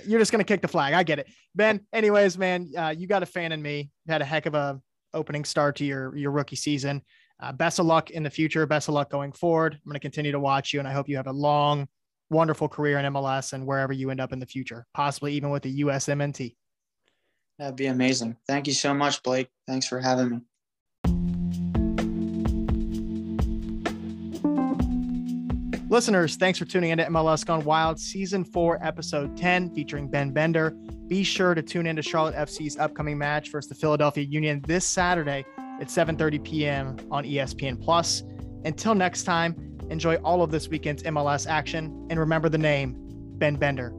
You're 0.06 0.18
just 0.18 0.32
gonna 0.32 0.44
kick 0.44 0.62
the 0.62 0.68
flag. 0.68 0.94
I 0.94 1.02
get 1.02 1.18
it, 1.18 1.28
Ben. 1.54 1.80
Anyways, 1.92 2.38
man, 2.38 2.70
uh, 2.76 2.94
you 2.96 3.06
got 3.06 3.22
a 3.22 3.26
fan 3.26 3.52
in 3.52 3.60
me. 3.60 3.90
You 4.06 4.12
had 4.12 4.22
a 4.22 4.24
heck 4.24 4.46
of 4.46 4.54
a 4.54 4.80
opening 5.14 5.44
start 5.44 5.76
to 5.76 5.84
your 5.84 6.16
your 6.16 6.30
rookie 6.30 6.56
season. 6.56 7.02
Uh, 7.42 7.50
best 7.50 7.80
of 7.80 7.86
luck 7.86 8.10
in 8.10 8.22
the 8.22 8.30
future. 8.30 8.64
Best 8.66 8.86
of 8.86 8.94
luck 8.94 9.10
going 9.10 9.32
forward. 9.32 9.74
I'm 9.74 9.80
going 9.84 9.94
to 9.94 10.00
continue 10.00 10.30
to 10.30 10.38
watch 10.38 10.72
you, 10.72 10.78
and 10.78 10.86
I 10.86 10.92
hope 10.92 11.08
you 11.08 11.16
have 11.16 11.26
a 11.26 11.32
long, 11.32 11.88
wonderful 12.30 12.68
career 12.68 12.98
in 12.98 13.12
MLS 13.12 13.52
and 13.52 13.66
wherever 13.66 13.92
you 13.92 14.10
end 14.10 14.20
up 14.20 14.32
in 14.32 14.38
the 14.38 14.46
future, 14.46 14.86
possibly 14.94 15.34
even 15.34 15.50
with 15.50 15.64
the 15.64 15.80
USMNT. 15.80 16.54
That'd 17.58 17.74
be 17.74 17.86
amazing. 17.86 18.36
Thank 18.46 18.68
you 18.68 18.72
so 18.72 18.94
much, 18.94 19.24
Blake. 19.24 19.48
Thanks 19.66 19.88
for 19.88 19.98
having 19.98 20.30
me. 20.30 20.38
Listeners, 25.88 26.36
thanks 26.36 26.60
for 26.60 26.64
tuning 26.64 26.90
in 26.90 26.98
to 26.98 27.04
MLS 27.06 27.44
Gone 27.44 27.64
Wild 27.64 27.98
Season 27.98 28.44
4, 28.44 28.86
Episode 28.86 29.36
10, 29.36 29.74
featuring 29.74 30.08
Ben 30.08 30.30
Bender. 30.30 30.70
Be 31.08 31.24
sure 31.24 31.54
to 31.54 31.60
tune 31.60 31.86
in 31.86 31.96
to 31.96 32.02
Charlotte 32.02 32.36
FC's 32.36 32.78
upcoming 32.78 33.18
match 33.18 33.50
versus 33.50 33.68
the 33.68 33.74
Philadelphia 33.74 34.24
Union 34.24 34.62
this 34.66 34.86
Saturday 34.86 35.44
at 35.82 35.88
7.30 35.88 36.44
p.m. 36.44 36.96
on 37.10 37.24
ESPN+. 37.24 37.78
Plus. 37.82 38.22
Until 38.64 38.94
next 38.94 39.24
time, 39.24 39.76
enjoy 39.90 40.14
all 40.16 40.40
of 40.42 40.52
this 40.52 40.68
weekend's 40.68 41.02
MLS 41.02 41.48
action, 41.48 42.06
and 42.08 42.18
remember 42.20 42.48
the 42.48 42.56
name, 42.56 42.94
Ben 43.38 43.56
Bender. 43.56 43.92